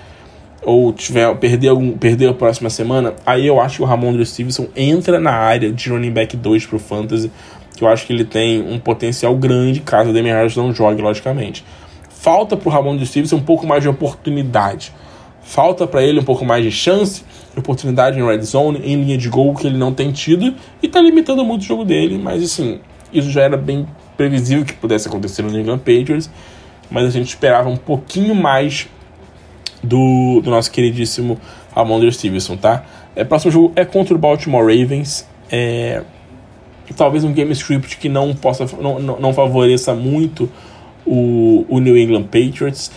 [0.63, 4.69] ou tiver perder algum perder a próxima semana, aí eu acho que o Ramon Stevenson
[4.77, 7.31] entra na área de running back 2 pro fantasy,
[7.77, 11.03] que eu acho que ele tem um potencial grande caso o Damian Harris não jogue,
[11.03, 11.65] logicamente.
[12.23, 14.93] Falta pro Ramon Stevenson um pouco mais de oportunidade.
[15.43, 17.25] Falta para ele um pouco mais de chance,
[17.57, 21.01] oportunidade em red zone, em linha de gol que ele não tem tido e tá
[21.01, 22.79] limitando muito o jogo dele, mas assim,
[23.13, 26.31] isso já era bem previsível que pudesse acontecer no New England Patriots,
[26.89, 28.89] mas a gente esperava um pouquinho mais
[29.83, 31.41] do, do nosso queridíssimo
[31.75, 32.85] Ramondre Stevenson, tá?
[33.17, 35.27] É, próximo jogo é contra o Baltimore Ravens.
[35.51, 36.05] É,
[36.97, 40.49] talvez um game script que não possa não, não, não favoreça muito
[41.07, 42.91] o, o New England Patriots,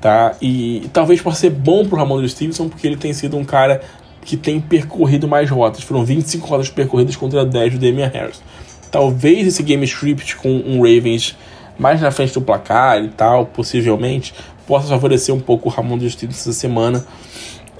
[0.00, 0.34] tá?
[0.40, 3.80] E, talvez possa ser bom pro Ramondre Stevenson porque ele tem sido um cara
[4.22, 5.82] que tem percorrido mais rotas.
[5.82, 8.42] Foram 25 rotas percorridas contra 10 do Damian Harris.
[8.90, 11.36] Talvez esse game script com um Ravens
[11.78, 14.34] mais na frente do placar e tal, possivelmente,
[14.66, 17.04] possa favorecer um pouco o Ramon Justiça essa semana.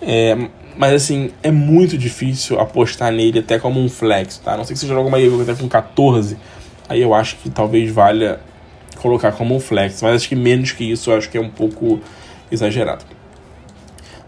[0.01, 0.37] É,
[0.77, 4.57] mas assim, é muito difícil apostar nele até como um flex, tá?
[4.57, 6.39] Não sei se você joga uma liga até com 14,
[6.89, 8.41] aí eu acho que talvez valha
[9.01, 11.51] colocar como um flex, mas acho que menos que isso eu acho que é um
[11.51, 12.01] pouco
[12.51, 13.05] exagerado.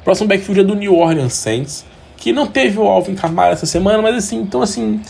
[0.05, 1.85] Próximo backfield é do New Orleans Saints,
[2.17, 5.01] que não teve o Alvin Kamara essa semana, mas assim, então assim,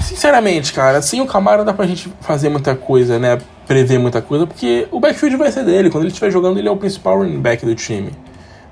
[0.00, 3.38] sinceramente, cara, sem o Camara dá pra gente fazer muita coisa, né?
[3.66, 5.90] Prever muita coisa, porque o backfield vai ser dele.
[5.90, 8.12] Quando ele estiver jogando, ele é o principal running back do time.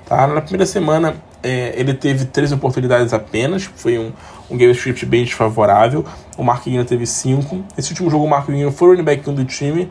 [0.07, 0.27] Tá?
[0.27, 1.15] Na primeira semana,
[1.47, 4.11] é, ele teve três oportunidades apenas, foi um,
[4.51, 6.05] um game script bem desfavorável.
[6.37, 7.65] O Ingram teve cinco.
[7.79, 9.89] Esse último jogo, o Ingram foi o running back 1 do time,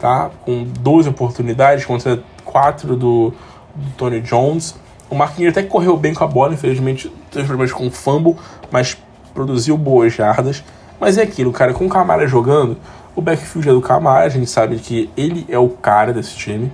[0.00, 0.30] tá?
[0.44, 3.32] com 12 oportunidades contra quatro do,
[3.72, 4.74] do Tony Jones.
[5.08, 8.34] O Ingram até correu bem com a bola, infelizmente teve problemas com o fumble,
[8.72, 8.98] mas
[9.32, 10.64] produziu boas jardas.
[10.98, 12.76] Mas é aquilo, cara, com o Camara jogando,
[13.14, 16.72] o backfield é do Camara, a gente sabe que ele é o cara desse time.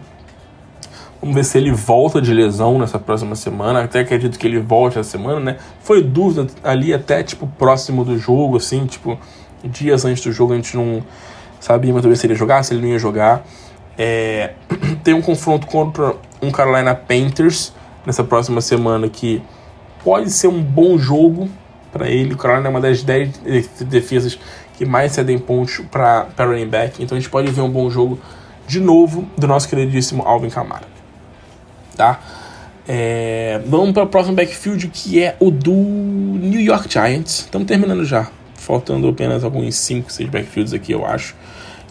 [1.23, 3.85] Vamos ver se ele volta de lesão nessa próxima semana.
[3.85, 5.57] Até acredito que ele volte essa semana, né?
[5.81, 9.17] Foi dúvida ali até, tipo, próximo do jogo, assim, tipo,
[9.63, 11.01] dias antes do jogo a gente não
[11.61, 13.47] sabia muito bem se ele ia jogar, se ele não ia jogar.
[13.97, 14.55] É...
[15.05, 17.73] Tem um confronto contra um Carolina Panthers
[18.05, 19.41] nessa próxima semana que
[20.03, 21.49] pode ser um bom jogo
[21.93, 22.35] para ele.
[22.35, 23.43] O Carolina é uma das 10
[23.87, 24.37] defesas
[24.77, 27.01] que mais cedem pontos para running back.
[27.01, 28.19] Então a gente pode ver um bom jogo
[28.67, 31.02] de novo do nosso queridíssimo Alvin Kamara.
[31.97, 32.21] Tá?
[32.87, 37.41] É, vamos para o próximo backfield que é o do New York Giants.
[37.41, 38.29] Estamos terminando já.
[38.57, 41.35] Faltando apenas alguns 5, 6 backfields aqui, eu acho.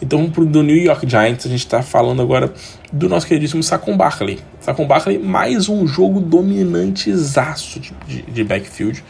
[0.02, 1.46] Então pro do New York Giants.
[1.46, 2.54] A gente está falando agora
[2.92, 4.40] do nosso queridíssimo Saquon Barkley.
[4.60, 9.04] Saquon Barkley, mais um jogo dominante de, de, de backfield.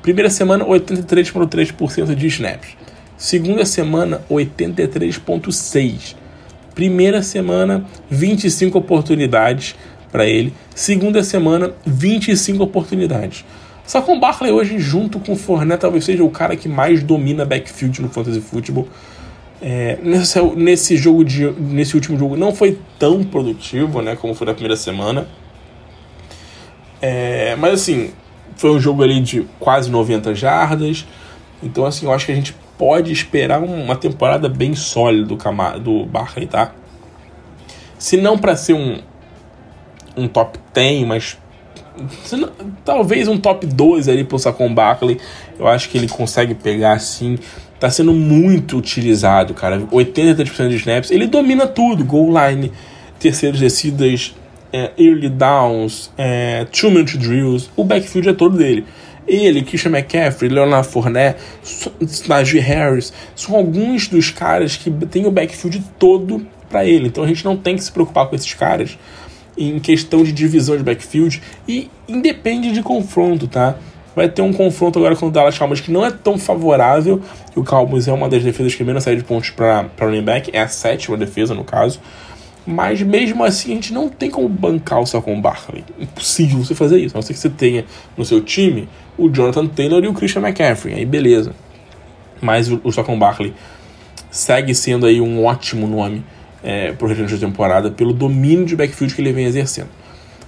[0.00, 2.70] Primeira semana, 83,3% de snaps.
[3.16, 6.16] Segunda semana, 83,6%.
[6.74, 9.76] Primeira semana, 25 oportunidades
[10.12, 10.52] para ele.
[10.74, 13.44] Segunda semana, 25 oportunidades.
[13.84, 17.02] Só com o Barkley hoje, junto com o Fournette, talvez seja o cara que mais
[17.02, 18.86] domina backfield no fantasy football.
[19.60, 24.46] É, nesse, nesse jogo de, nesse último jogo não foi tão produtivo, né, como foi
[24.46, 25.26] na primeira semana.
[27.00, 28.10] É, mas assim,
[28.56, 31.06] foi um jogo ali de quase 90 jardas.
[31.62, 35.36] Então, assim, eu acho que a gente pode esperar uma temporada bem sólida do,
[35.80, 36.72] do Barkley, tá?
[37.98, 39.00] Se não para ser um,
[40.16, 41.38] um top 10, mas
[42.32, 42.50] não,
[42.84, 45.18] talvez um top 12 ali pro Saquon Barkley.
[45.58, 47.38] Eu acho que ele consegue pegar assim.
[47.78, 49.80] Tá sendo muito utilizado, cara.
[49.80, 51.10] 80% de snaps.
[51.10, 52.72] Ele domina tudo: goal line,
[53.18, 54.34] terceiros descidas,
[54.72, 57.70] é, early downs, é, two-minute drills.
[57.76, 58.86] O backfield é todo dele.
[59.26, 61.38] Ele, Christian McCaffrey, Leonard Fournette,
[62.26, 67.06] Najee Harris, são alguns dos caras que tem o backfield todo para ele.
[67.06, 68.98] Então a gente não tem que se preocupar com esses caras
[69.56, 73.76] em questão de divisão de backfield e independe de confronto, tá?
[74.14, 77.20] Vai ter um confronto agora com o Dallas Cowboys que não é tão favorável.
[77.56, 80.60] O Cowboys é uma das defesas que menos sai de pontos para running back, é
[80.60, 82.00] a sétima defesa no caso.
[82.66, 85.84] Mas mesmo assim a gente não tem como bancar o Saquon Barkley.
[85.98, 87.16] Impossível você fazer isso.
[87.16, 87.84] A não ser que você tenha
[88.16, 88.88] no seu time
[89.18, 90.94] o Jonathan Taylor e o Christian McCaffrey.
[90.94, 91.54] Aí beleza.
[92.40, 93.54] Mas o, o Saquon Barkley
[94.30, 96.22] segue sendo aí um ótimo nome
[96.62, 99.88] é, pro restante da temporada pelo domínio de backfield que ele vem exercendo.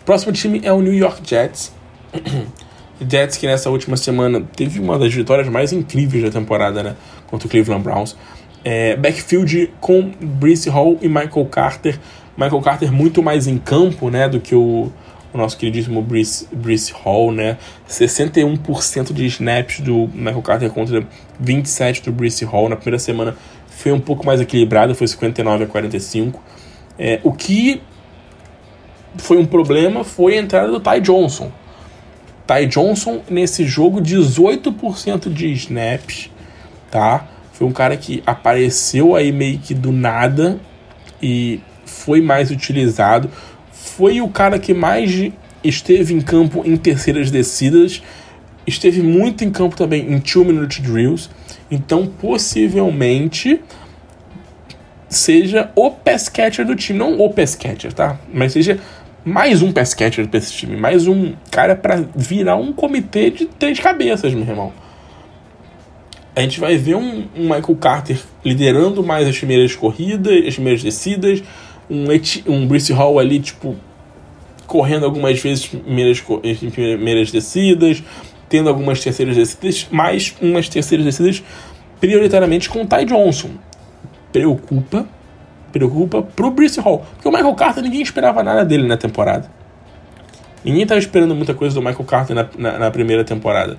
[0.04, 1.72] Próximo time é o New York Jets.
[3.08, 6.96] Jets que nessa última semana teve uma das vitórias mais incríveis da temporada, né?
[7.26, 8.16] Contra o Cleveland Browns.
[8.62, 11.98] É, backfield com Brice Hall e Michael Carter.
[12.36, 14.28] Michael Carter muito mais em campo, né?
[14.28, 14.92] Do que o,
[15.32, 17.58] o nosso queridíssimo Brice, Brice Hall, né?
[17.88, 21.04] 61% de snaps do Michael Carter contra
[21.42, 22.68] 27% do Brice Hall.
[22.68, 23.36] Na primeira semana
[23.76, 26.42] foi um pouco mais equilibrado, foi 59 a 45.
[26.98, 27.80] É, o que
[29.16, 31.50] foi um problema foi a entrada do Ty Johnson.
[32.46, 36.30] Ty Johnson, nesse jogo, 18% de snaps,
[36.90, 37.26] tá?
[37.52, 40.58] Foi um cara que apareceu aí meio que do nada
[41.22, 43.30] e foi mais utilizado.
[43.72, 45.30] Foi o cara que mais
[45.62, 48.02] esteve em campo em terceiras descidas.
[48.66, 51.30] Esteve muito em campo também em two minute drills.
[51.70, 53.60] Então, possivelmente
[55.08, 58.18] seja o pass catcher do time, não o pass catcher, tá?
[58.32, 58.80] Mas seja
[59.24, 63.46] mais um pass catcher pra esse time, mais um cara para virar um comitê de
[63.46, 64.72] três cabeças, meu irmão.
[66.36, 70.82] A gente vai ver um, um Michael Carter liderando mais as primeiras corridas, as primeiras
[70.82, 71.42] descidas,
[71.88, 72.06] um,
[72.52, 73.76] um Brice Hall ali, tipo,
[74.66, 76.20] correndo algumas vezes primeiras,
[76.72, 78.02] primeiras descidas,
[78.54, 81.42] tendo algumas terceiras descidas, mais umas terceiras descidas
[81.98, 83.50] prioritariamente com o Ty Johnson.
[84.32, 85.08] Preocupa
[85.72, 87.04] preocupa pro Brice Hall.
[87.16, 89.50] Porque o Michael Carter, ninguém esperava nada dele na temporada.
[90.64, 93.76] Ninguém estava esperando muita coisa do Michael Carter na, na, na primeira temporada.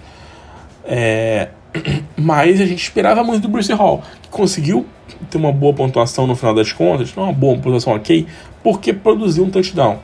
[0.83, 1.47] É...
[2.17, 4.85] Mas a gente esperava muito do Bruce Hall, que conseguiu
[5.29, 8.27] ter uma boa pontuação no final das contas, uma boa pontuação ok,
[8.61, 9.99] porque produziu um touchdown.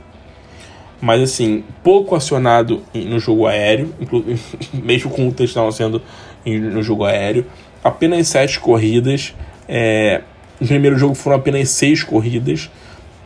[1.01, 3.93] Mas assim, pouco acionado no jogo aéreo,
[4.71, 6.01] mesmo com o touchdown sendo
[6.45, 7.45] no jogo aéreo,
[7.83, 9.33] apenas sete corridas,
[9.67, 10.21] é,
[10.59, 12.69] no primeiro jogo foram apenas seis corridas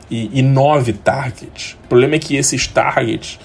[0.10, 1.78] e, e nove targets.
[1.84, 3.40] O problema é que esses targets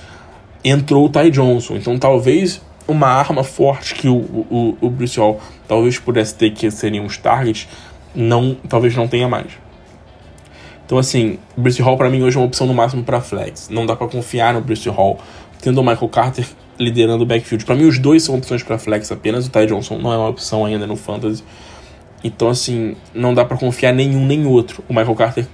[0.65, 1.77] entrou o Ty Johnson.
[1.77, 6.71] Então talvez uma arma forte que o, o, o Bruce Hall talvez pudesse ter que
[6.71, 7.69] seriam os targets,
[8.15, 9.53] não, talvez não tenha mais.
[10.91, 13.69] Então assim, o Bruce Hall para mim hoje é uma opção no máximo para flex.
[13.69, 15.21] Não dá para confiar no Bruce Hall,
[15.63, 16.45] tendo o Michael Carter
[16.81, 17.65] liderando o backfield.
[17.65, 19.47] Para mim os dois são opções para flex apenas.
[19.47, 21.45] O Ty Johnson não é uma opção ainda no fantasy.
[22.25, 24.83] Então, assim, não dá para confiar nenhum nem outro.
[24.89, 25.47] O Michael Carter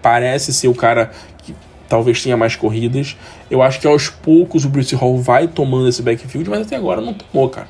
[0.00, 1.10] parece ser o cara
[1.42, 1.54] que
[1.86, 3.18] talvez tenha mais corridas.
[3.50, 7.02] Eu acho que aos poucos o Bruce Hall vai tomando esse backfield, mas até agora
[7.02, 7.68] não tomou, cara.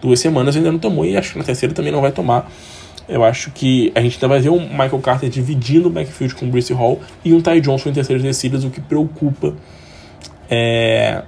[0.00, 2.48] Duas semanas ainda não tomou e acho que na terceira também não vai tomar.
[3.08, 6.46] Eu acho que a gente ainda vai ver o Michael Carter dividindo o backfield com
[6.46, 9.54] o Bruce Hall e um Ty Johnson em terceiras descidas, o que preocupa
[10.50, 11.22] é,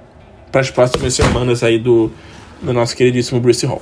[0.51, 2.11] para as próximas semanas aí do,
[2.61, 3.81] do nosso queridíssimo Bruce Hall.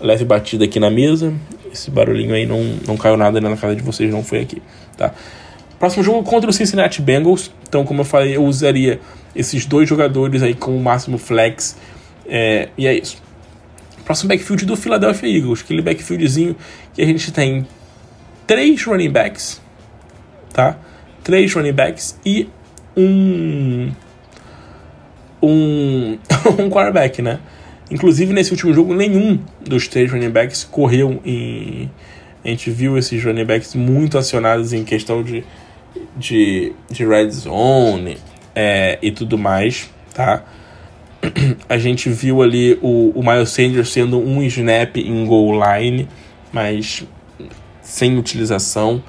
[0.00, 1.32] Leve batida aqui na mesa.
[1.72, 4.62] Esse barulhinho aí não, não caiu nada na casa de vocês, não foi aqui,
[4.96, 5.12] tá?
[5.78, 7.52] Próximo jogo contra o Cincinnati Bengals.
[7.68, 8.98] Então, como eu falei, eu usaria
[9.34, 11.76] esses dois jogadores aí como máximo flex.
[12.26, 13.22] É, e é isso.
[14.06, 15.62] Próximo backfield do Philadelphia Eagles.
[15.62, 16.54] Aquele backfieldzinho
[16.94, 17.66] que a gente tem
[18.46, 19.60] três running backs,
[20.52, 20.78] tá?
[21.24, 22.48] Três running backs e
[22.96, 23.92] um
[25.42, 26.18] um
[26.56, 27.40] um quarterback, né?
[27.90, 31.90] Inclusive, nesse último jogo, nenhum dos três running backs correu em.
[32.44, 35.44] A gente viu esses running backs muito acionados em questão de,
[36.16, 38.18] de, de red zone
[38.54, 40.44] é, e tudo mais, tá?
[41.68, 46.08] A gente viu ali o, o Miles Sanders sendo um snap em goal line,
[46.52, 47.04] mas
[47.82, 49.02] sem utilização.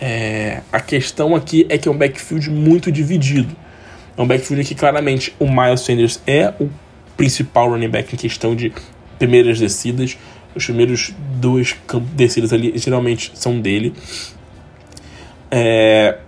[0.00, 3.54] É, a questão aqui é que é um backfield muito dividido.
[4.16, 6.70] É um backfield que claramente o Miles Sanders é o
[7.16, 8.72] principal running back em questão de
[9.18, 10.16] primeiras descidas.
[10.54, 11.74] Os primeiros duas
[12.14, 13.92] descidas ali geralmente são dele.
[15.50, 16.18] É,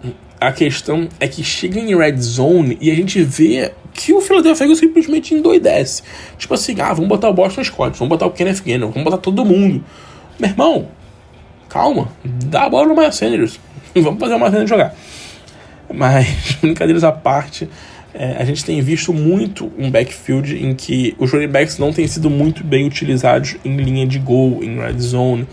[0.40, 4.64] a questão é que chega em red zone e a gente vê que o Philadelphia
[4.64, 6.02] Eagles simplesmente endoidece.
[6.38, 9.18] Tipo assim, ah, vamos botar o Boston Scott, vamos botar o Kenneth Gainwell, vamos botar
[9.18, 9.84] todo mundo.
[10.38, 10.88] Meu irmão,
[11.68, 13.60] calma, dá a bola no Miles Sanders.
[13.94, 14.94] vamos fazer o Miles Sanders jogar.
[15.92, 17.68] Mas, brincadeiras à parte,
[18.14, 22.06] é, a gente tem visto muito um backfield em que os running backs não têm
[22.06, 25.46] sido muito bem utilizados em linha de gol, em red zone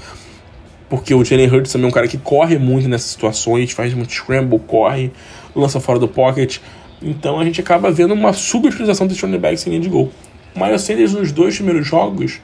[0.89, 4.13] porque o Jalen Hurts também é um cara que corre muito nessas situações, faz muito
[4.13, 5.11] scramble, corre,
[5.55, 6.59] lança fora do pocket.
[7.01, 10.11] Então a gente acaba vendo uma subutilização dos running backs em linha de gol.
[10.55, 12.41] O Miles Sanders nos dois primeiros jogos,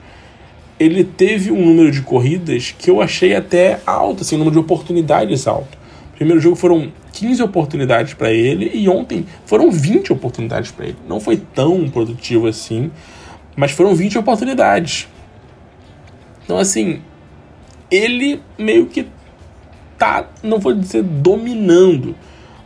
[0.79, 4.59] ele teve um número de corridas que eu achei até alto, assim, um número de
[4.59, 5.77] oportunidades alto.
[6.15, 10.97] Primeiro jogo foram 15 oportunidades para ele e ontem foram 20 oportunidades para ele.
[11.07, 12.91] Não foi tão produtivo assim,
[13.55, 15.07] mas foram 20 oportunidades.
[16.43, 17.01] Então, assim,
[17.89, 19.07] ele meio que
[19.97, 22.15] tá, não vou dizer dominando,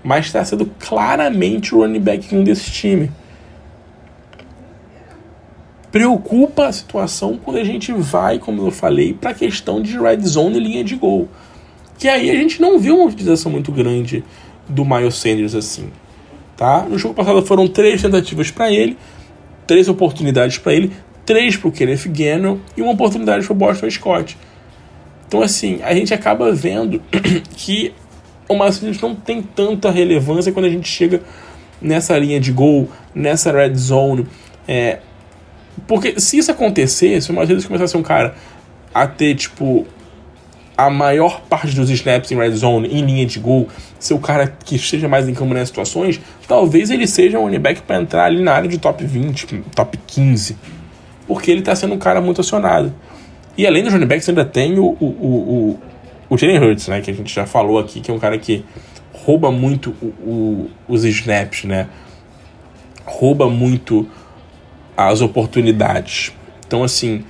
[0.08, 3.12] mas está sendo claramente o running back 1 desse time.
[5.92, 10.22] Preocupa a situação quando a gente vai, como eu falei, para a questão de red
[10.22, 11.28] zone e linha de gol.
[11.98, 14.24] Que aí a gente não viu uma utilização muito grande
[14.70, 15.90] do Miles Sanders assim.
[16.56, 16.84] Tá?
[16.84, 18.98] No jogo passado foram três tentativas para ele,
[19.68, 20.94] três oportunidades para ele,
[21.26, 24.38] três para o Kenneth Gainwell e uma oportunidade para o Boston Scott.
[25.28, 27.02] Então, assim, a gente acaba vendo
[27.58, 27.94] que
[28.48, 31.22] o Marcelo não tem tanta relevância quando a gente chega
[31.82, 34.26] nessa linha de gol, nessa red zone.
[34.68, 34.99] É,
[35.86, 38.36] porque se isso acontecer, se o Marcelo começar a ser um cara
[38.94, 39.86] a ter, tipo,
[40.78, 43.68] a maior parte dos snaps em red zone, em linha de gol,
[43.99, 47.60] ser o cara que esteja mais em campo nessas situações, talvez ele seja um running
[47.60, 50.57] back para entrar ali na área de top 20, top 15.
[51.28, 52.94] Porque ele está sendo um cara muito acionado.
[53.57, 55.80] E além do running backs, ainda tem o, o, o,
[56.30, 57.02] o Jalen Hurts, né?
[57.02, 58.64] Que a gente já falou aqui, que é um cara que
[59.14, 61.88] rouba muito o, o, os snaps, né?
[63.06, 64.08] Rouba muito
[64.95, 66.34] as oportunidades.
[66.66, 67.24] Então, assim,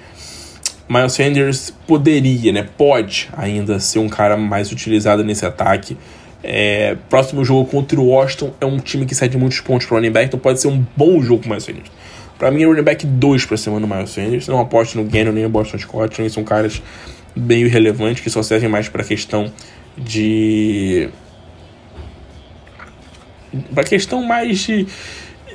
[0.89, 2.67] Miles Sanders poderia, né?
[2.77, 5.97] Pode ainda ser um cara mais utilizado nesse ataque.
[6.43, 9.97] É, próximo jogo contra o Washington é um time que cede muitos pontos para o
[9.97, 11.91] running back, então pode ser um bom jogo com o Miles Sanders.
[12.37, 14.47] Pra mim é running back 2 pra semana no Miles Sanders.
[14.47, 16.21] Não aposto no Gannon nem no Boston Scott.
[16.21, 16.81] Eles são caras
[17.37, 19.51] bem irrelevantes que só servem mais pra questão
[19.97, 21.09] de.
[23.73, 24.87] Pra questão mais de,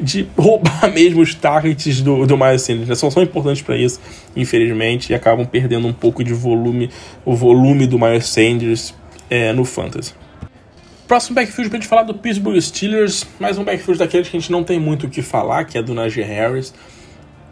[0.00, 2.88] de roubar mesmo os targets do, do Miles Sanders.
[2.88, 2.94] Né?
[2.94, 4.00] São, são importantes para isso,
[4.34, 6.90] infelizmente, e acabam perdendo um pouco de volume,
[7.24, 8.94] o volume do Miles Sanders
[9.28, 10.14] é, no Fantasy.
[11.06, 14.50] Próximo backfield pra gente falar do Pittsburgh Steelers, mais um backfield daqueles que a gente
[14.50, 16.72] não tem muito o que falar, que é do Najee Harris.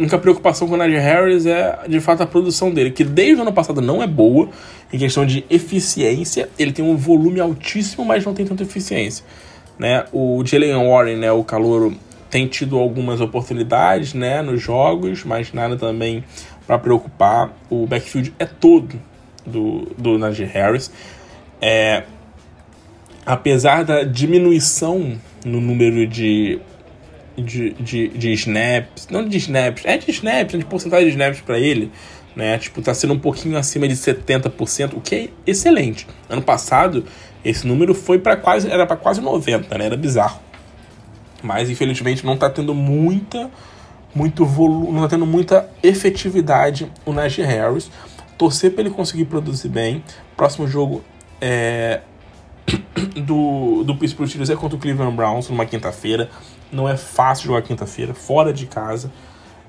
[0.01, 3.43] Única preocupação com o Najee Harris é, de fato, a produção dele, que desde o
[3.43, 4.49] ano passado não é boa
[4.91, 6.49] em questão de eficiência.
[6.59, 9.23] Ele tem um volume altíssimo, mas não tem tanta eficiência.
[9.79, 10.07] Né?
[10.11, 11.95] O Jalen Warren, né, o calouro,
[12.31, 16.25] tem tido algumas oportunidades né, nos jogos, mas nada também
[16.67, 17.55] para preocupar.
[17.69, 18.99] O backfield é todo
[19.45, 20.91] do, do Najee Harris.
[21.61, 22.05] É,
[23.27, 26.59] apesar da diminuição no número de,
[27.41, 31.59] de, de, de snaps, não de snaps, é de snaps, de porcentagem de snaps para
[31.59, 31.91] ele,
[32.35, 32.59] né?
[32.59, 36.07] Tipo, tá sendo um pouquinho acima de 70%, o que é excelente.
[36.29, 37.05] Ano passado,
[37.45, 39.87] esse número foi para quase, era para quase 90, né?
[39.87, 40.41] Era bizarro.
[41.43, 43.51] Mas infelizmente não tá tendo muita
[44.15, 47.91] muito volume, não tá tendo muita efetividade o Najee Harris.
[48.37, 50.03] Torcer para ele conseguir produzir bem.
[50.37, 51.05] Próximo jogo
[51.41, 52.01] é
[53.25, 56.31] do, do Pittsburgh Steelers é contra o Cleveland Browns numa quinta-feira.
[56.73, 59.11] Não é fácil jogar quinta-feira, fora de casa.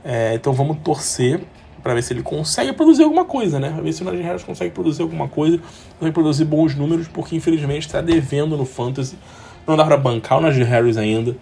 [0.03, 1.41] É, então vamos torcer
[1.82, 3.72] para ver se ele consegue produzir alguma coisa, né?
[3.72, 5.60] Pra ver se o Najee Harris consegue produzir alguma coisa,
[5.98, 9.18] consegue produzir bons números, porque infelizmente está devendo no Fantasy.
[9.65, 11.36] Não dá para bancar o Najee Harris ainda.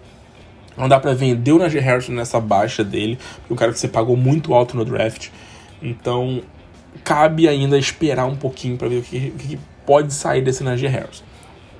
[0.76, 3.88] Não dá para vender o Najee Harris nessa baixa dele, porque o cara que você
[3.88, 5.28] pagou muito alto no draft.
[5.82, 6.42] Então,
[7.04, 10.88] cabe ainda esperar um pouquinho para ver o que, o que pode sair desse Najee
[10.88, 11.22] Harris.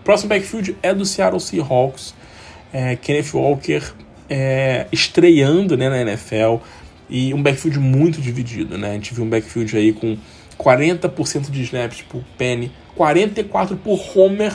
[0.04, 2.14] Próximo backfield é do Seattle Seahawks.
[2.72, 3.82] É, Kenneth Walker
[4.28, 6.62] é, estreando né, na NFL
[7.08, 8.78] e um backfield muito dividido.
[8.78, 8.90] Né?
[8.90, 10.16] A gente viu um backfield aí com
[10.58, 14.52] 40% de snaps por Penny, 44% por Homer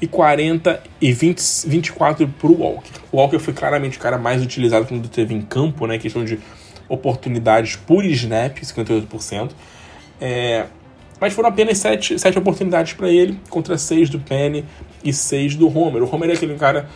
[0.00, 2.90] e 40 e 20, 24 para o Walker.
[3.10, 5.98] O Walker foi claramente o cara mais utilizado quando teve em campo, né?
[5.98, 6.38] Questão de
[6.88, 9.50] oportunidades por snap, 58%.
[10.20, 10.66] É,
[11.18, 14.64] mas foram apenas sete, sete oportunidades para ele, contra seis do Penny
[15.02, 16.02] e seis do Homer.
[16.02, 16.88] O Homer é aquele cara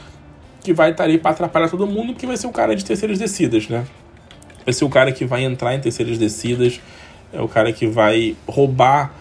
[0.62, 3.18] que vai estar ali para atrapalhar todo mundo, porque vai ser o cara de terceiras
[3.18, 3.86] descidas, né?
[4.64, 6.80] Vai ser o cara que vai entrar em terceiras descidas,
[7.32, 9.14] é o cara que vai roubar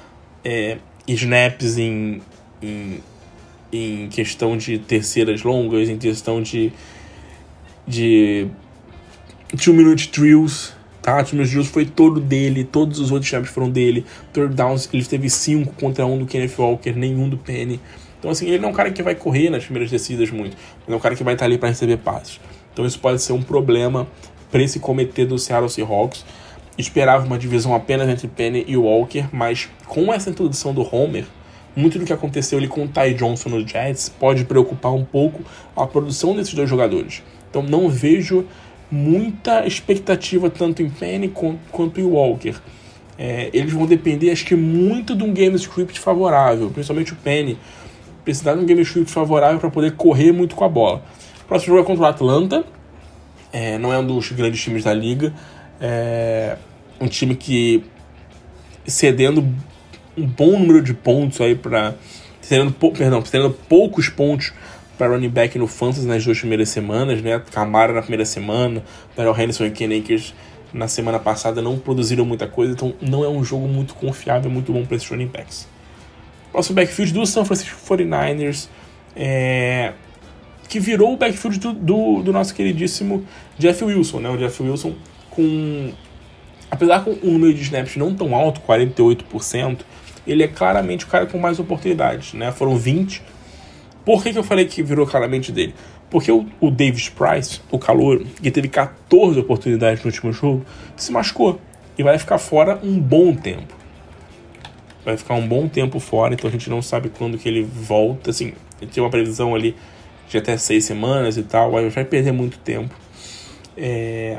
[0.44, 2.22] é, snaps em,
[2.62, 3.00] em,
[3.72, 6.74] em questão de terceiras longas, em questão de,
[7.88, 8.48] de
[9.64, 11.24] two-minute drills, tá?
[11.24, 14.06] Two-minute drills foi todo dele, todos os outros snaps foram dele.
[14.34, 17.80] Third downs, ele teve cinco contra um do Kenneth Walker, nenhum do Penny.
[18.20, 20.94] Então, assim, ele não é um cara que vai correr nas primeiras descidas muito, mas
[20.94, 22.40] é um cara que vai estar ali para receber passes.
[22.74, 24.08] Então, isso pode ser um problema
[24.52, 26.26] para esse comitê do Seattle Seahawks.
[26.78, 31.26] Esperava uma divisão apenas entre Penny e Walker, mas com essa introdução do Homer,
[31.76, 35.44] muito do que aconteceu ali com o Ty Johnson no Jets pode preocupar um pouco
[35.76, 37.24] a produção desses dois jogadores.
[37.50, 38.46] Então, não vejo
[38.92, 41.32] muita expectativa tanto em Penny
[41.72, 42.56] quanto em Walker.
[43.18, 47.58] É, eles vão depender, acho que, muito de um game script favorável, principalmente o Penny
[48.30, 51.04] precisar de um game script favorável para poder correr muito com a bola.
[51.42, 52.64] O próximo jogo é contra o Atlanta,
[53.52, 55.34] é, não é um dos grandes times da liga,
[55.82, 56.56] é
[57.02, 57.84] um time que
[58.86, 59.42] cedendo
[60.16, 61.96] um bom número de pontos aí para
[62.42, 64.54] cedendo, perdão, cedendo poucos pontos
[64.98, 67.42] para running back no fantasy nas duas primeiras semanas, né?
[67.52, 68.84] Camara na primeira semana,
[69.16, 70.36] Daryl Henderson e Ken Akers
[70.72, 74.72] na semana passada não produziram muita coisa, então não é um jogo muito confiável, muito
[74.72, 75.68] bom para esses running backs.
[76.52, 78.68] Próximo backfield do San Francisco 49ers,
[79.16, 79.94] é,
[80.68, 83.26] que virou o backfield do, do, do, nosso queridíssimo
[83.58, 84.30] Jeff Wilson, né?
[84.30, 84.96] O Jeff Wilson
[85.30, 85.92] com...
[86.72, 89.80] Apesar com um número de snaps não tão alto, 48%,
[90.28, 92.52] ele é claramente o cara com mais oportunidades, né?
[92.52, 93.24] Foram 20.
[94.06, 95.74] Por que, que eu falei que virou claramente dele?
[96.10, 100.66] Porque o, o Davis Price, o calor, que teve 14 oportunidades no último jogo,
[100.96, 101.60] se machucou
[101.98, 103.79] e vai ficar fora um bom tempo
[105.06, 108.30] vai ficar um bom tempo fora, então a gente não sabe quando que ele volta.
[108.30, 108.54] Assim,
[108.94, 109.76] tem uma previsão ali
[110.30, 112.94] de até seis semanas e tal, vai perder muito tempo.
[113.76, 114.38] É...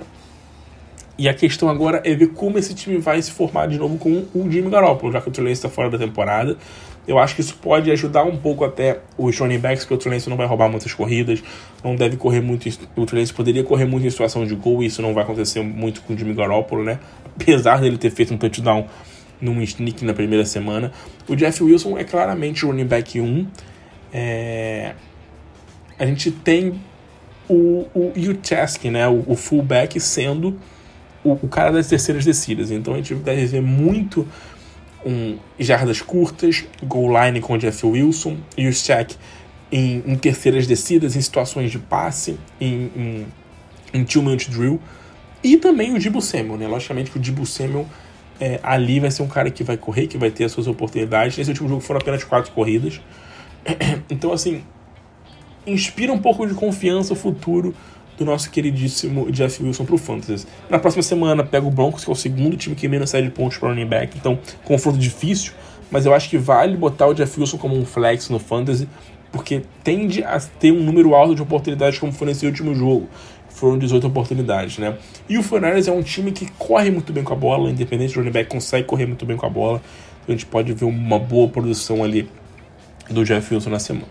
[1.19, 4.25] E a questão agora é ver como esse time vai se formar de novo com
[4.35, 6.57] o Jimmy Garoppolo, já que o Trey está fora da temporada.
[7.07, 10.23] Eu acho que isso pode ajudar um pouco até os running backs, porque o Trey
[10.29, 11.43] não vai roubar muitas corridas,
[11.85, 12.67] não deve correr muito.
[12.97, 16.01] O Trey poderia correr muito em situação de gol, e isso não vai acontecer muito
[16.03, 16.99] com o Jimmy Garoppolo, né?
[17.37, 18.87] Apesar dele ter feito um touchdown
[19.41, 20.93] num sneak na primeira semana.
[21.29, 23.47] O Jeff Wilson é claramente running back 1.
[24.13, 24.95] É...
[25.99, 26.81] A gente tem
[27.49, 30.59] o, o Ucheski, né, o, o fullback, sendo
[31.25, 32.71] o, o, cara das terceiras descidas.
[32.71, 34.27] Então a gente deve ver muito
[35.05, 39.17] um, jardas curtas, goal line com o Jeff Wilson, e o Shaq
[39.71, 43.27] em, em, terceiras descidas, em situações de passe, em, em,
[43.93, 44.81] em two-minute drill.
[45.43, 46.69] E também o Dibu Samuel, né?
[46.69, 47.87] Logicamente que o Dibu Samuel
[48.41, 51.37] é, ali vai ser um cara que vai correr, que vai ter as suas oportunidades.
[51.37, 53.01] Nesse último jogo foram apenas quatro corridas.
[54.11, 54.65] Então, assim,
[55.67, 57.75] inspira um pouco de confiança o futuro
[58.19, 60.47] do nosso queridíssimo Jeff Wilson pro Fantasy.
[60.69, 63.31] Na próxima semana pega o Broncos, que é o segundo time que menos sai de
[63.31, 65.53] pontos para running back, então confronto difícil,
[65.91, 68.89] mas eu acho que vale botar o Jeff Wilson como um flex no Fantasy,
[69.33, 73.09] porque tende a ter um número alto de oportunidades como foi nesse último jogo
[73.61, 74.97] foram 18 oportunidades, né?
[75.29, 78.21] E o Fornares é um time que corre muito bem com a bola, independente do
[78.21, 79.83] running back, consegue correr muito bem com a bola.
[80.23, 82.29] Então a gente pode ver uma boa produção ali
[83.11, 84.09] do Jeff Wilson na semana.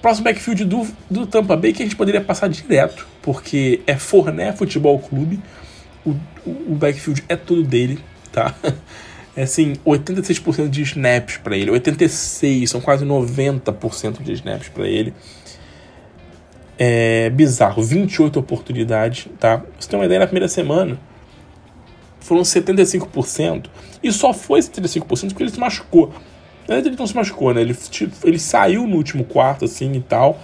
[0.00, 4.52] Próximo backfield do, do Tampa Bay que a gente poderia passar direto, porque é Forné
[4.52, 5.38] Futebol Clube.
[6.04, 6.10] O,
[6.44, 8.00] o, o backfield é tudo dele,
[8.32, 8.54] tá?
[9.34, 15.14] É assim, 86% de snaps para ele, 86, são quase 90% de snaps para ele
[16.78, 17.82] é, bizarro.
[17.82, 19.62] 28 oportunidades, tá?
[19.78, 20.98] Você tem uma ideia, na primeira semana
[22.22, 23.66] foram 75%.
[24.02, 26.08] E só foi 75% porque ele se machucou.
[26.68, 27.60] Na verdade, ele não se machucou, né?
[27.60, 27.76] Ele,
[28.24, 30.40] ele saiu no último quarto, assim, e tal.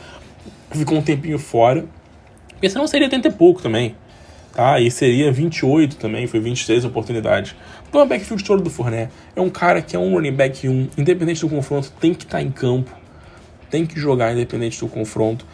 [0.71, 1.87] Ficou um tempinho fora.
[2.49, 3.95] Porque senão seria 80 e pouco também.
[4.53, 4.81] Tá?
[4.81, 7.55] E seria 28 também, foi 26 oportunidades.
[7.89, 9.11] Então, é o backfield todo do Fournet.
[9.37, 12.39] É um cara que é um running back 1, independente do confronto, tem que estar
[12.39, 12.91] tá em campo.
[13.71, 15.47] Tem que jogar independente do confronto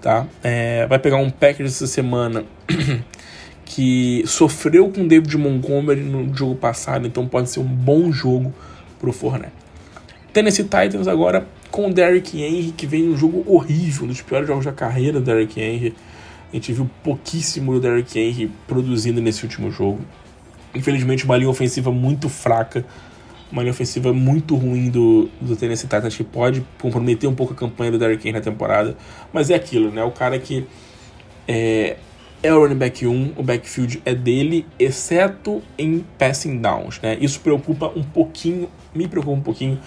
[0.00, 0.26] tá?
[0.42, 2.44] É, vai pegar um Packers essa semana
[3.64, 8.52] que sofreu com David Montgomery no jogo passado, então pode ser um bom jogo
[8.98, 9.52] pro Fournette.
[10.32, 14.46] Tennessee Titans agora com o Derrick Henry, que vem um jogo horrível, um dos piores
[14.46, 15.94] jogos da carreira do Derrick Henry.
[16.50, 20.00] A gente viu pouquíssimo do Derrick Henry produzindo nesse último jogo.
[20.74, 22.84] Infelizmente, uma linha ofensiva muito fraca
[23.50, 27.56] uma linha ofensiva muito ruim do, do Tennessee Titans que pode comprometer um pouco a
[27.56, 28.96] campanha do Derrick Henry na temporada.
[29.32, 30.02] Mas é aquilo, né?
[30.04, 30.66] O cara que
[31.46, 31.96] é,
[32.42, 37.16] é o running back 1, o backfield é dele, exceto em passing downs, né?
[37.20, 39.80] Isso preocupa um pouquinho, me preocupa um pouquinho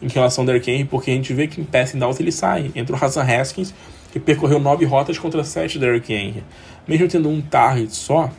[0.00, 2.70] em relação ao Derrick Henry, porque a gente vê que em passing downs ele sai.
[2.74, 3.74] Entra o Hassan Haskins,
[4.12, 6.44] que percorreu nove rotas contra sete Derrick Henry.
[6.86, 8.30] Mesmo tendo um target só,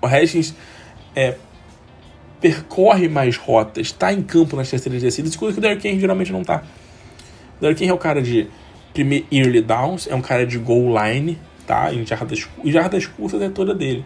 [0.00, 0.54] o Haskins
[1.14, 1.36] é,
[2.40, 6.32] percorre mais rotas, está em campo nas terceiras descidas, coisa que o Derrick Henry geralmente
[6.32, 6.62] não está.
[7.58, 8.48] O Derrick Henry é o cara de
[8.92, 11.92] primeiro early downs, é um cara de goal line, tá?
[11.92, 14.04] Em jardas, em jardas curtas é toda dele.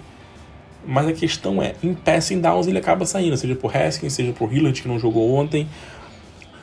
[0.86, 4.52] Mas a questão é, em passing downs ele acaba saindo, seja por Haskins, seja por
[4.52, 5.68] Hillard, que não jogou ontem.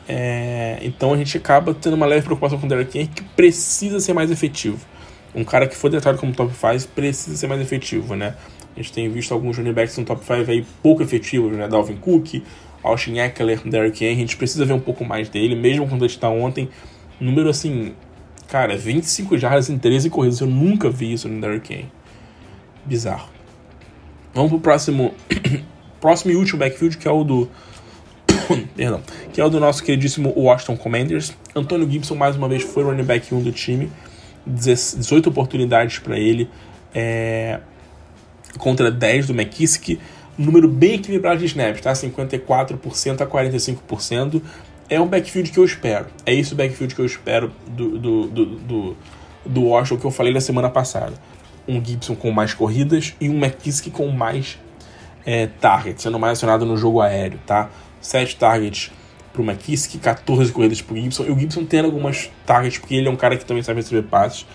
[0.08, 4.00] É, então a gente acaba tendo uma leve preocupação com o Derrick Henry, que precisa
[4.00, 4.78] ser mais efetivo.
[5.34, 8.34] Um cara que foi tratado como top 5 precisa ser mais efetivo, né?
[8.78, 11.66] A gente tem visto alguns running backs no top 5 aí pouco efetivos, né?
[11.66, 12.44] Dalvin Cook,
[12.80, 14.14] Austin Eckler, Derrick Henry.
[14.14, 16.68] A gente precisa ver um pouco mais dele, mesmo quando ele está ontem.
[17.18, 17.92] Número assim,
[18.46, 20.38] cara, 25 jardas em 13 corridas.
[20.38, 21.90] Eu nunca vi isso no Derrick Henry.
[22.84, 23.28] Bizarro.
[24.32, 25.12] Vamos pro próximo,
[26.00, 27.50] próximo e último backfield, que é o do.
[28.76, 29.02] Perdão.
[29.32, 31.36] Que é o do nosso queridíssimo Washington Commanders.
[31.52, 33.90] Antônio Gibson, mais uma vez, foi running back 1 do time.
[34.46, 36.48] 18 oportunidades para ele.
[36.94, 37.58] É,
[38.56, 39.98] contra 10 do McKissick.
[40.36, 41.92] número bem equilibrado de snaps, tá?
[41.92, 44.40] 54% a 45%.
[44.88, 46.06] É um backfield que eu espero.
[46.24, 48.96] É esse o backfield que eu espero do, do, do, do,
[49.44, 51.14] do Washington que eu falei na semana passada
[51.68, 54.58] um Gibson com mais corridas e um McKissick com mais
[55.26, 57.68] é, targets, sendo mais acionado no jogo aéreo, tá?
[58.00, 58.90] 7 targets
[59.32, 63.10] pro McKissick, 14 corridas pro Gibson, e o Gibson tendo algumas targets, porque ele é
[63.10, 64.46] um cara que também sabe receber passes.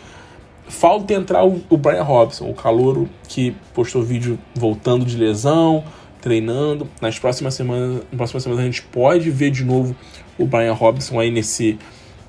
[0.73, 5.83] Falta entrar o, Brian Robson, o calouro que postou vídeo voltando de lesão,
[6.19, 6.89] treinando.
[6.99, 9.95] Nas próximas semanas, nas próximas semanas a gente pode ver de novo
[10.35, 11.77] o Brian Robson aí nesse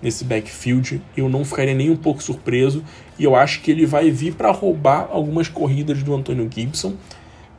[0.03, 1.01] nesse backfield.
[1.17, 2.85] Eu não ficaria nem um pouco surpreso.
[3.19, 6.95] E eu acho que ele vai vir para roubar algumas corridas do Antônio Gibson.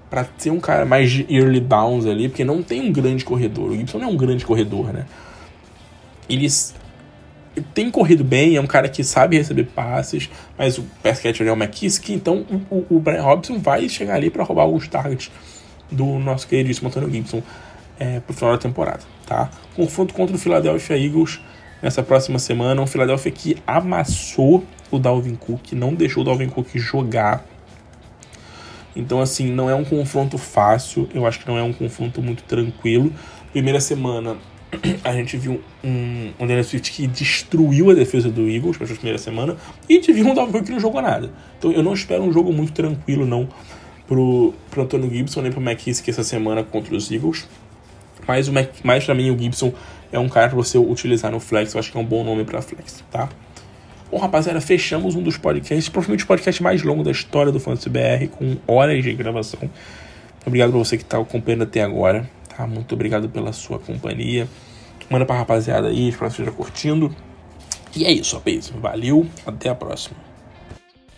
[0.07, 3.71] Para ser um cara mais de early downs ali, porque não tem um grande corredor.
[3.71, 5.07] O Gibson não é um grande corredor, né?
[6.29, 6.47] Ele
[7.73, 11.51] tem corrido bem, é um cara que sabe receber passes, mas o pass catcher é
[11.51, 15.31] o McKissick, então o, o Brian Robson vai chegar ali para roubar alguns targets
[15.91, 17.41] do nosso queridíssimo Antônio Gibson
[17.99, 19.49] é, pro final da temporada, tá?
[19.75, 21.39] Confronto contra o Philadelphia Eagles
[21.81, 22.81] nessa próxima semana.
[22.81, 27.45] Um Philadelphia que amassou o Dalvin Cook, não deixou o Dalvin Cook jogar.
[28.95, 31.09] Então, assim, não é um confronto fácil.
[31.13, 33.11] Eu acho que não é um confronto muito tranquilo.
[33.51, 34.37] Primeira semana,
[35.03, 38.89] a gente viu um, um Daniel Swift que destruiu a defesa do Eagles para a
[38.89, 39.55] primeira semana.
[39.89, 41.31] E a gente viu um Dalvin Cook que não jogou nada.
[41.57, 43.47] Então, eu não espero um jogo muito tranquilo, não,
[44.07, 47.47] pro, pro Antônio Gibson nem pro McKissick essa semana contra os Eagles.
[48.27, 49.73] Mas, o Mac, mais para mim, o Gibson
[50.11, 51.73] é um cara para você utilizar no Flex.
[51.73, 53.29] Eu acho que é um bom nome para Flex, tá?
[54.11, 57.89] Bom, rapaziada, fechamos um dos podcasts, provavelmente o podcast mais longo da história do Fantasy
[57.89, 59.69] BR, com horas de gravação.
[60.45, 62.67] Obrigado pra você que tá acompanhando até agora, tá?
[62.67, 64.47] Muito obrigado pela sua companhia.
[65.09, 67.15] Manda pra rapaziada aí, espero que esteja curtindo.
[67.95, 68.69] E é isso, rapaz.
[68.69, 70.34] Valeu, até a próxima.